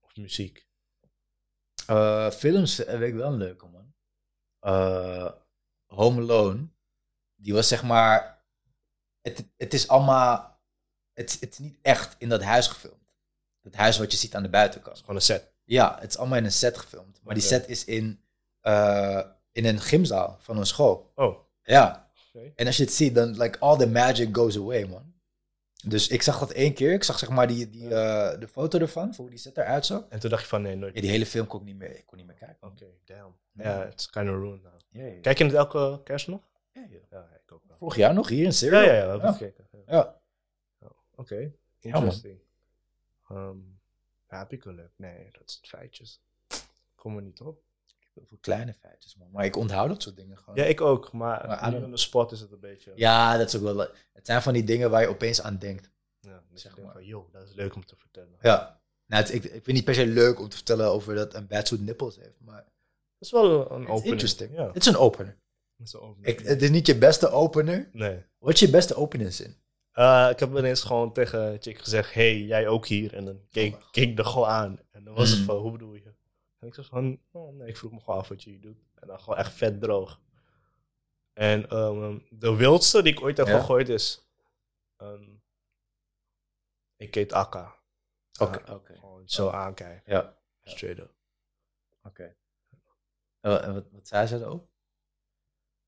Of 0.01 0.17
muziek. 0.17 0.67
Eh, 1.87 2.31
films 2.31 2.75
vind 2.75 3.03
ik 3.03 3.15
wel 3.15 3.33
een 3.33 3.39
leuke, 3.39 3.67
man. 3.67 3.95
Eh, 4.59 5.33
Home 5.87 6.21
Alone. 6.21 6.69
Die 7.35 7.55
was 7.55 7.69
zeg 7.69 7.83
maar... 7.83 8.45
Het, 9.21 9.49
het 9.57 9.75
is 9.75 9.89
allemaal... 9.89 10.61
Het, 11.13 11.41
het 11.41 11.53
is 11.53 11.59
niet 11.59 11.79
echt 11.83 12.17
in 12.19 12.29
dat 12.29 12.43
huis 12.43 12.67
gefilmd. 12.69 13.02
Het 13.63 13.77
huis 13.77 13.99
wat 13.99 14.13
je 14.13 14.19
ziet 14.19 14.35
aan 14.35 14.43
de 14.43 14.49
buitenkant. 14.49 14.99
Gewoon 14.99 15.17
een 15.17 15.23
set. 15.23 15.51
Ja, 15.65 15.97
het 16.01 16.11
is 16.11 16.19
allemaal 16.19 16.39
in 16.39 16.45
een 16.45 16.53
set 16.53 16.79
gefilmd. 16.79 17.21
Maar 17.23 17.35
die 17.35 17.45
Oké. 17.45 17.53
set 17.53 17.69
is 17.69 17.85
in, 17.85 18.21
eh, 18.61 19.21
in 19.53 19.65
een 19.65 19.81
gymzaal 19.81 20.37
van 20.41 20.59
een 20.59 20.67
school. 20.67 21.13
Oh, 21.15 21.39
Ja. 21.63 22.11
oké. 22.35 22.53
En 22.57 22.67
als 22.67 22.77
je 22.77 22.83
het 22.85 22.93
ziet, 22.93 23.15
dan 23.15 23.37
like 23.39 23.59
all 23.59 23.79
the 23.79 23.89
magic 23.89 24.37
goes 24.37 24.57
away, 24.57 24.85
man. 24.87 25.11
Dus 25.87 26.09
ik 26.09 26.23
zag 26.23 26.39
dat 26.39 26.51
één 26.51 26.75
keer. 26.75 26.93
Ik 26.93 27.05
zag 27.05 27.19
zeg 27.19 27.29
maar 27.29 27.47
die, 27.47 27.71
die, 27.71 27.95
eh, 27.95 28.41
de 28.41 28.49
foto 28.49 28.79
ervan, 28.79 29.09
voor 29.15 29.21
hoe 29.25 29.31
die 29.31 29.39
set 29.39 29.57
eruit 29.57 29.87
zag. 29.87 30.05
En 30.09 30.21
toen 30.21 30.31
dacht 30.31 30.43
je 30.43 30.49
van 30.49 30.63
nee, 30.63 30.77
nooit. 30.77 30.95
Ja, 30.95 31.01
die 31.01 31.11
hele 31.11 31.27
film 31.27 31.47
kon 31.47 31.61
ik 31.61 31.67
niet 31.67 31.77
meer, 31.77 31.97
ik 31.97 32.07
kon 32.07 32.17
niet 32.19 32.27
meer 32.27 32.37
kijken. 32.37 32.69
Oké, 32.69 32.87
damn. 33.05 33.37
Ja. 33.53 33.63
Ja, 33.79 33.85
it's 33.85 34.11
kind 34.11 34.29
of 34.29 34.35
ruined 34.35 34.63
now. 34.63 35.21
Kijk 35.23 35.39
je 35.39 35.45
het 35.45 35.55
elke 35.55 36.01
kerst 36.05 36.27
nog? 36.29 36.41
Ja, 36.73 36.87
ja. 36.91 36.99
Ja, 37.11 37.29
ik 37.45 37.53
ook 37.53 37.63
wel. 37.69 37.77
Vorig 37.77 37.97
jaar 37.97 38.15
nog, 38.15 38.29
hier 38.29 38.39
in 38.39 38.45
Ja, 38.45 38.51
Serial. 38.51 38.83
ja, 38.83 38.93
ja, 38.93 39.15
Ja. 39.15 39.33
gekeken. 39.33 39.67
Ja. 39.87 40.21
Ja. 40.81 40.89
Oké, 41.17 41.35
man. 41.37 41.53
interesting. 41.81 42.39
Ehm, 43.33 43.57
heb 44.27 44.53
ik 44.53 44.63
geluk? 44.63 44.91
Nee, 44.97 45.29
dat 45.33 45.43
is 45.47 45.59
feitjes. 45.63 46.21
Kom 46.95 47.17
er 47.17 47.23
niet 47.23 47.41
op. 47.41 47.63
Heel 48.15 48.25
veel 48.29 48.39
kleine 48.41 48.73
feitjes, 48.81 49.17
man. 49.17 49.29
Maar 49.31 49.45
ik 49.45 49.57
onthoud 49.57 49.89
dat 49.89 50.03
soort 50.03 50.17
dingen 50.17 50.39
gewoon. 50.39 50.55
Ja, 50.57 50.65
ik 50.65 50.81
ook, 50.81 51.13
maar, 51.13 51.47
Maar 51.47 51.63
I 51.63 51.65
nu 51.65 51.71
don't- 51.73 51.85
on 51.85 51.91
the 51.91 51.97
spot 51.97 52.33
is 52.33 52.41
het 52.41 52.53
een 52.53 52.61
beetje... 52.61 52.93
Ja, 52.95 53.37
dat 53.37 53.49
is 53.49 53.57
ook 53.57 53.63
wel... 53.63 53.79
Het 54.13 54.27
zijn 54.27 54.43
van 54.43 54.53
die 54.53 54.65
dingen 54.65 54.91
waar 54.91 55.01
je 55.01 55.09
opeens 55.09 55.43
aan 55.43 55.57
denkt. 55.59 55.91
Ja, 56.21 56.43
dus 56.51 56.63
Zeg 56.63 56.77
ik 56.77 56.83
maar. 56.85 56.93
van, 56.93 57.05
joh, 57.05 57.33
dat 57.33 57.49
is 57.49 57.55
leuk 57.55 57.75
om 57.75 57.85
te 57.87 57.97
vertellen. 57.97 58.39
Ja. 58.43 58.81
Nou, 59.07 59.23
het- 59.23 59.33
ik, 59.35 59.45
ik 59.45 59.51
vind 59.51 59.67
het 59.67 59.75
niet 59.75 59.85
per 59.85 59.95
se 59.95 60.07
leuk 60.07 60.41
om 60.41 60.49
te 60.49 60.57
vertellen 60.57 60.87
over 60.87 61.15
dat 61.15 61.35
een 61.35 61.47
batsuit 61.47 61.81
nipples 61.81 62.17
heeft, 62.17 62.41
maar... 62.41 62.65
Dat 62.65 62.71
is 63.19 63.31
wel 63.31 63.71
een 63.71 63.81
opening. 63.87 64.05
interesting. 64.05 64.55
Ja, 64.55 64.67
Het 64.67 64.77
is 64.77 64.87
een 64.87 64.97
opener. 64.97 65.37
dat 65.77 65.87
is 65.87 65.93
een. 65.93 66.17
Ik, 66.21 66.41
het 66.41 66.63
is 66.63 66.71
niet 66.71 66.87
je 66.87 66.99
beste 66.99 67.29
opener. 67.31 67.89
nee. 67.93 68.25
Wat 68.39 68.53
is 68.53 68.61
je 68.61 68.71
beste 68.71 68.95
openingszin? 68.95 69.57
Eh, 69.93 70.29
ik 70.31 70.39
heb 70.41 70.51
ineens 70.57 70.83
gewoon 70.83 71.13
tegen 71.13 71.57
Chick 71.63 71.79
gezegd, 71.79 72.15
hey, 72.15 72.41
jij 72.43 72.69
ook 72.69 72.87
hier? 72.87 73.15
En 73.15 73.25
dan 73.25 73.41
keek, 73.51 73.75
Oh. 73.75 73.91
keek 73.91 74.17
de 74.17 74.25
gewoon 74.25 74.49
aan. 74.49 74.81
En 74.91 75.05
dan 75.05 75.15
was 75.15 75.31
het 75.31 75.39
Mm. 75.39 75.45
van, 75.45 75.57
hoe 75.57 75.73
bedoel 75.73 75.95
je? 75.95 76.15
En 76.59 76.67
ik 76.69 76.75
zei 76.75 76.87
van, 76.87 77.21
oh 77.31 77.55
nee, 77.55 77.69
ik 77.69 77.77
vroeg 77.77 77.93
me 77.93 78.01
gewoon 78.01 78.19
af 78.21 78.29
wat 78.29 78.43
je 78.43 78.51
hier 78.51 78.61
doet. 78.61 78.79
En 78.95 79.07
dan 79.09 79.21
gewoon 79.21 79.39
echt 79.39 79.53
vet 79.53 79.81
droog. 79.81 80.21
En 81.33 81.69
ehm, 81.69 82.19
de 82.31 82.57
wildste 82.57 83.03
die 83.03 83.13
ik 83.13 83.21
ooit 83.23 83.37
heb 83.37 83.47
Ja? 83.47 83.59
gegooid 83.59 83.89
is, 83.89 84.27
ehm, 84.97 85.29
ik 86.97 87.15
heet 87.15 87.33
Akka. 87.33 87.75
Oké. 88.41 88.95
Gewoon 88.99 89.29
zo 89.29 89.49
aankijken, 89.51 90.13
Ja, 90.13 90.37
straight 90.63 91.01
up. 91.03 91.13
oké. 92.03 92.37
En 93.41 93.75
wat, 93.75 93.85
wat 93.91 94.07
zei 94.09 94.27
ze 94.27 94.37
erop? 94.37 94.69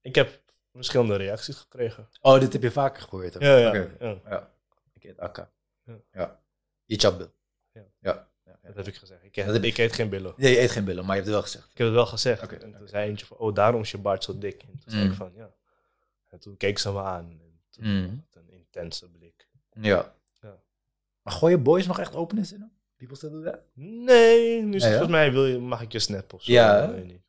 Ik 0.01 0.15
heb 0.15 0.43
verschillende 0.75 1.16
reacties 1.16 1.57
gekregen. 1.57 2.09
Oh, 2.20 2.41
dit 2.41 2.53
heb 2.53 2.62
je 2.62 2.70
vaker 2.70 3.03
gehoord. 3.03 3.37
Ja, 3.39 3.57
ja. 3.57 3.68
Oké. 3.68 3.91
ja. 4.01 4.20
ja. 4.29 4.51
Ik 4.93 5.03
heet 5.03 5.18
Akka. 5.18 5.51
Ja. 5.85 5.95
Ja. 6.12 6.41
Je 6.85 6.99
chapt 6.99 7.29
Ja. 7.72 7.83
Ja. 8.01 8.29
Dat 8.62 8.77
heb 8.77 8.87
ik 8.87 8.95
gezegd. 8.95 9.25
Ik 9.25 9.37
eet, 9.37 9.64
ik 9.64 9.79
eet 9.79 9.93
geen 9.93 10.09
billen. 10.09 10.35
Nee, 10.37 10.53
je 10.53 10.61
eet 10.61 10.70
geen 10.70 10.85
billen, 10.85 11.05
maar 11.05 11.16
je 11.16 11.22
hebt 11.22 11.35
het 11.35 11.35
wel 11.35 11.43
gezegd. 11.53 11.70
Ik 11.70 11.79
heb 11.79 11.87
het 11.87 11.97
wel 11.97 12.07
gezegd. 12.07 12.43
Oké, 12.43 12.55
en 12.55 12.75
toen 12.79 12.89
zei 12.89 13.09
eentje 13.09 13.27
van, 13.27 13.37
oh, 13.37 13.55
daarom 13.55 13.81
is 13.81 13.91
je 13.91 13.99
baard 13.99 14.25
zo 14.25 14.39
dik. 14.39 14.62
En 14.62 14.68
toen 14.68 14.91
zei 14.91 15.05
Mm. 15.05 15.11
ik 15.11 15.16
van, 15.16 15.33
ja. 15.35 15.51
En 16.29 16.39
toen 16.41 16.57
keek 16.57 16.79
ze 16.79 16.93
me 16.93 17.01
aan. 17.03 17.25
En 17.31 17.61
toen 17.70 17.85
Mm. 17.85 18.25
een 18.33 18.51
intense 18.51 19.11
blik. 19.11 19.49
Ja. 19.81 20.14
Ja. 20.41 20.62
Maar 21.22 21.33
gooien 21.33 21.62
boys 21.62 21.87
nog 21.87 21.99
echt 21.99 22.14
open 22.14 22.39
in 22.39 22.47
zinnen? 22.47 22.72
People 22.97 23.16
still 23.16 23.31
do 23.31 23.43
that? 23.43 23.61
Nee, 23.75 24.62
nu 24.62 24.75
is 24.77 24.83
het 24.83 24.91
volgens 24.91 25.11
mij, 25.12 25.33
wil 25.33 25.47
je, 25.47 25.59
mag 25.59 25.81
ik 25.81 25.93
je 25.93 25.99
snappen 25.99 26.37
of 26.39 26.43
zo. 26.45 26.53
Ja? 26.53 26.87
Nee, 26.87 27.05
niet. 27.05 27.22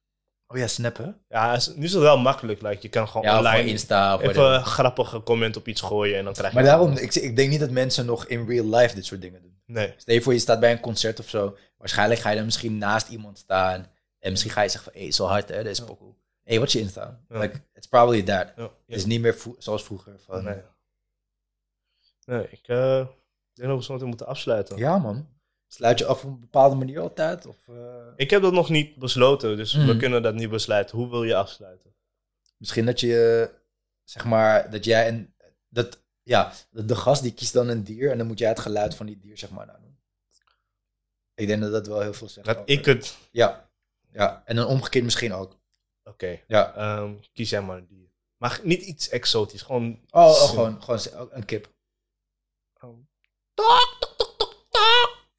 Oh 0.55 0.61
ja, 0.61 0.67
snappen? 0.67 1.21
Ja, 1.29 1.59
nu 1.75 1.83
is 1.83 1.93
het 1.93 2.01
wel 2.01 2.17
makkelijk. 2.17 2.61
Like, 2.61 2.77
je 2.81 2.89
kan 2.89 3.07
gewoon 3.07 3.27
Ja, 3.27 3.37
online 3.37 3.61
voor 3.61 3.69
Insta 3.71 4.13
even 4.13 4.19
whatever. 4.25 4.53
een 4.53 4.65
grappige 4.65 5.19
comment 5.23 5.57
op 5.57 5.67
iets 5.67 5.81
gooien 5.81 6.17
en 6.17 6.23
dan 6.23 6.33
krijg 6.33 6.49
je... 6.49 6.55
Maar 6.55 6.65
daarom, 6.67 6.91
ik, 6.97 7.15
ik 7.15 7.35
denk 7.35 7.49
niet 7.49 7.59
dat 7.59 7.69
mensen 7.69 8.05
nog 8.05 8.25
in 8.25 8.47
real 8.47 8.65
life 8.65 8.95
dit 8.95 9.05
soort 9.05 9.21
dingen 9.21 9.41
doen. 9.41 9.61
Nee. 9.65 9.93
Stel 9.97 10.13
je 10.15 10.21
voor, 10.21 10.33
je 10.33 10.39
staat 10.39 10.59
bij 10.59 10.71
een 10.71 10.79
concert 10.79 11.19
of 11.19 11.29
zo. 11.29 11.57
Waarschijnlijk 11.77 12.19
ga 12.19 12.29
je 12.29 12.35
dan 12.35 12.45
misschien 12.45 12.77
naast 12.77 13.09
iemand 13.09 13.37
staan. 13.37 13.87
En 14.19 14.31
misschien 14.31 14.51
ga 14.51 14.61
je 14.61 14.69
zeggen 14.69 14.91
van, 14.91 14.99
hé, 15.01 15.07
hey, 15.07 15.15
zo 15.15 15.25
hard 15.25 15.49
hè, 15.49 15.63
deze 15.63 15.81
Ja. 15.81 15.87
pokoe. 15.87 16.13
Hé, 16.43 16.51
hey, 16.51 16.59
wat 16.59 16.67
is 16.67 16.73
je 16.73 16.79
Insta? 16.79 17.19
Ja. 17.29 17.39
Like, 17.39 17.61
it's 17.73 17.87
probably 17.87 18.21
that. 18.23 18.51
Ja, 18.55 18.63
Het 18.63 18.71
is 18.95 19.05
niet 19.05 19.21
meer 19.21 19.37
zoals 19.57 19.83
vroeger. 19.83 20.13
Van, 20.25 20.43
nee. 20.43 20.61
Nee, 22.25 22.47
ik 22.49 22.67
eh, 22.67 23.05
denk 23.53 23.69
dat 23.69 23.77
we 23.77 23.83
zo 23.83 23.93
meteen 23.93 24.07
moeten 24.07 24.27
afsluiten. 24.27 24.77
Ja 24.77 24.97
man. 24.97 25.27
Sluit 25.75 25.99
je 25.99 26.05
af 26.05 26.23
op 26.23 26.31
een 26.31 26.39
bepaalde 26.39 26.75
manier 26.75 26.99
altijd? 26.99 27.45
Of, 27.45 27.67
eh, 27.67 28.07
Ik 28.15 28.29
heb 28.29 28.41
dat 28.41 28.53
nog 28.53 28.69
niet 28.69 28.95
besloten, 28.95 29.57
dus 29.57 29.73
we 29.73 29.83
Mhm. 29.83 29.97
kunnen 29.97 30.23
dat 30.23 30.33
niet 30.33 30.49
besluiten. 30.49 30.97
Hoe 30.97 31.09
wil 31.09 31.23
je 31.23 31.35
afsluiten? 31.35 31.95
Misschien 32.57 32.85
dat 32.85 32.99
je, 32.99 33.49
zeg 34.03 34.25
maar, 34.25 34.69
dat 34.71 34.85
jij 34.85 35.07
een, 35.07 35.33
dat, 35.69 35.99
ja, 36.23 36.53
de 36.71 36.95
gast 36.95 37.21
die 37.23 37.33
kiest 37.33 37.53
dan 37.53 37.67
een 37.67 37.83
dier 37.83 38.11
en 38.11 38.17
dan 38.17 38.27
moet 38.27 38.39
jij 38.39 38.49
het 38.49 38.59
geluid 38.59 38.95
van 38.95 39.05
die 39.05 39.17
dier, 39.19 39.37
zeg 39.37 39.49
maar, 39.49 39.65
nou 39.65 39.79
doen. 39.81 39.97
Ik 41.33 41.47
denk 41.47 41.61
dat 41.61 41.71
dat 41.71 41.87
wel 41.87 41.99
heel 42.01 42.13
veel 42.13 42.29
zegt. 42.29 42.47
Dat 42.47 42.57
over- 42.57 42.69
ik 42.69 42.85
het... 42.85 43.17
Ja. 43.31 43.69
ja, 44.11 44.41
en 44.45 44.55
dan 44.55 44.67
omgekeerd 44.67 45.03
misschien 45.03 45.33
ook. 45.33 45.57
Oké, 46.03 46.39
Ja. 46.47 46.73
ehm, 46.75 47.13
kies 47.33 47.49
jij 47.49 47.61
maar 47.61 47.87
die. 47.87 48.11
Maar 48.37 48.59
niet 48.63 48.81
iets 48.81 49.09
exotisch, 49.09 49.61
gewoon... 49.61 49.99
Oh, 50.09 50.25
oh, 50.27 50.49
gewoon, 50.49 50.83
gewoon 50.83 50.99
oh, 51.13 51.33
een 51.33 51.45
kip. 51.45 51.73
Ehm, 52.73 52.91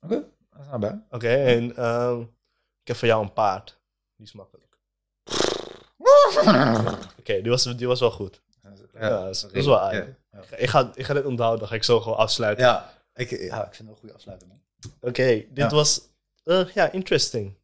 Oké, 0.07 0.25
dat 0.51 0.61
is 0.73 0.79
bij. 0.79 1.01
Oké, 1.11 1.29
en 1.29 1.77
ehm, 1.77 2.21
ik 2.81 2.87
heb 2.89 2.97
voor 2.97 3.09
jou 3.09 3.23
een 3.23 3.33
paard. 3.33 3.81
Die 4.17 4.27
is 4.27 4.33
makkelijk. 4.33 4.65
Oké, 7.19 7.41
die, 7.43 7.51
was, 7.51 7.77
die 7.77 7.87
was 7.87 8.01
wel 8.01 8.11
goed. 8.11 8.43
Ja, 8.93 9.09
dat 9.09 9.29
is- 9.35 9.41
dat 9.41 9.53
is 9.53 9.67
wel 9.67 9.81
aardig. 9.81 10.15
Ja, 10.33 10.57
Ik 10.57 10.69
ga, 10.69 10.91
ik 10.95 11.05
ga 11.05 11.15
dit 11.15 11.25
onthouden, 11.25 11.59
dan 11.61 11.69
ga 11.69 11.75
ik 11.75 11.83
zo 11.85 12.01
gewoon 12.01 12.17
afsluiten. 12.19 12.65
ja. 12.65 12.95
Ik, 13.15 13.31
ja, 13.31 13.67
ik 13.67 13.75
vind 13.75 13.79
het 13.79 13.89
een 13.89 13.97
goede 13.97 14.15
afsluiting. 14.15 14.51
man. 14.51 14.61
Oké, 15.01 15.25
dit 15.25 15.47
Ja. 15.55 15.69
was... 15.69 16.01
eh, 16.45 16.69
ja, 16.75 16.91
interesting. 16.93 17.55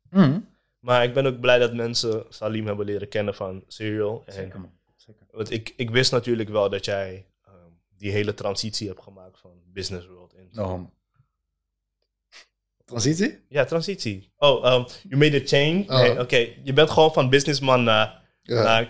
Maar 0.78 1.04
ik 1.04 1.14
ben 1.14 1.26
ook 1.26 1.40
blij 1.40 1.58
dat 1.58 1.74
mensen 1.74 2.24
Salim 2.28 2.66
hebben 2.66 2.86
leren 2.86 3.08
kennen 3.08 3.34
van 3.34 3.64
Serial. 3.66 4.22
En, 4.26 4.32
Zeker, 4.32 4.60
man. 4.60 4.72
Zeker. 4.96 5.26
want 5.30 5.50
ik, 5.50 5.72
ik 5.76 5.90
wist 5.90 6.10
natuurlijk 6.12 6.48
wel 6.48 6.70
dat 6.70 6.84
jij 6.84 7.26
ehm, 7.44 7.54
die 7.96 8.10
hele 8.12 8.34
transitie 8.34 8.88
hebt 8.88 9.02
gemaakt 9.02 9.38
van 9.38 9.50
business 9.64 10.06
world. 10.06 10.34
No 10.50 10.64
homo. 10.64 10.90
Transitie? 13.00 13.38
Ja, 13.48 13.64
transitie. 13.64 14.32
Oh, 14.38 14.64
um, 14.74 14.86
you 15.08 15.16
made 15.16 15.36
a 15.36 15.40
change. 15.44 15.84
Oh. 15.88 16.00
Nee, 16.00 16.20
Oké, 16.20 16.48
je 16.64 16.72
bent 16.72 16.90
gewoon 16.90 17.12
van 17.12 17.28
businessman 17.30 17.84
naar, 17.84 18.20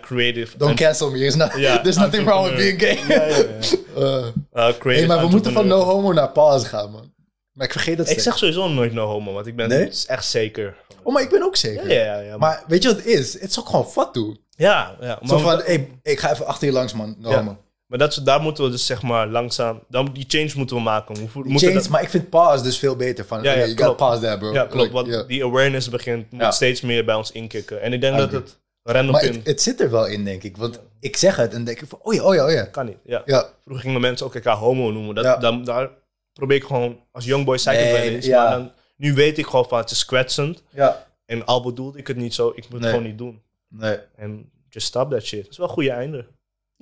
creative. 0.00 0.57
Don't 0.59 0.74
cancel 0.76 1.11
me. 1.11 1.18
There's, 1.18 1.34
not, 1.34 1.50
there's 1.82 1.96
nothing 1.96 2.24
wrong 2.24 2.46
with 2.48 2.57
being 2.57 2.80
gay. 2.80 2.98
Ja, 3.16 3.24
ja. 3.26 4.32
Uh, 4.55 4.72
hey, 4.94 5.07
maar 5.07 5.20
we 5.20 5.28
moeten 5.28 5.53
van 5.53 5.66
no 5.66 5.80
homo 5.80 6.12
naar 6.12 6.30
pause 6.30 6.66
gaan, 6.66 6.90
man. 6.90 7.12
Maar 7.53 7.66
ik 7.66 7.72
vergeet 7.72 7.96
dat 7.96 8.07
Ik 8.07 8.11
steeds. 8.12 8.24
zeg 8.26 8.38
sowieso 8.38 8.68
nooit 8.68 8.92
no 8.92 9.07
homo, 9.07 9.32
want 9.32 9.46
ik 9.46 9.57
ben 9.57 9.68
Nee? 9.68 9.90
echt 10.07 10.24
zeker. 10.26 10.76
Oh, 11.03 11.12
maar 11.12 11.22
ik 11.22 11.28
ben 11.30 11.42
ook 11.42 11.57
zeker. 11.57 11.92
ja, 11.92 12.05
ja. 12.05 12.18
ja, 12.18 12.28
maar, 12.30 12.38
Maar 12.38 12.64
weet 12.66 12.82
je 12.82 12.88
wat 12.88 12.96
het 12.96 13.07
is? 13.07 13.32
Het 13.32 13.50
is 13.50 13.59
ook 13.59 13.66
gewoon 13.68 13.86
fat, 13.86 14.12
toe. 14.12 14.36
ja, 14.50 14.96
ja, 15.00 15.18
Zo 15.26 15.38
van, 15.38 15.61
hey, 15.64 15.88
ik 16.03 16.18
ga 16.20 16.32
even 16.32 16.46
achter 16.46 16.66
je 16.66 16.72
langs, 16.72 16.92
man. 16.92 17.14
No 17.18 17.32
homo. 17.32 17.57
Maar 17.93 18.01
dat, 18.01 18.11
is- 18.11 18.16
daar 18.22 18.40
moeten 18.40 18.64
we 18.64 18.70
dus 18.70 18.86
zeg 18.86 19.03
maar 19.03 19.26
langzaam... 19.28 19.82
Dan, 19.88 20.11
die 20.12 20.24
change 20.28 20.51
moeten 20.57 20.76
we 20.76 20.82
maken. 20.82 21.14
We 21.14 21.28
vo- 21.28 21.38
moeten 21.43 21.68
Change, 21.68 21.74
dat- 21.80 21.88
maar 21.88 22.03
ik 22.03 22.09
vind 22.09 22.28
pause 22.30 22.62
dus 22.64 22.78
veel 22.78 22.97
beter. 22.97 23.24
Van, 23.24 23.43
Ja, 23.43 23.53
ja, 23.53 23.59
you 23.59 23.74
klopt. 23.74 24.20
there, 24.20 24.38
bro. 24.38 24.53
ja, 24.53 24.64
klopt. 24.66 24.93
Like, 24.93 25.11
Want 25.12 25.28
die 25.28 25.45
awareness 25.45 25.88
begint, 25.88 26.30
moet 26.32 26.55
steeds 26.55 26.80
meer 26.80 27.05
bij 27.05 27.14
ons 27.14 27.32
inkikken. 27.32 27.80
En 27.82 27.93
ik 27.93 28.01
denk 28.01 28.14
I 28.14 28.18
dat 28.18 28.26
agree. 28.26 28.40
het 28.40 28.59
random 28.82 29.12
Maar 29.12 29.22
het, 29.22 29.40
het 29.47 29.62
zit 29.62 29.80
er 29.80 29.90
wel 29.90 30.07
in, 30.07 30.24
denk 30.24 30.43
ik. 30.43 30.57
Want 30.57 30.80
ik 31.01 31.16
zeg 31.16 31.36
het 31.36 31.55
en 31.55 31.64
denk 31.64 31.80
ik 31.80 31.88
van, 31.88 31.99
oh 32.03 32.14
ja, 32.14 32.22
oh 32.22 32.34
ja, 32.34 32.45
oh 32.45 32.51
ja. 32.53 32.64
kan 32.64 32.86
niet. 32.86 32.97
Ja. 33.05 33.22
Vroeger 33.62 33.84
gingen 33.84 34.01
mensen 34.01 34.26
ook 34.26 34.34
elkaar 34.34 34.57
homo 34.57 34.90
noemen. 34.90 35.14
Dat, 35.14 35.40
dan, 35.40 35.64
daar 35.64 35.90
probeer 36.32 36.57
ik 36.57 36.64
gewoon... 36.64 37.01
Als 37.12 37.24
youngboy 37.24 37.55
het 37.55 37.64
Nee, 37.64 37.93
wel 37.93 38.03
eens. 38.03 38.26
ja. 38.26 38.43
Maar 38.43 38.53
dan, 38.59 38.72
nu 38.97 39.14
weet 39.14 39.38
ik 39.38 39.47
gewoon 39.47 39.68
van 39.68 39.78
het 39.78 39.90
is 39.90 40.05
kwetsend. 40.05 40.62
ja. 40.70 41.07
En 41.26 41.45
al 41.47 41.62
bedoelde 41.62 41.99
ik 41.99 42.07
het 42.07 42.16
niet 42.16 42.34
zo, 42.34 42.53
ik 42.55 42.68
moet 42.70 42.80
het 42.80 42.88
gewoon 42.88 43.05
niet 43.05 43.18
doen. 43.18 43.43
Nee. 43.68 43.99
En 44.16 44.51
just 44.68 44.86
stop 44.86 45.11
that 45.11 45.22
shit. 45.24 45.43
Dat 45.43 45.51
is 45.51 45.57
wel 45.59 45.66
een 45.66 45.72
goede 45.72 45.90
einde. 45.90 46.26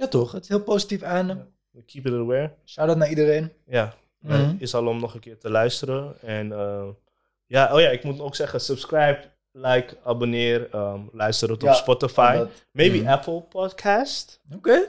Ja, 0.01 0.09
toch? 0.09 0.33
Het 0.33 0.43
is 0.43 0.49
heel 0.49 0.63
positief. 0.63 1.01
We 1.01 1.83
Keep 1.87 2.07
it 2.07 2.13
aware. 2.13 2.53
Shout-out 2.65 2.97
naar 2.99 3.09
iedereen. 3.09 3.53
Ja, 3.67 3.95
Mhm. 4.19 4.33
eh, 4.35 4.51
is 4.59 4.75
al 4.75 4.87
om 4.87 5.01
nog 5.01 5.15
een 5.15 5.21
keer 5.21 5.39
te 5.39 5.51
luisteren. 5.51 6.21
En 6.23 6.53
eh, 6.53 6.89
ja, 7.47 7.75
oh 7.75 7.81
ja, 7.81 7.89
ik 7.89 8.05
moet 8.05 8.21
ook 8.21 8.35
zeggen, 8.35 8.61
subscribe, 8.61 9.21
like, 9.53 9.97
abonneer, 10.05 10.69
ehm, 10.71 11.01
luister 11.13 11.51
het 11.51 11.63
Ja, 11.63 11.69
op 11.71 11.75
Spotify. 11.77 12.37
Dat- 12.37 12.49
Maybe 12.73 12.97
Mhm. 12.99 13.09
Apple 13.09 13.41
Podcast. 13.41 14.41
Oké. 14.57 14.81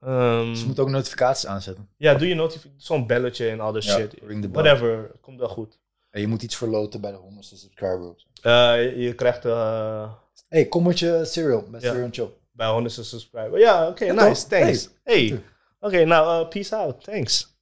Ehm, 0.00 0.44
Dus 0.50 0.60
je 0.60 0.66
moet 0.66 0.78
ook 0.78 0.88
notificaties 0.88 1.46
aanzetten. 1.46 1.88
ja, 1.96 2.14
doe 2.14 2.28
je 2.28 2.34
notificatie, 2.34 2.80
zo'n 2.80 3.06
belletje 3.06 3.48
en 3.48 3.60
al 3.60 3.72
dat 3.72 3.84
Ja, 3.84 3.92
shit. 3.94 4.14
ring 4.26 4.42
the 4.42 4.48
bell. 4.48 4.62
Whatever, 4.62 5.10
komt 5.20 5.38
wel 5.38 5.48
goed. 5.48 5.78
En 6.10 6.20
je 6.20 6.26
moet 6.26 6.42
iets 6.42 6.56
verloten 6.56 7.00
bij 7.00 7.10
de 7.10 7.16
honderdste 7.16 7.56
subscriber. 7.56 8.08
of 8.10 8.20
zo. 8.20 8.26
Eh, 8.48 8.82
je, 8.84 8.98
je 8.98 9.14
krijgt 9.14 9.44
eh, 9.44 10.12
hey, 10.48 10.64
kom 10.66 10.82
met 10.86 10.98
je 10.98 11.20
cereal. 11.24 11.64
Met 11.70 11.82
Ja. 11.82 11.88
cereal 11.88 12.04
and 12.04 12.16
chop. 12.16 12.36
Bij 12.54 12.68
100 12.68 12.94
subscriber. 12.94 13.58
Ja, 13.58 13.88
oké, 13.88 14.04
Ja, 14.04 14.12
nice, 14.12 14.48
toch? 14.48 14.58
thanks. 14.58 14.88
Hey, 15.04 15.16
Tuurlijk. 15.26 15.46
oké, 15.80 16.04
nou, 16.04 16.42
eh, 16.42 16.48
peace 16.48 16.76
out, 16.76 17.04
thanks. 17.04 17.53